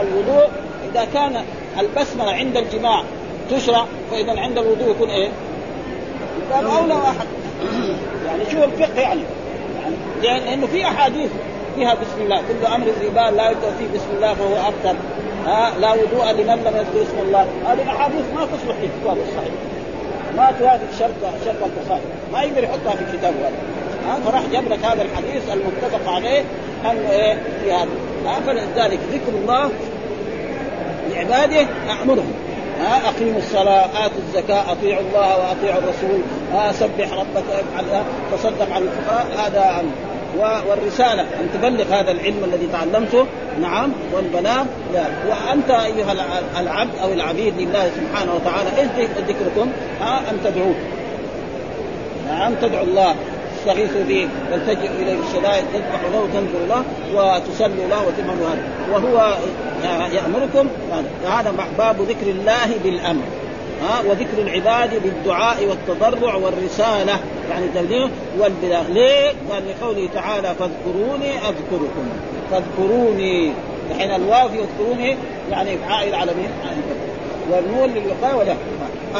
الوضوء 0.00 0.48
إذا 0.92 1.04
كان 1.14 1.44
البسملة 1.78 2.32
عند 2.32 2.56
الجماع 2.56 3.04
تشرع 3.50 3.84
فإذا 4.10 4.40
عند 4.40 4.58
الوضوء 4.58 4.90
يكون 4.90 5.10
إيه؟ 5.10 5.28
قال 6.52 6.66
اولى 6.66 6.94
واحد 6.94 7.26
يعني 8.26 8.50
شو 8.50 8.64
الفقه 8.64 9.00
يعني؟ 9.00 9.20
يعني 10.22 10.44
لأنه 10.44 10.66
في 10.66 10.84
أحاديث 10.84 11.30
فيها 11.76 11.94
بسم 11.94 12.22
الله 12.22 12.36
كل 12.36 12.66
أمر 12.66 12.86
ذي 12.86 13.08
بال 13.08 13.36
لا 13.36 13.50
يبدا 13.50 13.70
فيه 13.78 13.98
بسم 13.98 14.06
الله 14.16 14.34
فهو 14.34 14.54
ابطل 14.54 14.96
ها 15.46 15.72
لا 15.80 15.92
وضوء 15.92 16.32
لمن 16.32 16.64
لم 16.64 16.76
يذكر 16.76 17.02
اسم 17.02 17.18
الله. 17.22 17.46
هذه 17.66 17.82
الأحاديث 17.82 18.24
ما 18.34 18.44
تصلح 18.44 18.76
في 18.80 18.86
الكتاب 18.86 19.16
الصحيح. 19.28 19.54
ما 20.36 20.52
توافق 20.58 20.98
شرط 20.98 21.32
شرط 21.44 21.56
البخاري 21.64 22.02
ما 22.32 22.42
يقدر 22.42 22.64
يحطها 22.64 22.96
في 22.96 23.16
كتابه 23.18 23.36
هذا. 23.36 23.52
ها 24.06 24.18
فراح 24.24 24.42
جاب 24.52 24.68
لك 24.68 24.84
هذا 24.84 25.02
الحديث 25.02 25.42
المتفق 25.52 26.12
عليه 26.12 26.44
انه 26.84 27.10
إيه 27.10 27.38
في 27.62 27.72
هذا. 27.72 27.88
فلذلك 28.46 28.98
ذكر 29.12 29.38
الله 29.42 29.70
لعباده 31.10 31.66
امرهم 32.02 32.32
أقيموا 32.82 33.38
الصلاة 33.38 33.84
آتوا 33.84 34.20
الزكاة 34.28 34.72
أطيعوا 34.72 35.02
الله 35.02 35.38
وأطيعوا 35.38 35.78
الرسول 35.78 36.20
ها 36.52 36.72
سبح 36.72 37.12
ربك 37.12 37.44
افعل 37.50 38.02
تصدق 38.32 38.76
الفقراء 38.76 39.26
هذا 39.38 39.84
والرسالة 40.68 41.22
أن 41.22 41.48
تبلغ 41.54 41.84
هذا 41.84 42.10
العلم 42.10 42.44
الذي 42.44 42.68
تعلمته. 42.72 43.26
نعم 43.60 43.92
والبلاغ 44.12 44.64
لا. 44.94 45.04
وأنت 45.28 45.70
أيها 45.70 46.12
العبد 46.60 46.98
أو 47.02 47.12
العبيد 47.12 47.54
لله 47.58 47.90
سبحانه 47.96 48.34
وتعالى 48.34 48.70
إيش 48.78 49.08
ذكركم؟ 49.28 49.72
أن 50.02 50.38
تدعوه. 50.44 50.74
نعم 52.28 52.54
تدعو 52.54 52.84
الله. 52.84 53.14
تستغيثوا 53.64 54.04
به 54.08 54.28
تلتجئوا 54.50 54.94
اليه 54.94 55.16
الشدائد 55.28 55.64
تذبحوا 55.72 56.10
له 56.12 56.20
وتنذروا 56.20 56.66
له 56.68 56.84
وتصلوا 57.14 57.88
له 57.90 58.06
وتفعلوا 58.06 58.48
هذا. 58.48 58.62
وهو 58.92 59.36
يأمركم 60.12 60.68
هذا 61.26 61.54
باب 61.78 61.96
ذكر 62.02 62.26
الله 62.26 62.78
بالأمر. 62.84 63.22
ها 63.82 64.10
وذكر 64.10 64.38
العباد 64.38 65.02
بالدعاء 65.02 65.66
والتضرع 65.66 66.34
والرسالة. 66.34 67.18
يعني 67.50 67.64
التبليغ 67.64 68.08
والبلاغ 68.38 68.88
ليه؟ 68.88 69.32
قال 69.50 69.62
لقوله 69.68 70.08
تعالى 70.14 70.54
فاذكروني 70.58 71.30
أذكركم. 71.38 72.08
فاذكروني. 72.50 73.52
الحين 73.90 74.10
الواو 74.10 74.48
يذكروني 74.48 75.16
يعني 75.50 75.70
عائد 75.88 76.14
على 76.14 76.32
مين؟ 76.34 76.50
والنون 77.50 77.88
للوقايه 77.88 78.34
ولا 78.34 78.54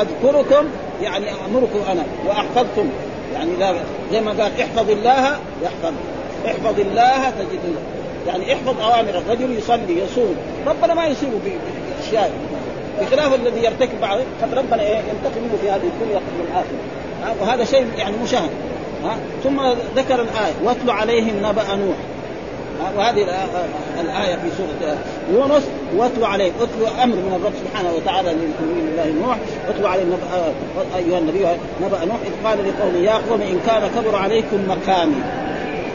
أذكركم 0.01 0.65
يعني 1.03 1.27
أمركم 1.31 1.79
أنا. 1.93 2.03
واحفظكم 2.27 2.89
يعني 3.35 3.51
لا 3.59 3.75
زي 4.13 4.21
ما 4.21 4.31
قال 4.31 4.61
احفظ 4.61 4.91
الله 4.91 5.39
يحفظ 5.63 5.93
احفظ 6.47 6.81
الله 6.81 7.31
تجد 7.31 7.61
يعني 8.27 8.55
احفظ 8.55 8.81
أوامر 8.81 9.11
الرجل 9.11 9.59
يصلي 9.59 9.99
يصوم. 9.99 10.37
ربنا 10.67 10.95
ما 10.95 11.07
يصيبه 11.07 11.33
باشياء 11.45 12.31
بخلاف 13.01 13.35
الذي 13.35 13.65
يرتكب 13.65 14.01
بعض 14.01 14.19
قد 14.43 14.55
ربنا 14.55 14.83
إيه 14.83 14.97
ينتقم 14.97 15.43
منه 15.43 15.59
في 15.63 15.71
هذه 15.71 15.91
الدنيا 15.95 16.17
قبل 16.17 16.41
الآخرة. 16.49 16.79
وهذا 17.41 17.65
شيء 17.65 17.87
يعني 17.99 18.17
مشاهد. 18.23 18.51
ثم 19.45 19.61
ذكر 19.97 20.15
الآية. 20.15 20.55
واتل 20.65 20.91
عليهم 20.91 21.37
نبأ 21.43 21.75
نوح. 21.77 21.97
وهذه 22.97 23.23
الآية 24.01 24.37
في 24.37 24.49
سورة 24.57 24.97
يونس 25.33 25.63
واتلو 25.97 26.25
عليهم 26.25 26.53
اتلو 26.61 27.03
أمر 27.03 27.17
من 27.17 27.39
الرب 27.41 27.53
سبحانه 27.65 27.93
وتعالى 27.97 28.33
لنبي 28.33 28.81
الله 28.91 29.27
نوح 29.27 29.37
اتلو 29.69 29.87
عليهم 29.87 30.07
نبأ 30.07 30.53
أيها 30.97 31.19
النبي 31.19 31.47
نبأ 31.83 32.05
نوح 32.05 32.17
إذ 32.27 32.49
قال 32.49 32.59
لقومه 32.59 32.99
يا 32.99 33.13
قوم 33.13 33.41
إن 33.41 33.61
كان 33.67 33.91
كبر 33.97 34.17
عليكم 34.17 34.69
مقامي. 34.69 35.23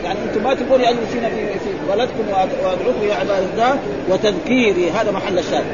يعني 0.04 0.20
أنتم 0.30 0.44
ما 0.44 0.54
تقولوا 0.54 0.90
اجلس 0.90 1.16
هنا 1.16 1.30
في 1.30 1.60
في 1.60 1.70
بلدكم 1.90 2.30
وأدعوكم 2.64 3.08
يا 3.10 3.16
عباد 3.16 3.44
الله 3.54 3.80
وتذكيري 4.10 4.92
هذا 4.92 5.12
محل 5.12 5.40
الشاهد. 5.40 5.66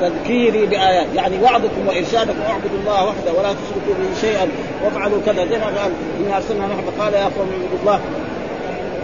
تذكيري 0.00 0.66
بآيات. 0.66 1.06
يعني 1.14 1.42
وعظكم 1.42 1.88
وإرشادكم 1.88 2.42
اعبدوا 2.48 2.78
الله 2.80 3.04
وحده 3.04 3.32
ولا 3.38 3.52
تشركوا 3.52 3.94
به 3.98 4.20
شيئا 4.20 4.48
وافعلوا 4.84 5.18
كذا. 5.26 5.46
زي 5.46 5.58
ما 5.58 5.64
قال 5.64 5.92
انا 6.26 6.36
أرسلنا 6.36 6.66
نوح 6.66 6.78
قال 6.98 7.14
يا 7.14 7.24
قوم 7.24 7.48
اعبدوا 7.52 7.78
الله. 7.82 8.00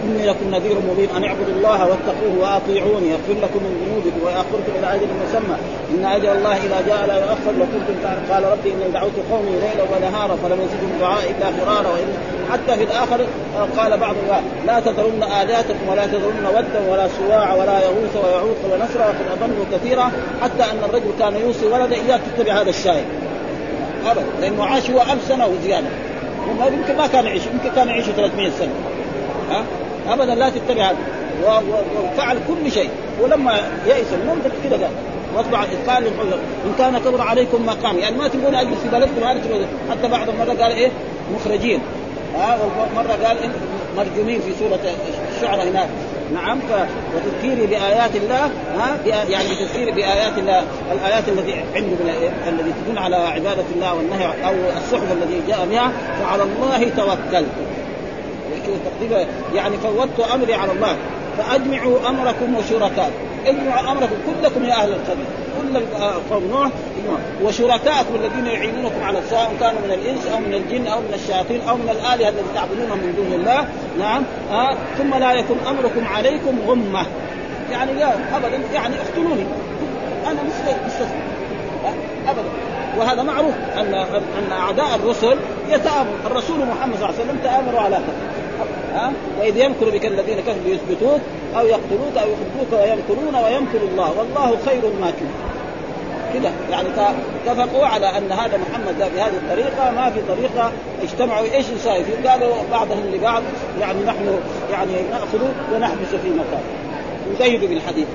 إني 0.05 0.25
لكم 0.27 0.45
نذير 0.55 0.77
مبين. 0.89 1.09
أن 1.17 1.23
اعبدوا 1.23 1.53
الله 1.57 1.79
واتقوه 1.89 2.33
وأطيعوني. 2.41 3.07
يغفر 3.09 3.35
لكم 3.43 3.59
من 3.65 3.73
ذنوبكم 3.81 4.25
ويأخركم 4.25 4.71
إلى 4.79 4.87
أجل 4.95 5.07
مسمى. 5.23 5.57
إن 5.93 6.05
أجل 6.05 6.29
الله 6.37 6.55
إذا 6.65 6.79
جاء 6.87 7.05
لا 7.07 7.15
يؤخر 7.15 7.51
لكنتم 7.61 7.95
قال 8.33 8.43
ربي 8.43 8.69
إني 8.73 8.91
دعوت 8.93 9.17
قومي 9.31 9.51
ليلا 9.51 9.83
ونهارا 9.91 10.35
فلم 10.43 10.59
يزدهم 10.61 10.91
دعائي 10.99 11.31
إلا 11.31 11.51
فرارا 11.51 11.95
حتى 12.51 12.77
في 12.77 12.83
الآخر 12.83 13.19
قال 13.77 13.97
بعض 13.97 14.15
لا 14.67 14.79
تذرن 14.79 15.23
الهاتكم 15.23 15.89
ولا 15.89 16.05
تذرن 16.05 16.45
ودا 16.45 16.91
ولا 16.91 17.07
سواع 17.07 17.53
ولا 17.53 17.79
يغوث 17.83 18.15
ويعوق 18.23 18.57
ونسرا 18.71 19.05
وقد 19.05 19.41
اضلوا 19.41 19.65
كثيرا 19.71 20.11
حتى 20.41 20.63
أن 20.63 20.89
الرجل 20.89 21.11
كان 21.19 21.35
يوصي 21.35 21.65
ولده 21.65 21.95
إياك 21.95 22.21
تتبع 22.37 22.61
هذا 22.61 22.69
الشاهد. 22.69 23.05
أبدا. 24.05 24.25
لأنه 24.41 24.63
عاش 24.65 24.89
هو 24.89 25.01
1000 25.01 25.27
سنه 25.27 25.47
وزياده 25.47 25.87
يمكن 26.47 26.97
ما 26.97 27.07
كان 27.07 27.25
يعيش 27.25 27.43
يمكن 27.45 27.75
كان 27.75 27.87
يعيش 27.87 28.05
300 28.05 28.49
سنة. 28.49 28.73
ها؟ 29.49 29.63
ابدا 30.09 30.35
لا 30.35 30.49
تتبع 30.49 30.83
هذا. 30.83 30.97
وفعل 32.03 32.37
كل 32.47 32.71
شيء. 32.71 32.89
ولما 33.21 33.53
يئس 33.87 34.07
منهم 34.23 34.39
كذا 34.63 34.77
قال 34.77 34.89
واطبع 35.35 35.63
قال 35.87 36.05
إن 36.65 36.73
كان 36.77 36.97
كبر 36.97 37.21
عليكم 37.21 37.65
مقام 37.65 37.97
يعني 37.97 38.17
ما 38.17 38.27
تبغون 38.27 38.55
اجلس 38.55 38.77
في 38.83 38.89
بلدكم 38.89 39.25
حتى 39.91 40.07
بعض 40.07 40.29
المرة 40.29 40.63
قال 40.63 40.71
إيه؟ 40.71 40.89
مخرجين. 41.35 41.79
ها 42.35 42.57
ومرة 42.95 43.27
قال 43.27 43.37
مرجومين 43.97 44.41
في 44.41 44.51
سورة 44.59 44.79
الشعراء 45.35 45.67
هناك. 45.67 45.87
نعم 46.33 46.59
وتذكيري 47.15 47.67
بآيات 47.67 48.15
الله 48.15 48.45
ها 48.77 48.97
يعني 49.29 49.45
بتذكيري 49.55 49.91
بآيات 49.91 50.37
الله. 50.37 50.63
الآيات 50.91 51.29
التي 51.29 51.53
عنده 51.75 51.97
الذي 52.47 52.73
تدل 52.85 52.97
على 52.97 53.15
عبادة 53.15 53.65
الله 53.75 53.93
والنهي 53.93 54.25
أو 54.25 54.53
الصحبه 54.77 55.11
الذي 55.11 55.41
جاء 55.47 55.67
بها. 55.71 55.91
فعلى 56.19 56.43
الله 56.43 56.89
توكلت 56.97 57.49
يعني 59.53 59.77
فوضت 59.77 60.19
أمري 60.33 60.53
على 60.53 60.71
الله 60.71 60.95
فأجمعوا 61.37 62.09
أمركم 62.09 62.55
وشركاء 62.55 63.11
اجمعوا 63.45 63.91
أمركم 63.91 64.15
كلكم 64.25 64.65
يا 64.65 64.73
أهل 64.73 64.89
القبيلة. 64.89 65.27
كل 65.61 65.79
قوم 66.31 66.43
نوح 66.43 66.69
وشركائكم 67.43 68.15
الذين 68.15 68.45
يعينونكم 68.45 69.03
على 69.03 69.19
سواء 69.29 69.53
كانوا 69.59 69.79
من 69.85 69.91
الإنس 69.91 70.27
أو 70.27 70.39
من 70.39 70.53
الجن 70.53 70.87
أو 70.87 70.99
من 70.99 71.13
الشياطين 71.13 71.61
أو 71.61 71.75
من 71.75 71.89
الآلهة 71.89 72.29
التي 72.29 72.53
تعبدونهم 72.55 72.97
من 72.97 73.13
دون 73.15 73.39
الله. 73.39 73.67
نعم. 73.99 74.23
آه. 74.51 74.77
ثم 74.97 75.15
لا 75.15 75.33
يكن 75.33 75.55
أمركم 75.67 76.07
عليكم 76.07 76.59
غمة. 76.67 77.05
يعني 77.71 77.93
لا 77.93 78.13
ابدا. 78.37 78.59
يعني 78.73 78.95
اقتلوني. 78.95 79.45
أنا 80.27 80.39
مستسلم 80.87 81.21
ابدا. 82.27 82.49
وهذا 82.97 83.23
معروف 83.23 83.53
ان 83.77 83.93
أن 84.37 84.51
أعداء 84.51 84.95
الرسل 84.95 85.37
يتامر 85.69 86.15
الرسول 86.25 86.59
محمد 86.59 86.95
صلى 86.95 87.09
الله 87.09 87.19
عليه 87.19 87.23
وسلم 87.23 87.39
تامروا 87.43 87.79
على 87.79 87.95
كذا 87.95 88.32
ها 88.93 89.13
وإذ 89.39 89.57
يمكر 89.57 89.89
بك 89.89 90.05
الذين 90.05 90.39
كفروا 90.39 90.63
ليثبتوك 90.65 91.21
أو 91.57 91.65
يقتلوك 91.65 92.17
أو 92.17 92.27
يخرجوك 92.27 92.71
ويمكرون 92.71 93.35
ويمكر 93.43 93.79
الله. 93.91 94.11
والله 94.17 94.57
خير 94.65 94.83
الماكرين 94.95 95.31
كده. 96.33 96.51
يعني 96.71 96.87
اتفقوا 97.47 97.85
على 97.85 98.17
أن 98.17 98.31
هذا 98.31 98.57
محمد 98.57 98.97
بهذه 98.97 99.33
الطريقة 99.33 99.91
ما 99.91 100.09
في 100.09 100.19
طريقة. 100.27 100.71
اجتمعوا 101.03 101.45
إيش 101.53 101.65
يساوي 101.69 102.03
فيه؟ 102.03 102.29
قالوا 102.29 102.55
بعضهم 102.71 103.03
لبعض 103.13 103.43
يعني 103.81 104.03
نحن 104.05 104.39
يعني 104.71 104.91
نأخذ 105.11 105.39
ونحبس 105.75 106.09
في 106.23 106.29
مكان 106.29 106.61
يزيدوا 107.33 107.67
بالحديث. 107.67 108.07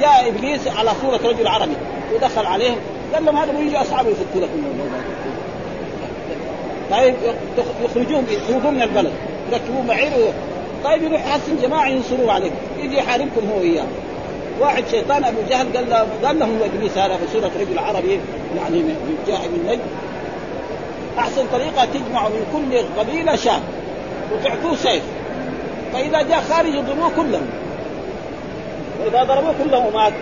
جاء 0.00 0.28
إبليس 0.28 0.68
على 0.68 0.90
صورة 1.02 1.20
رجل 1.24 1.46
عربي 1.48 1.76
ودخل 2.14 2.46
عليهم 2.46 2.76
قال 3.14 3.24
لهم 3.24 3.36
هذا 3.36 3.58
يجي 3.58 3.76
أصحابه 3.80 4.08
يفكوا 4.08 4.40
لكم. 4.40 4.62
طيب 6.90 7.14
يخرجوهم 7.84 8.24
يخرجوهم 8.30 8.74
من 8.74 8.82
البلد. 8.82 9.12
يركبوه 9.52 9.82
بعير 9.88 10.32
طيب 10.84 11.02
يروح 11.02 11.26
يحسن 11.26 11.56
جماعة 11.62 11.88
ينصروه 11.88 12.32
عليكم 12.32 12.56
يجي 12.78 12.96
يحاربكم 12.96 13.50
هو 13.52 13.60
وياه 13.60 13.86
واحد 14.60 14.84
شيطان 14.90 15.24
أبو 15.24 15.38
جهل 15.48 15.76
قال 15.76 15.90
له 15.90 16.06
قال 16.24 16.38
لهم 16.38 16.58
ابليس 16.62 16.98
هذا 16.98 17.16
في 17.16 17.32
سورة 17.32 17.50
رجل 17.60 17.78
عربي 17.78 18.20
يعني 18.56 18.84
جاء 19.26 19.40
من 19.48 19.66
نجد 19.68 19.80
أحسن 21.18 21.46
طريقة 21.52 21.84
تجمع 21.84 22.28
من 22.28 22.46
كل 22.52 23.00
قبيلة 23.00 23.36
شاب 23.36 23.62
وتعطوه 24.32 24.76
سيف. 24.76 25.02
فإذا 25.92 26.22
جاء 26.22 26.40
خارج 26.40 26.74
يضربوه 26.74 27.10
كلهم. 27.16 27.46
وإذا 29.00 29.24
ضربوه 29.24 29.54
كلهم 29.64 29.94
مات 29.94 30.12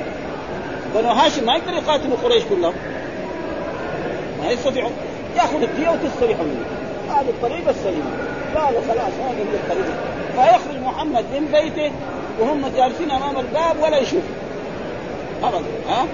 بنو 0.94 1.08
هاشم 1.08 1.46
ما 1.46 1.56
يقدر 1.56 1.72
يقاتلوا 1.72 2.16
قريش 2.24 2.42
كلهم. 2.50 2.74
ما 4.42 4.50
يستطيعون. 4.50 4.92
يأخذ 5.36 5.62
الدية 5.62 5.88
وتستريحوا 5.88 6.44
منه. 6.44 6.83
هذه 7.20 7.28
الطريقة 7.28 7.70
السليمة. 7.70 8.10
قالوا 8.54 8.80
خلاص 8.80 9.12
هذه 9.20 9.36
هي 9.36 9.54
الطريقة. 9.54 9.94
فيخرج 10.34 10.82
محمد 10.82 11.24
من 11.34 11.48
بيته 11.52 11.92
وهم 12.40 12.62
جالسين 12.76 13.10
أمام 13.10 13.36
الباب 13.38 13.76
ولا 13.82 13.98
يشوفوا 13.98 14.34
ابدا 15.42 15.64
ها؟ 15.88 16.06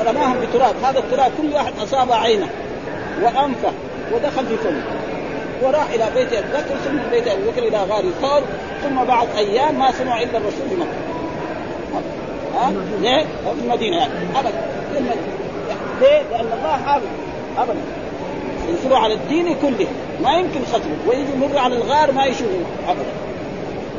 ورماهم 0.00 0.36
بتراب. 0.40 0.74
هذا 0.84 0.98
التراب 0.98 1.32
كل 1.38 1.54
واحد 1.54 1.72
اصاب 1.82 2.12
عينه 2.12 2.48
وأنفه 3.22 3.72
ودخل 4.14 4.46
في 4.46 4.56
فمه. 4.56 4.82
وراح 5.62 5.90
إلى 5.90 6.06
بيت 6.14 6.32
أبي 6.32 6.48
بكر 6.48 6.76
ثم 6.84 6.94
من 6.94 7.08
بيت 7.10 7.28
أبي 7.28 7.42
بكر 7.50 7.62
إلى 7.62 7.78
غار 7.78 8.04
ثور 8.20 8.42
ثم 8.82 9.04
بعد 9.04 9.28
أيام 9.36 9.78
ما 9.78 9.92
سمعوا 9.92 10.22
إلا 10.22 10.38
الرسول 10.38 10.68
في 10.68 10.76
مكة. 10.76 10.90
ها؟ 12.54 12.72
ليه؟ 13.00 13.22
في 13.24 13.64
المدينة 13.64 13.96
يعني. 13.96 14.12
ابدا. 14.36 14.62
في 14.92 14.98
المدينة. 14.98 15.36
ليه؟ 16.00 16.22
لأن 16.30 16.52
الله 16.58 16.76
حافظ. 16.86 17.06
ابدا. 17.58 17.80
ينصروا 18.68 18.98
على 18.98 19.14
الدين 19.14 19.56
كله. 19.62 19.86
ما 20.22 20.32
يمكن 20.32 20.60
قتله 20.72 20.96
ويجي 21.06 21.32
يمر 21.34 21.58
على 21.58 21.76
الغار 21.76 22.12
ما 22.12 22.24
يشوفه 22.24 22.60
ابدا. 22.88 23.10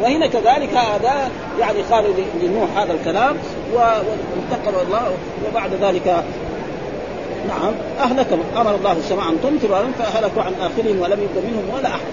وهنا 0.01 0.27
كذلك 0.27 0.73
هذا 0.73 1.29
يعني 1.60 1.81
قال 1.91 2.05
لنوح 2.41 2.77
هذا 2.77 2.93
الكلام 2.93 3.38
وانتقل 3.73 4.86
الله 4.86 5.12
وبعد 5.47 5.69
ذلك 5.81 6.23
نعم 7.47 7.73
اهلكهم 7.99 8.43
أمر 8.57 8.75
الله 8.75 8.91
السماء 8.91 9.29
أن 9.29 9.38
تمطر 9.43 9.86
فأهلكوا 9.99 10.43
عن 10.43 10.53
آخرهم 10.62 10.99
ولم 11.01 11.19
يبق 11.21 11.43
منهم 11.43 11.77
ولا 11.77 11.89
أحد. 11.89 12.12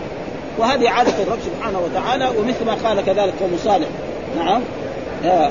وهذه 0.58 0.90
عادة 0.90 1.22
الرب 1.22 1.38
سبحانه 1.46 1.78
وتعالى 1.78 2.28
ومثل 2.38 2.64
ما 2.64 2.74
قال 2.88 3.04
كذلك 3.04 3.34
قوم 3.40 3.58
صالح. 3.64 3.88
نعم. 4.38 4.60
آه، 5.24 5.50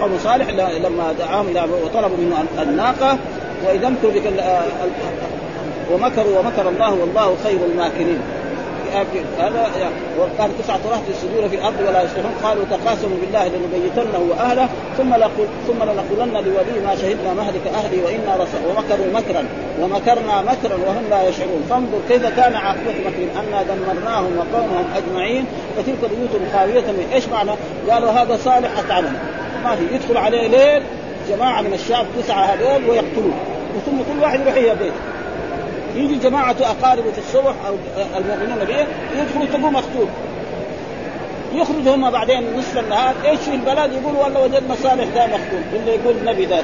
قوم 0.00 0.18
صالح 0.24 0.48
لما 0.84 1.14
دعاهم 1.18 1.46
وطلبوا 1.84 2.16
منه 2.16 2.44
الناقة 2.62 3.18
وإذا 3.66 3.86
امكر 3.88 4.08
بك 4.08 4.26
ومكروا 5.92 6.38
ومكر 6.38 6.68
الله 6.68 6.94
والله 6.94 7.36
خير 7.44 7.58
الماكرين. 7.72 8.20
هذا 9.38 9.90
وقال 10.18 10.50
تسعة 10.58 10.80
رهط 10.90 11.02
يفسدون 11.10 11.48
في 11.48 11.56
الأرض 11.56 11.80
ولا 11.88 12.02
يصلحون 12.02 12.34
قالوا 12.42 12.64
تقاسموا 12.70 13.16
بالله 13.20 13.48
لنبيتنه 13.48 14.18
وأهله 14.30 14.68
ثم 14.98 15.14
لقل 15.14 15.46
ثم 15.66 15.82
لنقولن 15.82 16.32
لولي 16.32 16.86
ما 16.86 16.96
شهدنا 16.96 17.34
مهلك 17.34 17.60
أهلي 17.74 18.02
وإنا 18.02 18.36
رسل 18.36 18.58
ومكروا 18.68 19.06
مكرا 19.14 19.44
ومكرنا 19.80 20.42
مكرا 20.42 20.76
وهم 20.86 21.04
لا 21.10 21.28
يشعرون. 21.28 21.62
فانظر 21.70 21.98
كيف 22.08 22.26
كان 22.36 22.54
عاقبة 22.54 22.94
مكرهم 23.06 23.28
أنا 23.38 23.62
دمرناهم 23.62 24.38
وقومهم 24.38 24.84
أجمعين. 24.96 25.44
فتلك 25.76 25.98
بيوت 26.00 26.42
خاويه 26.52 26.80
من 26.80 27.08
إيش 27.14 27.28
معنى؟ 27.28 27.50
قالوا 27.90 28.10
هذا 28.10 28.36
صالح 28.36 28.78
أتعلم. 28.78 29.16
ما 29.64 29.76
في. 29.76 29.94
يدخل 29.94 30.16
عليه 30.16 30.48
ليل 30.48 30.82
جماعة 31.28 31.62
من 31.62 31.72
الشعب 31.74 32.06
تسعه 32.18 32.44
هذول 32.44 32.90
ويقتلوه 32.90 33.34
ثم 33.86 33.98
كل 34.12 34.22
واحد 34.22 34.40
يروح 34.40 34.54
إلى 34.54 34.74
بيته. 34.74 35.00
يجي 35.96 36.14
جماعة 36.14 36.56
أقاربه 36.60 37.10
في 37.12 37.18
الصبح 37.18 37.54
أو 37.66 37.74
المؤمنون 38.18 38.64
به 38.64 38.86
يدخلوا 39.20 39.46
تلقوه 39.52 39.70
مقتول 39.70 40.06
يخرج 41.54 41.88
هم 41.88 42.10
بعدين 42.10 42.56
نصف 42.58 42.78
النهار 42.78 43.14
إيش 43.24 43.40
في 43.40 43.54
البلد؟ 43.54 43.92
يقولوا 43.92 44.24
والله 44.24 44.40
وجدنا 44.40 44.74
صالح 44.82 45.04
ده 45.14 45.26
مقتول 45.26 45.60
اللي 45.72 45.90
يقول 45.90 46.14
النبي 46.16 46.46
ده 46.46 46.58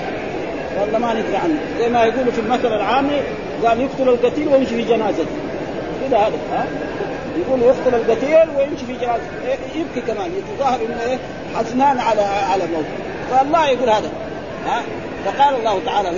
والله 0.80 0.98
ما 0.98 1.12
ندري 1.12 1.36
عنه. 1.36 1.54
زي 1.78 1.88
ما 1.88 2.04
يقولوا 2.04 2.32
في 2.32 2.40
المثل 2.40 2.66
العامي 2.72 3.20
قال 3.64 3.80
يقتل 3.80 4.08
القتيل 4.08 4.48
ويمشي 4.48 4.74
في 4.76 4.82
جنازته 4.82 5.26
كذا 6.08 6.18
هذا 6.18 6.36
ها؟ 6.52 6.66
يقول 7.38 7.62
يقتل 7.62 7.94
القتيل 7.94 8.56
ويمشي 8.58 8.86
في 8.86 8.92
جنازته 8.92 9.30
يبكي 9.74 10.00
كمان. 10.12 10.30
يتظاهر 10.38 10.80
إنه 10.80 11.02
إيه 11.02 11.18
حزنان 11.54 11.98
على 11.98 12.20
على 12.22 12.64
موته 12.66 12.88
فالله 13.30 13.68
يقول 13.68 13.90
هذا 13.90 14.10
ها؟ 14.66 14.82
فقال 15.24 15.56
الله 15.56 15.80
تعالى 15.86 16.08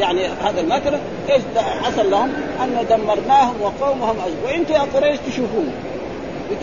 يعني 0.00 0.26
هذا 0.26 0.60
المكر 0.60 0.98
إيش 1.30 1.42
حصل 1.82 2.10
لهم 2.10 2.32
أن 2.62 2.86
دمرناهم 2.90 3.54
وقومهم 3.62 4.16
أجل. 4.26 4.34
وأنتم 4.44 4.74
يا 4.74 4.86
قريش 4.94 5.18
تشوفون. 5.26 5.72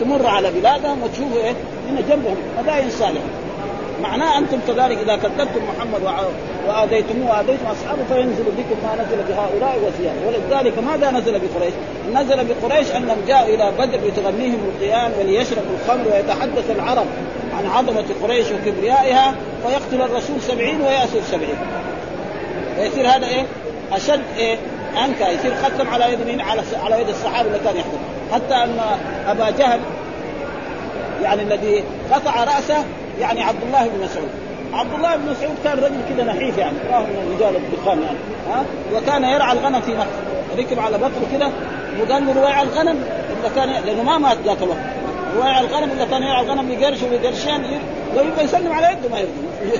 تمر 0.00 0.26
على 0.26 0.50
بلادهم 0.50 1.02
وتشوفوا 1.02 1.36
إيه؟ 1.36 1.54
هنا 1.90 2.00
جنبهم 2.00 2.36
مدائن 2.58 2.90
صالحه 2.90 3.24
معناه 4.02 4.38
أنتم 4.38 4.58
كذلك 4.66 4.98
إذا 4.98 5.16
كذبتم 5.16 5.60
محمد 5.76 6.02
وآذيتموه 6.68 7.30
وآذيتم 7.30 7.66
أصحابه 7.66 8.02
فينزل 8.08 8.44
بكم 8.44 8.76
ما 8.82 9.04
نزل 9.04 9.22
بهؤلاء 9.28 9.78
وزياده. 9.78 10.20
ولذلك 10.26 10.78
ماذا 10.78 11.10
نزل 11.10 11.32
بقريش؟ 11.32 11.74
نزل 12.14 12.44
بقريش 12.44 12.90
أنهم 12.90 13.16
جاءوا 13.28 13.54
إلى 13.54 13.72
بدر 13.78 13.98
لتغنيهم 14.08 14.58
القيان 14.74 15.12
وليشربوا 15.18 15.76
الخمر 15.82 16.04
ويتحدث 16.12 16.70
العرب. 16.70 17.06
عن 17.58 17.66
عظمة 17.66 18.04
قريش 18.22 18.46
وكبريائها 18.46 19.34
فيقتل 19.66 20.02
الرسول 20.02 20.40
سبعين 20.40 20.80
ويأسر 20.80 21.20
سبعين. 21.30 21.56
فيصير 22.76 23.08
هذا 23.08 23.26
إيه؟ 23.26 23.46
أشد 23.92 24.22
إيه؟ 24.38 24.56
أنكى. 25.04 25.24
يصير 25.24 25.54
ختم 25.54 25.88
على 25.88 26.12
يد 26.12 26.26
مين؟ 26.26 26.40
على 26.40 26.62
على 26.84 27.00
يد 27.00 27.08
الصحابة 27.08 27.48
اللي 27.48 27.58
كان 27.58 27.76
يحكم. 27.76 27.98
حتى 28.32 28.54
أن 28.54 28.80
أبا 29.26 29.50
جهل 29.50 29.80
يعني 31.22 31.42
الذي 31.42 31.84
قطع 32.12 32.44
رأسه 32.44 32.84
يعني 33.20 33.42
عبد 33.42 33.62
الله 33.62 33.88
بن 33.88 34.04
مسعود. 34.04 34.28
عبد 34.72 34.94
الله 34.94 35.16
بن 35.16 35.30
مسعود 35.30 35.56
كان 35.64 35.78
رجل 35.78 36.00
كذا 36.08 36.24
نحيف 36.24 36.58
يعني 36.58 36.76
راه 36.90 37.00
من 37.00 37.36
رجال 37.36 37.56
الدخان 37.56 38.02
يعني 38.02 38.18
ها؟ 38.50 38.64
وكان 38.94 39.24
يرعى 39.24 39.52
الغنم 39.52 39.80
في 39.80 39.90
مكه 39.90 40.30
ركب 40.58 40.80
على 40.80 40.98
بطنه 40.98 41.26
كذا 41.32 41.52
وقال 42.00 42.26
له 42.26 42.62
الغنم 42.62 43.04
اذا 43.40 43.54
كان 43.56 43.68
لأنه 43.68 44.02
ما 44.02 44.18
مات 44.18 44.36
ذاك 44.44 44.62
الوقت. 44.62 44.78
رواع 45.36 45.60
الغنم 45.60 45.90
اذا 45.90 46.04
كان 46.04 46.22
يرعى 46.22 46.44
الغنم 46.44 46.68
بقرش 46.68 47.02
وبقرشين 47.02 47.64
ويبقى 48.16 48.44
يسلم 48.44 48.72
على 48.72 48.86
يده 48.86 49.08
ما 49.08 49.18
يرضى 49.18 49.30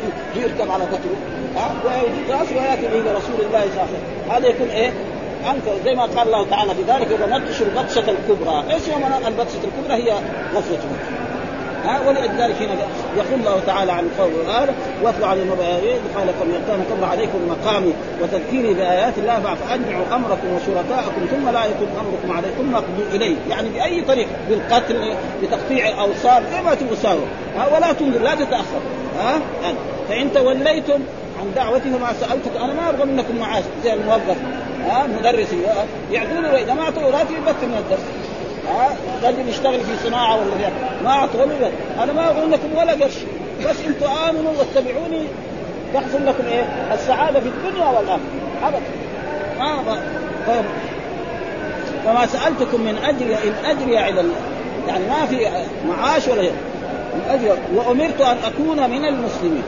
يركب 0.42 0.70
على 0.70 0.84
بطنه 0.84 1.16
ها؟ 1.56 1.70
ويجي 1.84 2.32
راسه 2.32 2.56
ويأتي 2.56 2.82
به 2.82 3.12
رسول 3.12 3.46
الله 3.46 3.60
صلى 3.60 3.82
الله 3.82 3.82
عليه 3.82 3.90
وسلم. 3.90 4.32
هذا 4.32 4.48
يكون 4.48 4.68
إيه؟ 4.68 4.92
انت 5.50 5.84
زي 5.84 5.94
ما 5.94 6.02
قال 6.02 6.26
الله 6.26 6.46
تعالى 6.50 6.74
في 6.74 6.82
ذلك 6.82 7.08
ونبطش 7.24 7.62
البطشة 7.62 8.10
الكبرى، 8.10 8.74
إيش 8.74 8.88
يوم 8.88 9.04
البطشة 9.26 9.60
الكبرى؟ 9.64 10.02
هي 10.02 10.12
غزوه 10.54 10.78
ها 11.84 12.00
ولذلك 12.08 12.62
هنا 12.62 12.74
يقول 13.16 13.40
الله 13.40 13.60
تعالى 13.66 13.92
عن 13.92 14.08
قول 14.18 14.32
هذا 14.48 14.74
واتلو 15.02 15.26
عليهم 15.26 15.50
قال 16.16 16.26
لكم 16.28 16.52
كان 16.68 16.84
كبر 16.90 17.06
عليكم 17.06 17.38
مقامي 17.48 17.92
وتذكيري 18.22 18.74
بآيات 18.74 19.18
الله 19.18 19.40
فاجمعوا 19.40 20.04
أمركم 20.12 20.48
وشركاءكم 20.56 21.26
ثم 21.30 21.48
لا 21.48 21.64
يكون 21.64 21.88
أمركم 22.00 22.36
عليكم 22.36 22.72
مقضوا 22.72 23.14
إليه. 23.14 23.36
يعني 23.50 23.68
بأي 23.68 24.00
طريق 24.00 24.28
بالقتل 24.48 25.14
بتقطيع 25.42 26.00
اوصال 26.00 26.44
زي 26.52 26.62
ما 26.62 26.74
تساووا 26.74 27.26
ها 27.56 27.76
ولا 27.76 27.92
تنظر 27.92 28.20
لا 28.20 28.34
تتأخر. 28.34 28.80
ها 29.18 29.40
فإن 30.08 30.32
توليتم 30.32 31.00
عن 31.40 31.52
دعوته 31.56 31.90
ما 31.90 32.12
سألتك 32.20 32.56
أنا 32.56 32.72
ما 32.72 32.90
أبغى 32.90 33.04
منكم 33.04 33.36
معاش 33.36 33.64
زي 33.84 33.92
الموظف 33.92 34.36
ها 34.86 35.06
مدرسي 35.06 35.56
يعطوني 36.12 36.48
وإذا 36.48 36.74
ما 36.74 36.82
اعطوا 36.82 37.02
راتب 37.02 37.30
يبكي 37.30 37.66
من 37.66 37.78
الدرس. 37.78 38.19
رجل 39.24 39.48
يشتغل 39.48 39.80
في 39.80 40.08
صناعة 40.08 40.36
ولا 40.36 40.54
غير. 40.54 40.70
ما 41.04 41.10
اعطوا 41.10 41.44
أنا 42.02 42.12
ما 42.12 42.26
أقول 42.26 42.52
لكم 42.52 42.68
ولا 42.76 42.92
قرش. 42.92 43.16
بس 43.64 43.76
أنتم 43.86 44.06
آمنوا 44.06 44.52
واتبعوني. 44.58 45.26
تحصل 45.94 46.26
لكم 46.26 46.44
إيه؟ 46.50 46.94
السعادة 46.94 47.40
في 47.40 47.48
الدنيا 47.48 47.86
والآخرة. 47.86 48.20
ابدا. 48.62 48.80
ما 49.58 49.94
فما 52.04 52.26
سألتكم 52.26 52.80
من 52.80 52.98
أجل 53.04 53.30
إن 53.30 53.64
اجري 53.64 54.08
إلى 54.08 54.24
يعني 54.88 55.04
ما 55.08 55.26
في 55.26 55.66
معاش 55.88 56.28
ولا 56.28 56.40
غير 56.40 56.52
من 57.14 57.22
أجل 57.30 57.56
وأمرت 57.74 58.20
أن 58.20 58.36
أكون 58.44 58.90
من 58.90 59.04
المسلمين. 59.04 59.62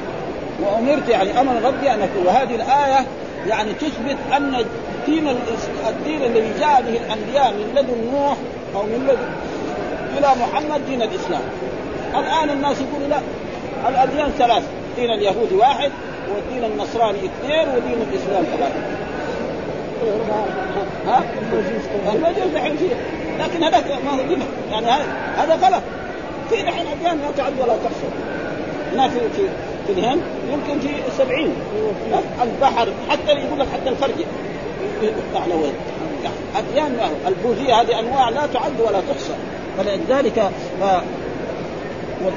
وأمرت 0.63 1.09
يعني 1.09 1.41
أمر 1.41 1.53
ربي 1.65 1.91
أن 1.91 2.03
أكون. 2.03 2.27
وهذه 2.27 2.55
الآية 2.55 3.07
يعني 3.49 3.73
تثبت 3.73 4.17
أن 4.37 4.65
دين 5.07 5.29
الدين 5.89 6.23
الذي 6.23 6.53
جاء 6.61 6.83
به 6.83 6.97
الأنبياء 7.07 7.53
من 7.53 7.73
لدن 7.77 8.13
نوح 8.13 8.37
أو 8.75 8.83
من 8.83 9.07
لدن 9.09 9.29
إلى 10.19 10.29
محمد 10.43 10.87
دين 10.87 11.03
الإسلام. 11.03 11.43
الآن 12.15 12.51
الناس 12.51 12.77
يقولوا 12.81 13.09
لا 13.09 13.21
الأديان 13.89 14.31
ثلاث 14.39 14.63
دين 14.97 15.11
اليهود 15.11 15.53
واحد 15.53 15.91
والدين 16.35 16.65
النصراني 16.65 17.19
اثنين 17.19 17.69
ودين 17.69 18.07
الإسلام 18.11 18.45
ثلاثة. 18.57 18.81
ها؟ 21.07 21.23
المجوس 22.13 22.53
دحين 22.55 22.77
فيه. 22.77 22.95
لكن 23.45 23.65
هذاك 23.65 23.85
ما 24.05 24.11
هو 24.11 24.29
دين. 24.29 24.43
يعني 24.71 24.87
هذا 25.37 25.55
غلط. 25.55 25.83
في 26.51 26.63
دحين 26.63 26.87
أديان 26.87 27.19
لا 27.19 27.31
تعد 27.37 27.53
ولا 27.61 27.77
تحصى. 27.77 28.09
هنا 28.93 29.09
في 29.09 29.21
في 29.87 29.93
الهند 29.93 30.23
يمكن 30.53 30.81
في 30.81 30.89
سبعين. 31.19 31.55
البحر 32.43 32.89
حتى 33.09 33.33
يقول 33.33 33.61
لك 33.61 33.67
حتى 33.75 33.89
الفرج 33.89 34.15
يقطع 35.03 35.55
وين؟ 35.55 35.75
اديان 36.57 36.97
البوذية 37.27 37.81
هذه 37.81 37.99
أنواع 37.99 38.29
لا 38.29 38.47
تعد 38.55 38.81
ولا 38.81 39.01
تحصى. 39.01 39.35
فلذلك. 39.79 40.51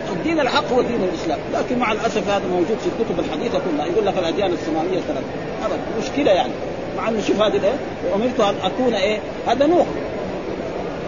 والدين 0.10 0.40
الحق 0.40 0.72
هو 0.74 0.82
دين 0.82 1.04
الإسلام، 1.04 1.40
لكن 1.54 1.80
مع 1.80 1.92
الأسف 1.92 2.30
هذا 2.30 2.44
موجود 2.52 2.78
في 2.78 2.88
الكتب 2.88 3.20
الحديثة 3.20 3.60
كلها. 3.60 3.86
يقول 3.86 4.06
لك 4.06 4.14
الأديان 4.18 4.52
السماوية 4.54 5.00
ثلاث 5.08 5.24
ابدا 5.66 5.78
مشكلة 6.02 6.32
يعني. 6.32 6.54
مع 6.98 7.10
انه 7.10 7.22
شوف 7.28 7.42
هذه 7.42 7.54
إيه 7.54 7.74
وأمرت 8.12 8.40
أن 8.40 8.56
أكون 8.64 8.94
إيه؟ 8.94 9.20
هذا 9.48 9.66
نوح. 9.66 9.86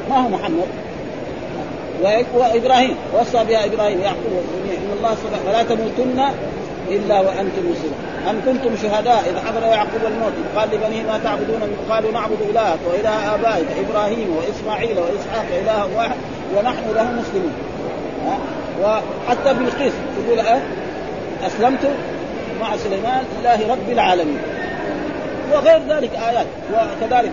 ما 0.10 0.16
هو 0.26 0.30
محمد؟ 0.30 0.68
وإبراهيم. 2.34 2.96
وصى 3.14 3.44
بها 3.44 3.66
إبراهيم. 3.66 4.02
يعقوب. 4.02 4.44
إن 4.66 4.98
الله 4.98 5.10
صدق. 5.10 5.40
فلا 5.46 5.64
تموتن 5.64 6.24
إلا 6.90 7.20
وأنتم 7.20 7.64
مسلمون. 7.72 8.00
أم 8.30 8.42
كنتم 8.46 8.76
شهداء 8.84 9.24
اذ 9.30 9.48
حضر 9.48 9.62
يعقوب 9.62 10.02
الموت؟ 10.08 10.34
قال 10.56 10.70
لبنيه 10.70 11.04
ما 11.04 11.20
تعبدون 11.24 11.62
قالوا 11.90 12.12
نعبد 12.12 12.38
إلهك 12.50 12.80
وإله 12.88 13.36
آبائك 13.36 13.68
إبراهيم 13.90 14.38
وإسماعيل 14.38 14.98
وإسحاق 15.00 15.46
إله 15.62 15.98
واحد 15.98 16.16
ونحن 16.56 16.84
له 16.96 17.04
مسلمون. 17.04 17.54
وحتى 18.82 19.54
بالقيس 19.54 19.94
يقول 20.26 20.40
أه؟ 20.40 20.60
أسلمت 21.48 21.90
مع 22.62 22.78
سليمان 22.78 23.24
لله 23.40 23.72
رب 23.72 23.90
العالمين. 23.90 24.40
وغير 25.54 25.82
ذلك 25.90 26.12
آيات. 26.30 26.46
وكذلك 26.74 27.32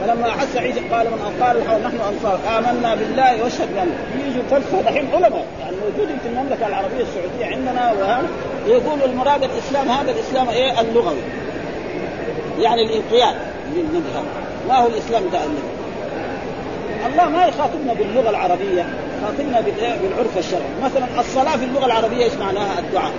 فلما 0.00 0.28
احس 0.28 0.56
عيسى 0.56 0.80
قال 0.80 1.06
من 1.06 1.42
قال 1.42 1.82
نحن 1.82 1.98
أنصار. 2.00 2.38
آمنا 2.58 2.94
بالله 2.94 3.42
واشهد 3.42 3.68
بان 3.74 3.90
يجوا 4.26 4.42
فلسفه 4.50 4.80
دحين 4.80 5.08
علماء. 5.14 5.46
يعني 5.60 5.76
موجودين 5.76 6.18
في 6.22 6.28
المملكة 6.28 6.66
العربية 6.66 7.02
السعودية 7.02 7.56
عندنا 7.56 7.92
وهذا 7.92 8.28
يقولوا 8.66 9.06
المراد 9.06 9.42
الإسلام 9.42 9.88
هذا 9.88 10.10
الإسلام 10.10 10.48
إيه؟ 10.48 10.80
اللغوي. 10.80 11.16
يعني 12.60 12.82
الانقياد. 12.82 13.36
للمذهب 13.74 14.24
ما 14.68 14.78
هو 14.78 14.86
الإسلام 14.86 15.22
ده 15.32 15.38
الله 17.06 17.28
ما 17.28 17.46
يخاطبنا 17.46 17.92
باللغة 17.92 18.30
العربية. 18.30 18.86
خاطبنا 19.22 19.60
بالعرف 19.60 20.38
الشرعي 20.38 20.62
مثلا 20.84 21.20
الصلاة 21.20 21.56
في 21.56 21.64
اللغة 21.64 21.86
العربية 21.86 22.24
إيش 22.24 22.32
معناها؟ 22.32 22.78
الدعاء. 22.78 23.12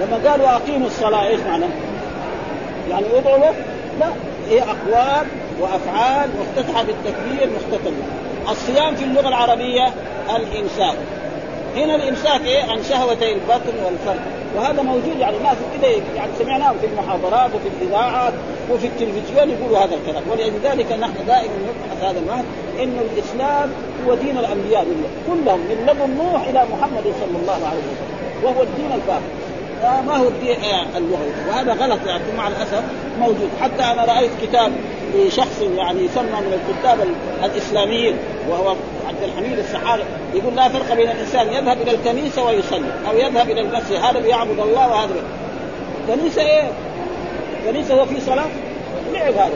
لما 0.00 0.30
قالوا 0.30 0.48
أقيموا 0.48 0.86
الصلاة 0.86 1.26
إيش 1.26 1.40
معناه؟ 1.40 1.68
يعني 2.90 3.06
ادعوا؟ 3.18 3.52
لا. 4.00 4.06
هي 4.48 4.62
أقوال 4.62 5.26
وأفعال 5.60 6.30
مفتتحه 6.40 6.82
بالتكبير 6.82 7.50
مختتمه 7.56 8.02
الصيام 8.50 8.96
في 8.96 9.04
اللغة 9.04 9.28
العربية 9.28 9.92
الإمساك. 10.36 10.96
هنا 11.76 11.94
الإمساك 11.94 12.40
إيه؟ 12.44 12.62
عن 12.62 12.82
شهوتي 12.82 13.32
البطن 13.32 13.84
والفرد. 13.84 14.20
وهذا 14.56 14.82
موجود 14.82 15.18
يعني 15.18 15.36
الناس 15.36 15.56
كده 15.78 15.88
يعني 16.16 16.32
سمعناه 16.38 16.72
في 16.80 16.86
المحاضرات 16.86 17.50
وفي 17.54 17.68
الإذاعات 17.80 18.32
وفي 18.72 18.86
التلفزيون 18.86 19.50
يقولوا 19.50 19.78
هذا 19.78 19.94
الكلام. 19.94 20.22
ولذلك 20.30 20.92
نحن 20.92 21.26
دائما 21.26 21.54
نبحث 21.68 22.02
هذا 22.02 22.18
المعنى 22.18 22.44
انه 22.82 23.00
الإسلام 23.12 23.70
هو 24.06 24.14
دين 24.14 24.38
الأنبياء 24.38 24.86
كلهم 25.26 25.60
من 25.60 25.86
لدن 25.86 26.24
نوح 26.24 26.48
إلى 26.48 26.64
محمد 26.72 27.02
صلى 27.02 27.38
الله 27.40 27.68
عليه 27.68 27.78
وسلم 27.78 28.18
وهو 28.44 28.62
الدين 28.62 28.92
الفاخر 28.94 29.47
ما 29.82 30.16
هو 30.16 30.28
الدين 30.28 30.56
اللغوي 30.96 31.32
وهذا 31.48 31.72
غلط 31.72 32.06
يعني 32.06 32.22
مع 32.36 32.48
الأسف 32.48 32.82
موجود 33.20 33.48
حتى 33.60 33.82
أنا 33.82 34.04
رأيت 34.04 34.30
كتاب 34.42 34.72
لشخص 35.14 35.62
يعني 35.76 36.04
يسمى 36.04 36.40
من 36.40 36.60
الكتاب 36.60 36.98
الإسلاميين 37.44 38.16
وهو 38.48 38.68
عبد 39.08 39.22
الحميد 39.22 39.58
السحاري 39.58 40.04
يقول 40.34 40.56
لا 40.56 40.68
فرق 40.68 40.94
بين 40.94 41.10
الإنسان 41.10 41.52
يذهب 41.52 41.82
إلى 41.82 41.90
الكنيسة 41.90 42.44
ويصلي 42.44 42.90
أو 43.08 43.16
يذهب 43.16 43.50
إلى 43.50 43.60
المسجد 43.60 43.92
هذا 43.92 44.20
بيعبد 44.20 44.58
الله 44.58 44.88
وهذا 44.88 45.14
كنيسة 46.08 46.42
إيه؟ 46.42 46.70
كنيسة 47.66 47.94
هو 47.94 48.06
في 48.06 48.20
صلاة؟ 48.20 48.48
لعب 49.12 49.34
هذا 49.34 49.50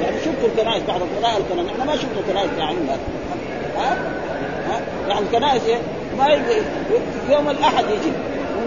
يعني 0.00 0.16
شفتوا 0.18 0.48
الكنائس 0.54 0.82
بعض 0.82 1.00
القراء 1.02 1.38
الكنائس 1.38 1.70
إحنا 1.70 1.84
ما 1.84 1.96
شفتوا 1.96 2.22
الكنائس 2.26 2.50
عندنا 2.58 2.96
ها؟ 3.76 3.96
ها؟ 4.70 4.80
يعني 5.08 5.20
الكنائس 5.20 5.62
إيه؟ 5.66 5.78
ما 6.18 6.26
يجي 6.28 6.62
يوم 7.30 7.50
الأحد 7.50 7.84
يجي 7.84 8.12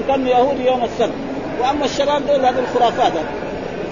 وكان 0.04 0.28
يهودي 0.28 0.66
يوم 0.66 0.84
السبت. 0.84 1.14
وأما 1.62 1.86
الشباب 1.86 2.28
دول 2.28 2.46
هذه 2.46 2.60
الخرافات 2.60 3.14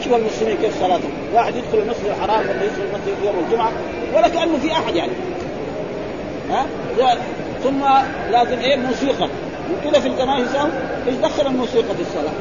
شوف 0.04 0.14
المسلمين؟ 0.14 0.58
كيف 0.58 0.80
صلاتهم؟ 0.80 1.12
واحد 1.34 1.56
يدخل 1.56 1.78
المسجد 1.78 2.06
الحرام 2.06 2.40
ولا 2.40 2.64
يدخل 2.64 2.82
المسجد 2.82 3.26
يوم 3.26 3.36
الجمعة 3.46 3.72
ولا 4.16 4.28
كأنه 4.28 4.58
في 4.58 4.72
أحد 4.72 4.96
يعني. 4.96 5.12
ها؟ 6.50 6.66
ثم 7.64 7.80
لازم 8.32 8.60
إيه؟ 8.60 8.76
موسيقى. 8.76 9.30
وكذا 9.72 10.00
في 10.00 10.08
الكنائس 10.08 10.56
إيش 11.08 11.16
دخل 11.16 11.48
الموسيقى 11.48 11.96
في 11.96 12.02
الصلاة؟ 12.02 12.34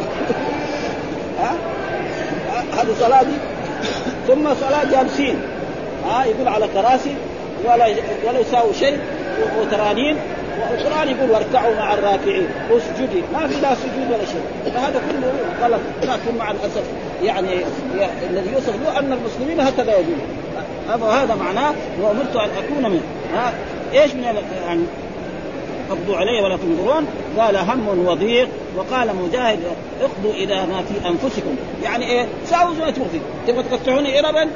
ها؟ 1.41 1.55
هذه 2.73 2.95
صلاة 3.01 3.23
دي. 3.23 3.37
ثم 4.29 4.55
صلاة 4.55 4.85
جالسين. 4.85 5.43
ها؟ 6.09 6.25
يقول 6.25 6.49
على 6.49 6.69
كراسي 6.69 7.15
ولا 7.65 7.87
ولا 8.29 8.39
يساوي 8.39 8.75
شيء 8.75 8.99
وترانين. 9.61 10.17
والقران 10.61 11.09
يقول 11.09 11.31
واركعوا 11.31 11.75
مع 11.75 11.95
الراكعين 11.95 12.49
واسجدي 12.71 13.23
ما 13.33 13.47
في 13.47 13.61
لا 13.61 13.75
سجود 13.75 14.07
ولا 14.09 14.25
شيء. 14.25 14.73
فهذا 14.75 15.01
كله 15.11 15.33
غلط. 15.67 15.81
لكن 16.03 16.39
مع 16.39 16.51
الأسف. 16.51 16.83
يعني 17.23 17.49
الذي 18.31 18.53
يوصف 18.53 18.75
له 18.85 18.99
أن 18.99 19.13
المسلمين 19.13 19.61
هكذا 19.61 19.91
يقولون. 19.93 20.21
هذا 20.89 21.35
معناه 21.35 21.75
وامرت 22.03 22.37
أن 22.37 22.51
أكون 22.65 22.93
من 22.93 23.01
ها؟ 23.35 23.53
إيش 23.93 24.15
من 24.15 24.23
يعني 24.23 24.83
أقضوا 25.91 26.17
علي 26.17 26.43
ولا 26.43 26.57
تنظرون؟ 26.57 27.07
قال 27.39 27.57
هم 27.57 28.07
وضيق. 28.07 28.49
وقال 28.77 29.17
مجاهد 29.17 29.61
اقضوا 30.01 30.33
إلى 30.33 30.67
ما 30.67 30.83
في 30.83 31.09
أنفسكم. 31.09 31.57
يعني 31.85 32.07
إيه؟ 32.07 32.27
ساووا 32.47 32.75
زي 32.75 32.81
ما 32.85 32.91
تبغوا 32.91 33.09
تبغى 33.47 33.63
تقطعوني 33.63 34.19
اربا؟ 34.19 34.49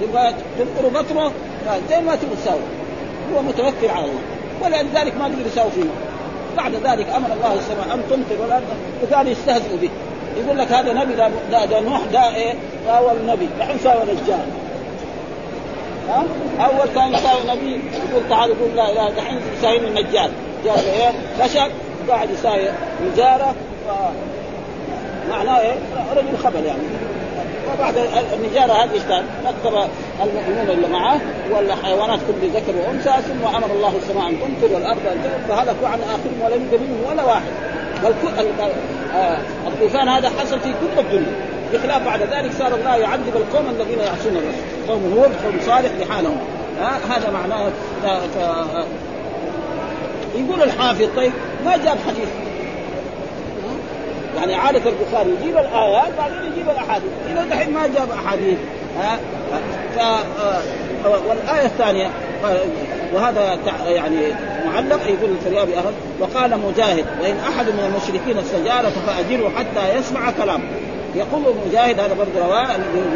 تبغى 0.00 0.34
تنقروا 0.58 1.02
بطنه؟ 1.02 1.32
زي 1.88 2.00
ما 2.00 2.16
تبغوا 2.16 2.36
تساووا. 2.42 2.60
هو 3.34 3.42
متوكل 3.42 3.88
على 3.88 4.04
الله. 4.04 4.20
ولذلك 4.62 5.14
ما 5.16 5.28
تقدر 5.28 5.46
يساوي 5.46 5.70
فيه. 5.70 5.84
بعد 6.56 6.72
ذلك 6.74 7.06
أمر 7.16 7.28
الله 7.32 7.54
السماء 7.54 7.94
أن 7.94 8.02
تمطر 8.10 8.42
والارض 8.42 8.64
وكان 9.04 9.26
يستهزئ 9.26 9.76
به. 9.82 9.90
يقول 10.44 10.58
لك 10.58 10.72
هذا 10.72 10.92
نبي 10.92 11.14
ده, 11.14 11.64
ده 11.64 11.80
نوح 11.80 12.00
ده 12.12 12.34
إيه 12.34 12.54
ساوى 12.86 13.12
النبي 13.12 13.48
دحين 13.58 13.78
ساوى 13.78 14.02
الرجال 14.02 14.46
ها؟ 16.08 16.24
أول 16.60 16.88
كان 16.94 17.14
يساوي 17.14 17.40
نبي 17.48 17.80
يقول 18.10 18.28
تعال 18.30 18.50
يقول 18.50 18.76
لا 18.76 18.92
اله 18.92 19.10
دحين 19.10 19.40
يساوي 19.58 19.76
النجار. 19.76 20.30
جاب 20.64 20.78
إيه 20.78 21.10
خشب 21.42 21.70
قاعد 22.08 22.30
يساوي 22.30 22.68
نجاره 23.12 23.54
معناه 25.30 25.60
إيه 25.60 25.74
رجل 26.16 26.38
خبل 26.44 26.64
يعني. 26.64 26.82
وبعد 27.74 27.94
النجارة 28.32 28.72
هذه 28.72 29.00
كان؟ 29.08 29.24
نكب 29.44 29.88
المؤمنون 30.22 30.70
اللي 30.70 30.88
معه 30.88 31.20
والحيوانات 31.50 32.18
كل 32.18 32.48
ذكر 32.48 32.76
وأنثى 32.76 33.12
ثم 33.28 33.56
أمر 33.56 33.70
الله 33.72 33.96
السماء 33.96 34.28
أن 34.28 34.36
تمطر 34.40 34.74
والأرض 34.74 34.98
أن 35.12 35.22
تمطر 35.22 35.56
فهلكوا 35.56 35.88
عن 35.88 35.98
اخرهم 36.00 36.42
ولم 36.44 36.66
يبقى 36.66 36.78
منهم 36.78 37.12
ولا 37.12 37.24
واحد. 37.24 37.52
آه 39.14 39.38
الطوفان 39.66 40.08
هذا 40.08 40.28
حصل 40.28 40.60
في 40.60 40.68
كل 40.68 41.00
الدنيا. 41.00 41.32
بخلاف 41.72 42.02
بعد 42.04 42.20
ذلك 42.22 42.52
صار 42.58 42.74
الله 42.74 42.96
يعذب 42.96 43.36
القوم 43.36 43.66
الذين 43.68 43.98
يعصون 43.98 44.36
الرسول. 44.36 44.88
قوم 44.88 45.12
هود 45.18 45.32
قوم 45.44 45.60
صالح 45.66 45.90
لحالهم. 46.00 46.38
آه 46.80 47.14
هذا 47.14 47.30
معناه 47.30 47.70
يقول 50.36 50.62
الحافظ 50.62 51.08
طيب 51.16 51.32
ما 51.64 51.76
جاب 51.76 51.96
حديث؟ 52.06 52.28
يعني 54.38 54.54
عادة 54.54 54.82
البخاري 54.90 55.30
يجيب 55.40 55.56
الآيات 55.58 56.08
بعدين 56.18 56.52
يجيب 56.52 56.70
الأحاديث. 56.70 57.10
إذا 57.30 57.44
دحين 57.44 57.74
ما 57.74 57.86
جاب 57.86 58.08
أحاديث. 58.10 58.58
ها؟ 58.98 59.18
ف 59.96 59.98
والآية 61.04 61.66
الثانية 61.66 62.10
وهذا 63.14 63.58
يعني 63.86 64.16
معلق 64.66 65.00
يقول 65.06 65.30
الفريابي 65.30 65.76
أهل 65.76 65.92
وقال 66.20 66.58
مجاهد 66.58 67.04
وإن 67.20 67.36
أحد 67.48 67.66
من 67.66 67.84
المشركين 67.86 68.38
استجار 68.38 68.90
فأجره 69.06 69.52
حتى 69.58 69.98
يسمع 69.98 70.30
كلامه. 70.30 70.64
يقول 71.14 71.42
مجاهد 71.68 72.00
هذا 72.00 72.14
برضه 72.14 72.46
رواه 72.46 72.66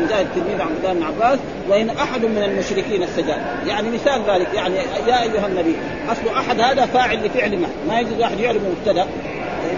مجاهد 0.04 0.26
تلميذ 0.34 0.60
عبد 0.60 0.76
الله 0.82 0.92
بن 0.92 1.02
عباس 1.02 1.38
وإن 1.68 1.90
أحد 1.90 2.24
من 2.24 2.42
المشركين 2.42 3.02
استجاب 3.02 3.40
يعني 3.66 3.90
مثال 3.90 4.22
ذلك 4.28 4.48
يعني 4.54 4.74
يا 5.06 5.22
أيها 5.22 5.46
النبي 5.46 5.76
أصل 6.12 6.36
أحد 6.36 6.60
هذا 6.60 6.86
فاعل 6.86 7.26
لفعل 7.26 7.58
ما 7.58 7.68
ما 7.88 8.00
يجوز 8.00 8.20
واحد 8.20 8.40
يعرف 8.40 8.60
مبتدأ. 8.62 9.06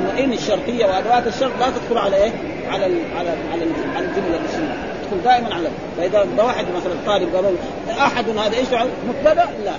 لأنه 0.04 0.24
إن 0.24 0.32
الشرطية 0.32 0.86
وأدوات 0.86 1.26
الشرط 1.26 1.52
لا 1.60 1.66
تدخل 1.66 1.98
على 1.98 2.16
إيه؟ 2.16 2.32
على 2.70 2.86
ال 2.86 2.98
على 3.16 3.32
ال 3.32 3.38
على, 3.52 3.64
ال 3.64 3.96
على 3.96 4.06
الجملة 4.06 4.36
الاسميه 4.36 4.74
تدخل 5.02 5.22
دائما 5.24 5.54
على 5.54 5.68
فإذا 5.96 6.26
واحد 6.44 6.64
مثلا 6.76 6.94
طالب 7.06 7.34
قالوا 7.34 7.50
أحد 7.90 8.28
هذا 8.28 8.56
إيش 8.56 8.68
مبتدأ؟ 9.08 9.48
لا. 9.64 9.72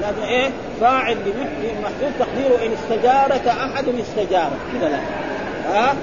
لازم 0.00 0.22
إيه؟ 0.22 0.50
فاعل 0.80 1.16
محدود 1.82 2.12
تقديره 2.18 2.66
إن 2.66 2.72
استجارك 2.72 3.48
أحد 3.48 3.84
استجارك. 3.88 4.58
كذا 4.72 4.88
لا. 4.88 4.98
ها؟ 5.72 5.94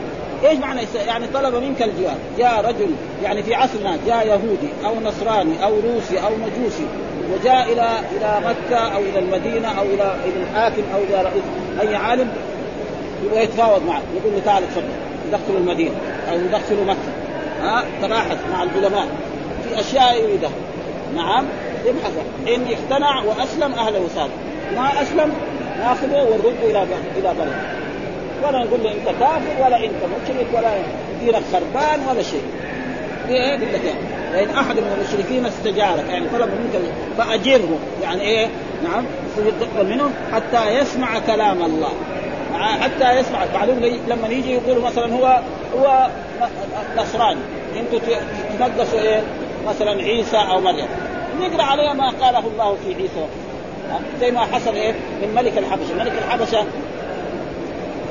إيش 0.46 0.60
معنى 0.60 0.82
يعني 1.08 1.28
طلب 1.28 1.56
منك 1.56 1.82
الجوار 1.82 2.16
جاء 2.38 2.66
رجل 2.66 2.92
يعني 3.24 3.44
في 3.44 3.56
عصرنا 3.56 3.98
جاء 4.08 4.28
يهودي 4.28 4.70
أو 4.86 5.00
نصراني 5.00 5.64
أو 5.64 5.80
روسي 5.80 6.20
أو 6.20 6.32
مجوسي 6.36 6.86
وجاء 7.34 7.74
إلى 7.74 7.90
إلى 8.18 8.42
مكة 8.46 8.78
أو 8.78 9.00
إلى 9.02 9.20
المدينة 9.20 9.80
أو 9.80 9.84
إلى 9.84 10.16
إلى 10.26 10.44
الحاكم 10.44 10.84
أو 10.96 11.00
إلى 11.04 11.22
رئيس 11.22 11.44
أي 11.82 11.96
عالم 11.96 12.32
يبغى 13.26 13.44
يتفاوض 13.44 13.82
معه. 13.88 14.02
يقول 14.16 14.34
له 14.34 14.42
تعال 14.46 14.64
تفضل 14.64 14.84
ندخل 15.28 15.58
المدينة 15.58 15.96
أو 16.32 16.38
ندخل 16.38 16.86
مكة. 16.86 16.98
ها؟ 17.62 17.84
تباحث 18.02 18.38
مع 18.52 18.64
العلماء. 18.64 19.08
في 19.64 19.80
أشياء 19.80 20.24
يريدها. 20.24 20.52
نعم. 21.16 21.46
يبحث 21.86 22.14
إن 22.48 22.66
اقتنع 22.74 23.24
وأسلم 23.24 23.74
أهلا 23.74 24.00
وسهلا 24.00 24.30
ما 24.76 25.02
أسلم 25.02 25.34
ناخذه 25.80 26.24
ونرده 26.24 26.70
إلى 26.70 26.88
إلى 27.18 27.34
بلده 27.34 27.74
ولا 28.44 28.64
نقول 28.64 28.84
له 28.84 28.92
أنت 28.92 29.20
كافر 29.20 29.66
ولا 29.66 29.84
أنت 29.84 29.94
مشرك 29.94 30.48
ولا 30.54 30.78
دينك 31.20 31.44
خربان 31.54 32.00
ولا 32.10 32.22
شيء. 32.22 32.44
إيه؟ 33.30 33.60
يقول 33.60 33.74
لك 33.74 33.82
يعني. 33.86 34.48
وان 34.48 34.58
أحد 34.58 34.76
من 34.76 34.98
المشركين 34.98 35.46
استجارك. 35.46 36.06
يعني 36.10 36.26
طلب 36.30 36.50
منك 36.50 36.82
فأجره. 37.18 37.78
يعني 38.04 38.22
إيه؟ 38.22 38.48
نعم. 38.84 39.06
تقبل 39.62 39.90
منه 39.90 40.10
حتى 40.34 40.78
يسمع 40.78 41.20
كلام 41.20 41.64
الله. 41.64 41.92
حتى 42.54 43.20
يسمع 43.20 43.46
معلوم 43.54 43.80
لما 44.08 44.28
يجي 44.28 44.54
يقول 44.54 44.82
مثلا 44.82 45.14
هو 45.16 45.40
هو 45.78 46.08
نصراني 46.98 47.40
أنتم 47.80 48.00
تنقصوا 48.60 49.00
إيه؟ 49.00 49.24
مثلا 49.68 49.92
عيسى 49.92 50.38
أو 50.38 50.62
مريم. 50.62 50.88
نقرأ 51.42 51.64
عليه 51.64 51.94
ما 51.94 52.10
قاله 52.22 52.40
الله 52.40 52.78
في 52.86 52.96
عيسى. 52.96 53.26
زي 54.20 54.32
ما 54.32 54.40
حصل 54.40 54.76
إيه؟ 54.76 54.92
من 54.92 55.34
ملك 55.36 55.58
الحبشة. 55.58 55.94
ملك 56.00 56.14
الحبشة 56.26 56.66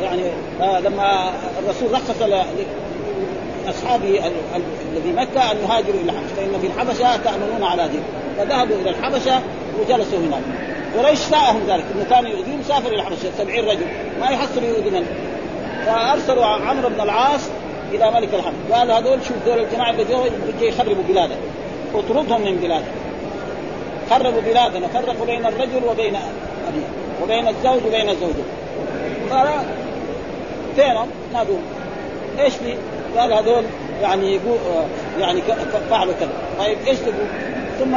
يعني 0.03 0.23
آه 0.61 0.81
لما 0.81 1.31
الرسول 1.59 1.93
رخص 1.93 2.23
لأصحابه 3.67 4.21
الذي 4.93 5.13
مكة 5.13 5.53
أن 5.53 5.57
يهاجروا 5.57 6.01
إلى 6.01 6.11
الحبشه 6.11 6.35
فإن 6.37 6.61
في 6.61 6.67
الحبشة 6.67 7.17
تامنون 7.17 7.63
على 7.63 7.89
دين. 7.89 8.03
فذهبوا 8.39 8.77
إلى 8.77 8.91
الحبشة 8.91 9.41
وجلسوا 9.81 10.19
هناك. 10.19 10.43
قريش 10.99 11.19
ساءهم 11.19 11.61
ذلك 11.69 11.85
إنه 11.95 12.07
كانوا 12.11 12.31
يؤذون 12.31 12.63
سافر 12.69 12.89
إلى 12.89 12.97
الحبشه 12.97 13.31
70 13.39 13.59
رجل 13.59 13.87
ما 14.21 14.31
يحصلوا 14.31 14.69
يؤذي 14.69 14.91
من 14.91 15.07
فأرسلوا 15.87 16.45
عمرو 16.45 16.89
بن 16.89 17.01
العاص 17.01 17.41
إلى 17.93 18.11
ملك 18.11 18.35
الحبشه 18.35 18.75
قال 18.75 18.91
هذول 18.91 19.19
شوف 19.29 19.37
دول 19.47 19.59
الجماعة 19.59 19.91
اللي 19.91 20.05
جو 20.05 20.25
يخربوا 20.61 21.03
بلادك 21.09 21.37
اطردهم 21.95 22.41
من 22.41 22.57
بلادك 22.57 22.93
خربوا 24.11 24.41
بلادنا 24.41 24.89
فرقوا 24.89 25.27
بين 25.27 25.47
الرجل 25.47 25.85
وبين 25.91 26.17
أبيه 26.69 26.87
وبين 27.23 27.49
الزوج 27.49 27.87
وبين 27.87 28.07
زوجه 28.07 28.45
فينهم؟ 30.77 31.09
نادوا 31.33 31.59
إيش 32.39 32.55
في؟ 32.55 32.77
قال 33.19 33.33
هذول 33.33 33.65
يعني 34.03 34.41
يعني 35.21 35.43
فعلوا 35.91 36.15
كذا 36.21 36.33
طيب 36.59 36.79
إيش 36.87 36.99
تقول؟ 36.99 37.27
ثم 37.79 37.95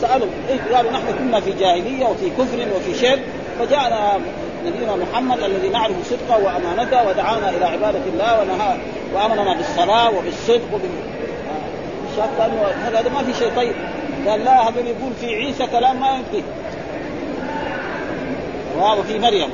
سالوا 0.00 0.28
إيه 0.48 0.76
قالوا 0.76 0.92
نحن 0.92 1.04
كنا 1.18 1.40
في 1.40 1.52
جاهلية 1.52 2.06
وفي 2.06 2.30
كفر 2.30 2.66
وفي 2.76 2.94
شرك 2.94 3.22
فجاءنا 3.58 4.18
نبينا 4.66 4.96
محمد 4.96 5.42
الذي 5.42 5.68
نعرف 5.68 5.94
صدقه 6.10 6.44
وأمانته 6.44 7.08
ودعانا 7.08 7.50
إلى 7.50 7.64
عبادة 7.64 8.00
الله 8.12 8.40
ونهى 8.40 8.76
وأمرنا 9.14 9.54
بالصلاة 9.54 10.10
وبالصدق 10.10 10.74
وبال 10.74 10.90
شاف 12.16 12.40
هذا 12.86 13.08
ما 13.08 13.22
في 13.22 13.38
شيء 13.38 13.50
طيب. 13.56 13.74
قال 14.28 14.44
لا 14.44 14.68
هذا 14.68 14.80
يقول 14.80 15.12
في 15.20 15.34
عيسى 15.34 15.66
كلام 15.66 16.00
ما 16.00 16.08
يمكن 16.10 16.42
وفي 18.98 19.18
مريم. 19.18 19.50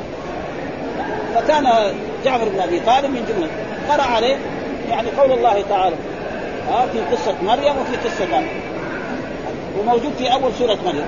فكان 1.35 1.95
جعفر 2.25 2.49
بن 2.49 2.61
أبي 2.61 2.81
طالب 2.81 3.11
من 3.11 3.25
جملة 3.29 3.49
قرأ 3.89 4.03
عليه 4.03 4.37
يعني 4.91 5.09
قول 5.19 5.33
الله 5.33 5.65
تعالى 5.69 5.97
ها 6.69 6.87
في 6.87 6.99
قصة 7.01 7.35
مريم 7.43 7.75
وفي 7.79 7.97
قصة 7.97 8.27
مريم 8.33 8.64
وموجود 9.81 10.13
في 10.19 10.33
أول 10.33 10.53
سورة 10.59 10.79
مريم 10.87 11.07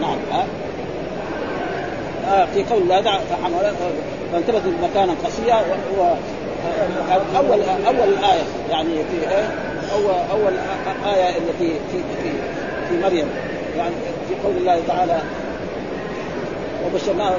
نعم 0.00 0.18
ها؟ 0.32 0.44
آه 2.30 2.46
في 2.54 2.64
قول 2.64 2.82
الله 2.82 3.02
فانتبت 4.32 4.62
مكانا 4.82 5.14
قصيا 5.24 5.56
و 5.98 6.02
اول 7.36 7.60
أول 7.86 8.08
الايه 8.08 8.42
يعني 8.70 8.88
في 8.94 9.30
إيه؟ 9.30 9.44
اول 9.94 10.14
أول 10.30 10.52
آية 11.14 11.28
التي 11.38 11.68
في 11.92 11.98
في 12.22 12.30
في 12.88 13.02
مريم. 13.02 13.26
يعني 13.76 13.94
في 14.28 14.34
قول 14.44 14.56
الله 14.56 14.80
تعالى 14.88 15.18
وبشرناه 16.86 17.34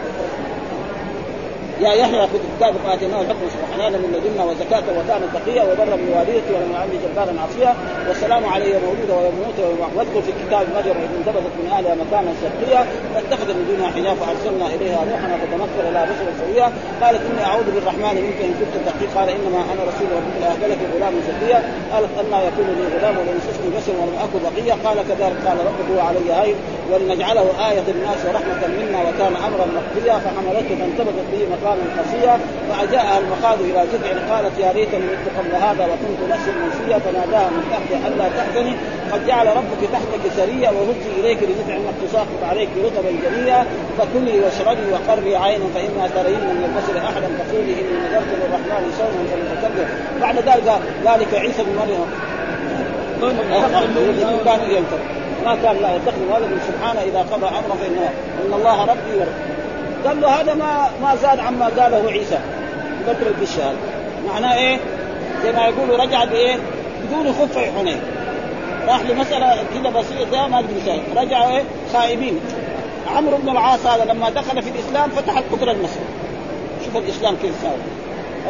يا 1.82 1.92
يحيى 1.94 2.22
خذ 2.22 2.40
كتابك 2.58 2.84
واتيناه 2.88 3.22
الحكم 3.22 3.46
سبحانه 3.56 3.98
من 3.98 4.10
لدنا 4.16 4.44
وزكاة 4.50 4.88
وكان 4.98 5.22
تقيا 5.36 5.64
وبرا 5.64 5.96
بوالدتي 6.04 6.52
ولم 6.56 6.72
يعمل 6.76 6.96
جبارا 7.04 7.34
عصيا. 7.44 7.72
والسلام 8.08 8.44
علي 8.54 8.72
مولود 8.86 9.10
ويموت 9.18 9.60
واذكر 9.96 10.22
في 10.22 10.32
كتاب 10.42 10.66
مريم 10.76 10.98
اذ 11.06 11.12
انتبذت 11.20 11.54
من 11.60 11.68
اهلها 11.76 11.96
مكانا 12.04 12.32
شرقيا. 12.42 12.82
فاتخذ 13.14 13.48
من 13.58 13.64
دونها 13.70 13.90
حجاب 13.96 14.16
فأرسلنا 14.22 14.66
إليها 14.76 15.00
روحنا 15.12 15.36
فتمثل 15.42 15.86
لها 15.94 16.06
بشرا 16.10 16.32
سويا. 16.42 16.68
قالت 17.02 17.22
إني 17.30 17.42
أعوذ 17.50 17.68
بالرحمن 17.76 18.16
منك 18.26 18.40
إن 18.48 18.54
كنت 18.60 18.76
تقي 18.88 19.08
قال 19.16 19.28
إنما 19.38 19.60
أنا 19.72 19.82
رسول 19.90 20.08
ربك 20.18 20.36
لاهب 20.42 20.62
لك 20.72 20.82
غلام 20.94 21.14
زكيا 21.30 21.60
قالت 21.92 22.12
أنا 22.22 22.38
يكون 22.48 22.68
لي 22.78 22.86
غلام 22.94 23.14
ولم 23.18 23.34
يمسسني 23.36 23.70
بشر 23.78 23.94
ولم 24.00 24.16
أكن 24.26 24.40
بقيا 24.48 24.76
قال 24.86 24.98
كذلك 25.10 25.38
قال 25.46 25.58
ربك 25.70 25.88
هو 25.94 26.00
علي 26.08 26.28
هين 26.40 26.56
ولنجعله 26.92 27.48
آية 27.70 27.84
للناس 27.88 28.20
ورحمة 28.28 28.62
منا 28.78 29.00
وكان 29.08 29.34
أمرا 29.48 29.66
مقضيا. 29.78 30.16
فحملته 30.26 30.76
فانتبذت 30.80 31.26
به 31.32 31.42
مقاما 31.68 31.84
قصيا 32.00 32.40
فأجاءها 32.70 33.18
المخاض 33.20 33.60
إلى 33.62 33.86
جذع 33.94 34.36
قالت 34.36 34.60
يا 34.60 34.74
ليتني 34.74 35.00
مت 35.00 35.28
قبل 35.38 35.56
هذا 35.56 35.86
وكنت 35.86 36.32
نفسا 36.32 36.52
منسيا 36.52 37.00
فناداها 37.00 37.50
من 37.50 37.64
تحت 37.72 38.08
ألا 38.08 38.30
تحزني. 38.38 38.74
قد 39.12 39.28
جعل 39.28 39.48
ربك 39.48 39.82
تحتك 39.94 40.34
سريا 40.38 40.70
وهزي 40.70 41.20
إليك 41.20 41.38
بجذع 41.38 41.76
النخل 41.76 42.08
تساقط 42.08 42.42
عليك 42.50 42.70
رطبا 42.86 43.12
جنيا 43.24 43.66
فكلي 43.98 44.40
واشربي 44.40 44.92
وقري 44.92 45.36
عينا 45.36 45.66
فإما 45.76 46.10
ترين 46.16 46.40
من 46.40 46.64
البشر 46.68 47.06
أحدا. 47.06 47.28
فقولي 47.38 47.74
إني 47.74 47.98
نذرت 48.04 48.32
للرحمن 48.40 48.92
صوما 48.98 49.24
فلتكبر 49.32 49.88
بعد 50.22 50.36
ذلك 50.36 50.80
ذلك 51.06 51.34
عيسى 51.34 51.64
بن 51.64 51.76
مريم. 51.80 52.08
ما 55.46 55.56
كان 55.64 55.76
لا 55.82 55.96
يتخذ 55.96 56.22
ولد 56.34 56.60
سبحانه 56.68 57.02
إذا 57.02 57.20
قضى 57.20 57.46
أمرا 57.46 57.76
فانه 57.82 58.10
إن 58.46 58.54
الله 58.54 58.86
ربي 58.86 59.14
ورب. 59.20 59.57
قال 60.06 60.22
له 60.22 60.42
هذا 60.42 60.54
ما 60.54 60.90
ما 61.02 61.16
زاد 61.16 61.40
عما 61.40 61.66
قاله 61.66 62.12
عيسى. 62.12 62.40
بدر 63.08 63.28
البشار 63.28 63.74
معناه 64.28 64.56
إيه؟ 64.56 64.78
زي 65.44 65.52
ما 65.52 65.68
يقولوا 65.68 65.98
رجع 65.98 66.24
بإيه؟ 66.24 66.58
بدون 67.04 67.34
خف 67.34 67.58
حنين. 67.58 68.00
راح 68.88 69.02
لمسألة 69.02 69.58
كذا 69.74 69.90
بسيطة 69.90 70.48
ما 70.48 70.60
أدري 70.60 71.02
رجعوا 71.16 71.58
إيه؟ 71.58 71.64
خائبين. 71.94 72.40
عمرو 73.16 73.38
بن 73.38 73.50
العاص 73.50 73.86
هذا 73.86 74.14
لما 74.14 74.30
دخل 74.30 74.62
في 74.62 74.70
الإسلام 74.70 75.10
فتح 75.10 75.38
القطر 75.38 75.72
المسجد. 75.72 76.06
شوف 76.86 76.98
الإسلام 76.98 77.36
كيف 77.42 77.52
ساوي 77.62 77.76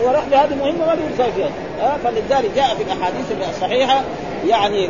هو 0.03 0.11
راح 0.11 0.23
لهذه 0.31 0.55
مهمة 0.55 0.85
ما 0.85 0.97
يساوي 1.13 1.31
فيها. 1.31 1.49
أه؟ 1.81 1.97
فلذلك 2.03 2.51
جاء 2.55 2.75
في 2.75 2.83
الأحاديث 2.83 3.25
الصحيحه 3.49 4.01
يعني 4.47 4.89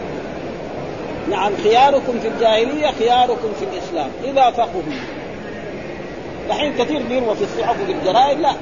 نعم 1.32 1.52
خياركم 1.64 2.20
في 2.22 2.28
الجاهلية 2.28 2.92
خياركم 3.00 3.50
في 3.60 3.66
الإسلام. 3.66 4.10
إذا 4.24 4.52
فقهوا. 4.52 5.17
دحين 6.50 6.74
كثير 6.74 7.02
بيروى 7.10 7.36
في 7.36 7.44
الصحف 7.44 7.82
وفي 7.84 7.92
الجرائد 7.92 8.40
لا. 8.40 8.54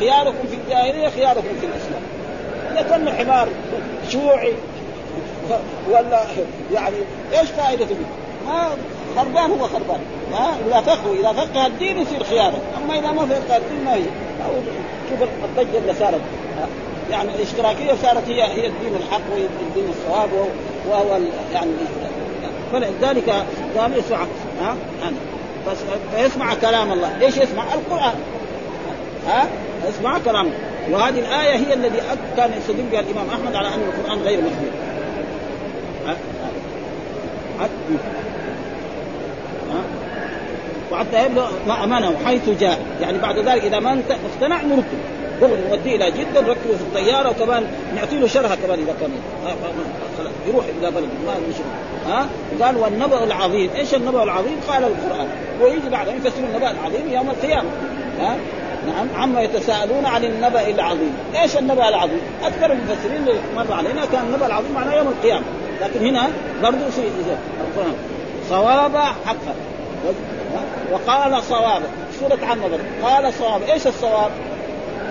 خياركم 0.00 0.48
في 0.50 0.56
الجاهلية 0.64 1.08
خياركم 1.08 1.48
في 1.60 1.66
الإسلام. 1.66 2.02
إذا 2.72 2.82
كان 2.82 3.08
حمار 3.08 3.48
شيوعي 4.08 4.52
ولا 5.90 6.22
يعني 6.74 6.96
إيش 7.32 7.50
فائدته؟ 7.50 7.96
ما 8.46 8.68
خربان 9.16 9.50
هو 9.50 9.66
خربان. 9.66 10.00
ما 10.32 10.56
إذا 10.66 10.80
فقهوا 10.80 11.14
إذا 11.14 11.32
فقه 11.32 11.66
الدين 11.66 11.98
يصير 11.98 12.24
خيارا 12.24 12.58
أما 12.84 12.98
إذا 12.98 13.12
ما 13.12 13.26
فقه 13.26 13.56
الدين 13.56 13.84
ما 13.84 13.94
هي. 13.94 14.04
شوف 15.10 15.28
الضجة 15.44 15.78
اللي 15.78 15.94
صارت. 15.94 16.20
يعني 17.10 17.34
الاشتراكية 17.34 17.94
صارت 18.02 18.28
هي 18.28 18.42
هي 18.42 18.66
الدين 18.66 18.94
الحق 18.96 19.20
وهي 19.32 19.46
الدين 19.68 19.84
الصواب 19.90 20.28
وهو 20.88 21.18
يعني 21.54 21.70
فلذلك 22.72 23.44
قام 23.76 23.92
يسمع 23.92 24.18
ها؟ 24.60 24.76
فيسمع 26.16 26.54
كلام 26.54 26.92
الله، 26.92 27.20
إيش 27.20 27.36
يسمع؟ 27.36 27.64
القرآن. 27.74 28.14
ها؟ 29.28 29.48
يسمع 29.88 30.18
كلام. 30.18 30.50
وهذه 30.90 31.18
الآية 31.18 31.56
هي 31.56 31.74
الذي 31.74 31.98
كان 32.36 32.50
يستدل 32.58 32.82
بها 32.92 33.00
الإمام 33.00 33.26
أحمد 33.30 33.54
على 33.54 33.68
أن 33.68 33.80
القرآن 33.80 34.18
غير 34.18 34.38
مخلوق 34.38 34.72
وحتى 40.92 41.26
يبلغ 41.26 41.50
ما 41.66 41.84
أمانة 41.84 42.16
حيث 42.26 42.48
جاء. 42.60 42.78
يعني 43.00 43.18
بعد 43.18 43.38
ذلك 43.38 43.64
إذا 43.64 43.80
ما 43.80 44.02
اقتنع 44.10 44.62
نرده 44.62 44.82
دغري 45.40 45.62
نوديه 45.70 45.96
إلى 45.96 46.10
جده 46.10 46.40
نركبه 46.40 46.76
في 46.76 46.82
الطيارة 46.82 47.30
وكمان 47.30 47.66
نعطي 47.96 48.18
له 48.18 48.26
شرها 48.26 48.54
كمان 48.54 48.78
إذا 48.78 48.94
كان 49.00 49.10
يروح 50.48 50.64
إلى 50.80 50.90
بلد 50.90 51.08
ما 51.26 51.34
ها؟ 52.08 52.26
قال 52.62 52.76
والنبأ 52.76 53.24
العظيم. 53.24 53.70
إيش 53.76 53.94
النبأ 53.94 54.22
العظيم؟ 54.22 54.60
قال 54.68 54.84
القرآن. 54.84 55.28
ويجي 55.62 55.88
بعد 55.88 56.08
يفسر 56.08 56.44
النبأ 56.44 56.70
العظيم 56.70 57.12
يوم 57.12 57.30
القيامة. 57.30 57.68
ها؟ 58.20 58.36
نعم. 58.86 59.08
عما 59.16 59.40
يتساءلون 59.40 60.06
عن 60.06 60.24
النبأ 60.24 60.68
العظيم، 60.68 61.12
إيش 61.42 61.56
النبأ 61.56 61.88
العظيم؟ 61.88 62.20
أكثر 62.42 62.72
المفسرين 62.72 63.16
اللي 63.16 63.34
مر 63.56 63.72
علينا 63.72 64.06
كان 64.12 64.26
النبأ 64.26 64.46
العظيم 64.46 64.72
معناه 64.72 64.94
يوم 64.94 65.08
القيامة، 65.08 65.44
لكن 65.82 66.06
هنا 66.06 66.28
برضه 66.62 66.90
في 66.90 67.00
القرآن. 67.00 67.94
صواب 68.50 68.96
حقا. 68.96 69.54
وقال 70.92 71.42
صواب. 71.42 71.82
سورة 72.20 72.38
عمر 72.46 72.78
قال 73.02 73.34
صواب. 73.34 73.62
إيش 73.62 73.86
الصواب؟ 73.86 74.30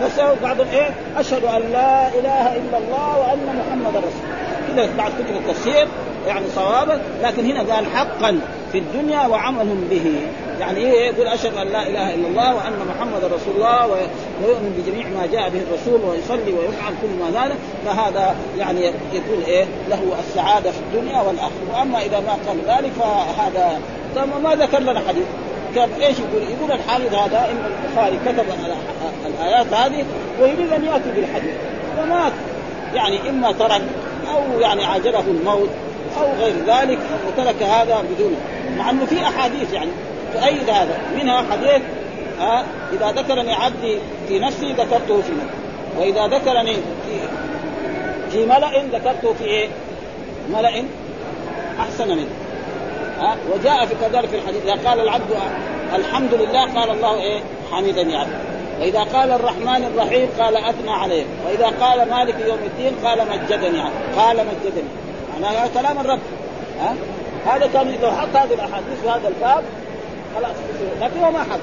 فسأل 0.02 0.36
بعضهم 0.43 0.68
إيه؟ 0.74 0.89
أشهد 1.18 1.43
أن 1.43 1.72
لا 1.72 2.08
إله 2.08 2.56
إلا 2.56 2.78
الله 2.78 3.20
وأن 3.20 3.64
محمدا 3.66 4.00
رسول 4.00 4.48
كذا 4.76 4.89
بعد 4.98 5.12
كتب 5.12 5.36
التفسير 5.36 5.88
يعني 6.28 6.45
صوابا 6.56 7.02
لكن 7.24 7.45
هنا 7.45 7.74
قال 7.74 7.86
حقا 7.86 8.39
في 8.72 8.78
الدنيا 8.78 9.28
وعمل 9.28 9.76
به. 9.89 10.16
يعني 10.60 10.78
إيه؟ 10.78 11.12
يقول 11.12 11.28
أشهد 11.28 11.58
أن 11.58 11.68
لا 11.68 11.88
إله 11.88 12.14
إلا 12.14 12.28
الله 12.28 12.56
وأن 12.56 12.74
محمدا 12.89 13.28
رسول 13.28 13.56
الله 13.56 13.88
ويؤمن 13.88 14.74
بجميع 14.78 15.08
ما 15.08 15.26
جاء 15.32 15.50
به 15.50 15.60
الرسول 15.60 16.10
ويصلي 16.10 16.54
ويفعل 16.54 16.93
كل 17.02 17.08
ما 17.20 17.41
ذلك 17.41 17.58
فهذا 17.86 18.36
يعني 18.58 18.86
يكون 19.14 19.43
إيه؟ 19.48 19.66
له 19.89 20.02
السعادة 20.20 20.72
في 20.72 20.80
الدنيا 20.80 21.22
والآخرة. 21.22 21.68
وأما 21.74 22.02
إذا 22.02 22.20
ما 22.20 22.38
قال 22.48 22.58
ذلك 22.68 22.91
فهذا 23.00 23.80
ما 24.43 24.56
ذكر 24.56 24.80
لنا 24.80 25.02
حديث. 25.08 25.26
كان 25.78 26.01
إيش 26.01 26.17
يقول؟ 26.19 26.41
يقول 26.41 26.71
الحديث 26.71 27.13
هذا 27.13 27.49
إن 27.51 27.71
البخاري 27.86 28.19
كتب 28.25 28.45
الآيات 29.25 29.73
هذه 29.73 30.05
ويريد 30.41 30.73
أن 30.73 30.86
يأتي 30.86 31.11
بالحديث 31.15 31.55
فمات 31.97 32.34
يعني 32.95 33.30
إما 33.30 33.51
ترك 33.51 33.82
أو 34.34 34.59
يعني 34.59 34.86
عجله 34.86 35.23
الموت 35.28 35.69
أو 36.21 36.28
غير 36.39 36.53
ذلك 36.67 36.99
وترك 37.28 37.63
هذا 37.63 38.03
بدون 38.15 38.36
مع 38.78 38.89
إنه 38.89 39.05
في 39.05 39.23
أحاديث 39.23 39.73
يعني 39.73 39.91
تؤيد 40.34 40.69
هذا 40.69 40.97
منها 41.15 41.43
حديث 41.51 41.82
ها 42.39 42.63
إذا 42.93 43.11
ذكرني 43.11 43.53
عبدي 43.53 43.97
في 44.28 44.39
نفسي 44.39 44.71
ذكرته 44.71 45.21
في 45.21 45.32
نفسي 45.32 45.57
وإذا 45.97 46.28
ذكرني 46.28 46.73
في 46.73 47.19
في 48.32 48.45
ملأ 48.45 48.84
ذكرته 48.93 49.34
في 49.34 49.43
إيه؟ 49.43 49.67
ملأ 50.53 50.84
أحسن 51.80 52.07
منه 52.07 52.47
ها؟ 53.20 53.38
وجاء 53.53 53.86
في 53.86 53.95
كذلك 54.01 54.30
في 54.30 54.36
الحديث 54.36 54.65
إذا 54.65 54.89
قال 54.89 54.99
العبد 54.99 55.36
الحمد 55.95 56.34
لله 56.34 56.80
قال 56.80 56.91
الله 56.91 57.22
إيه؟ 57.22 57.41
حمدني 57.72 58.18
عبد. 58.18 58.34
وإذا 58.80 58.99
قال 58.99 59.32
الرحمن 59.32 59.84
الرحيم 59.84 60.30
قال 60.39 60.57
أثنى 60.57 60.91
عليه 60.91 61.26
وإذا 61.45 61.65
قال 61.65 62.09
مالك 62.09 62.36
يوم 62.47 62.59
الدين 62.65 62.93
قال 63.05 63.20
مجدني 63.30 63.82
عبد. 63.82 64.18
قال 64.18 64.38
مجدني. 64.38 64.89
معناها 65.34 65.68
كلام 65.68 65.99
الرب. 65.99 66.20
ها؟ 66.80 66.95
هذا 67.45 67.70
كان 67.74 67.95
لو 68.01 68.11
حط 68.11 68.36
هذه 68.36 68.53
الأحاديث 68.53 69.01
في 69.03 69.09
هذا 69.09 69.28
الباب 69.28 69.63
خلاص. 70.36 70.55
لكن 71.01 71.20
ما 71.20 71.39
حط. 71.39 71.59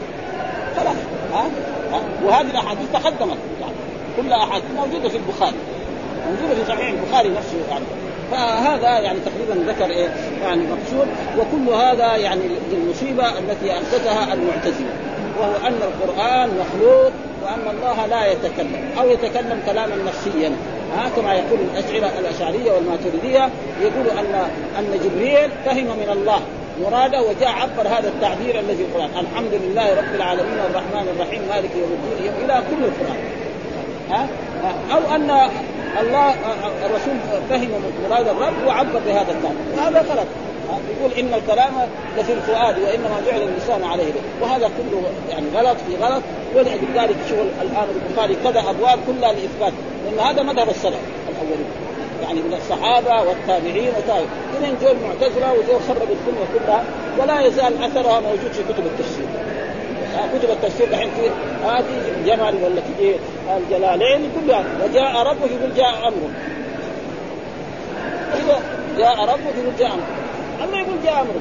خلاص. 0.77 0.97
ها, 1.33 1.47
ها؟ 1.93 2.01
وهذه 2.25 2.51
الأحاديث 2.51 2.93
تقدمت. 2.93 3.39
يعني 3.61 3.75
كلها 4.17 4.45
أحاديث 4.45 4.71
موجودة 4.77 5.09
في 5.09 5.17
البخاري. 5.17 5.57
موجودة 6.27 6.55
في 6.55 6.69
صحيح 6.69 6.89
البخاري 6.89 7.29
نفسه. 7.29 7.57
يعني 7.71 7.85
فهذا 8.31 8.99
يعني 8.99 9.19
تقريبا 9.21 9.73
ذكر 9.73 9.91
إيه 9.91 10.09
يعني 10.43 10.63
مقصود. 10.63 11.09
وكل 11.39 11.75
هذا 11.75 12.17
يعني 12.17 12.43
المصيبه 12.73 13.39
التي 13.39 13.73
احدثها 13.73 14.35
المعتزلة 14.35 14.95
وهو 15.41 15.67
أن 15.67 15.81
القرآن 15.83 16.49
مخلوق 16.49 17.13
وأن 17.43 17.77
الله 17.77 18.07
لا 18.07 18.27
يتكلم 18.27 18.91
أو 18.99 19.09
يتكلم 19.09 19.63
كلاما 19.67 19.97
نفسيا. 20.07 20.53
ها 20.97 21.09
كما 21.17 21.35
يقول 21.35 21.59
الأشعرة 21.61 22.19
الأشعرية 22.19 22.73
والماتريدية 22.73 23.49
يقول 23.81 24.19
أن 24.19 24.49
أن 24.79 25.01
جبريل 25.05 25.51
فهم 25.65 25.85
من 25.85 26.09
الله 26.13 26.41
مراده 26.83 27.23
وجاء 27.23 27.49
عبر 27.49 27.89
هذا 27.89 28.09
التعبير 28.09 28.61
الذي 28.61 28.77
في 28.77 28.83
القرآن. 28.83 29.11
الحمد 29.11 29.53
لله 29.53 29.95
رب 29.95 30.15
العالمين 30.15 30.59
الرحمن 30.71 31.09
الرحيم 31.17 31.43
مالك 31.49 31.71
يوم 31.77 31.99
الدين 32.13 32.33
إلى 32.45 32.63
كل 32.71 32.85
القرآن. 32.85 33.19
ها 34.11 34.29
أو 34.93 35.15
أن 35.15 35.51
الله 36.01 36.35
الرسول 36.87 37.15
فهم 37.51 37.71
مراد 38.09 38.29
الرب 38.29 38.67
وعبر 38.67 39.01
بهذا 39.07 39.33
التعبير 39.33 39.89
هذا 39.89 40.01
غلط. 40.01 40.27
يقول 40.99 41.13
إن 41.19 41.35
الكلام 41.35 41.73
لفي 42.19 42.33
الفؤاد 42.33 42.79
وإنما 42.79 43.23
جعل 43.27 43.43
اللسان 43.43 43.85
عليه 43.85 44.13
وهذا 44.43 44.67
كله 44.79 45.03
يعني 45.31 45.47
غلط 45.55 45.77
في 45.89 45.97
غلط. 46.05 46.23
ولذلك 46.55 47.17
شوف 47.29 47.39
الآن 47.63 47.87
البخاري 47.95 48.37
كذا 48.45 48.71
أبواب 48.71 48.99
كلها 49.07 49.33
لإثبات. 49.33 49.73
لأن 50.05 50.19
هذا 50.27 50.43
مذهب 50.43 50.69
السلف 50.69 51.01
الأولين. 51.29 51.67
يعني 52.23 52.41
من 52.41 52.55
الصحابة 52.55 53.23
والتابعين 53.29 53.93
وتابعين. 53.99 54.29
اذا 54.61 54.69
جو 54.83 54.89
المعتزله 54.89 55.53
وجو 55.53 55.79
خربوا 55.89 56.15
الدنيا 56.15 56.47
كلها 56.55 56.85
ولا 57.19 57.47
يزال 57.47 57.85
أثرها 57.85 58.21
موجود 58.21 58.53
في 58.53 58.63
كتب 58.63 58.87
التفسير. 58.87 59.27
كتب 60.15 60.51
التفسير 60.51 60.91
دحين 60.91 61.11
في 61.11 61.31
هذه 61.67 62.25
جمل 62.27 62.63
ولا 62.65 62.81
تجي 62.81 63.15
الجلالين 63.57 64.31
كلها 64.35 64.65
وجاء 64.85 65.23
ربك 65.27 65.51
يقول 65.51 65.75
جاء 65.77 66.09
أمره. 66.09 66.31
إذا 68.35 68.61
جاء 68.99 69.25
ربك 69.25 69.55
يقول 69.59 69.77
جاء 69.79 69.89
أمره. 69.89 70.07
الله 70.65 70.79
يقول 70.79 70.97
جاء 71.05 71.21
أمره. 71.21 71.41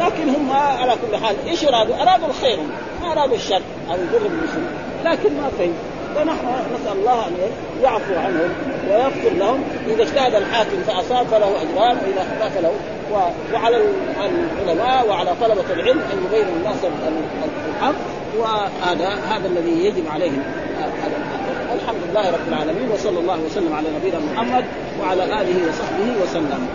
لكن 0.00 0.28
هم 0.28 0.52
على 0.52 0.92
كل 0.92 1.16
حال 1.16 1.36
إيش 1.46 1.64
أرادوا؟ 1.64 2.02
أرادوا 2.02 2.28
الخير 2.28 2.58
ما 3.02 3.12
أرادوا 3.12 3.36
الشر 3.36 3.62
أو 3.90 3.94
يضر 3.94 4.26
المسلمين 4.26 4.70
لكن 5.04 5.36
ما 5.36 5.50
فهم 5.58 5.74
فنحن 6.14 6.46
نسال 6.74 6.98
الله 6.98 7.26
أن 7.28 7.34
يعفو 7.82 8.14
عنهم 8.14 8.50
ويغفر 8.90 9.32
لهم. 9.38 9.64
إذا 9.86 10.02
اجتهد 10.02 10.34
الحاكم 10.34 10.82
فأصاب 10.86 11.26
فله 11.26 11.46
أجران 11.46 11.96
وإذا 11.96 12.20
اخطا 12.20 12.48
فله 12.48 12.72
وعلى 13.52 13.76
العلماء 14.66 15.08
وعلى 15.08 15.30
طلبة 15.40 15.72
العلم 15.72 16.00
أن 16.12 16.26
يبينوا 16.26 16.52
الناس 16.56 16.76
الحق. 17.76 17.94
وهذا 18.38 19.08
هذا 19.08 19.46
الذي 19.46 19.84
يجب 19.84 20.04
عليهم. 20.10 20.42
الحمد 21.74 22.00
لله 22.10 22.30
رب 22.30 22.48
العالمين 22.48 22.90
وصلى 22.90 23.18
الله 23.18 23.38
وسلم 23.46 23.74
على 23.74 23.88
نبينا 23.98 24.18
محمد 24.32 24.64
وعلى 25.00 25.24
آله 25.24 25.68
وصحبه 25.68 26.22
وسلم. 26.22 26.68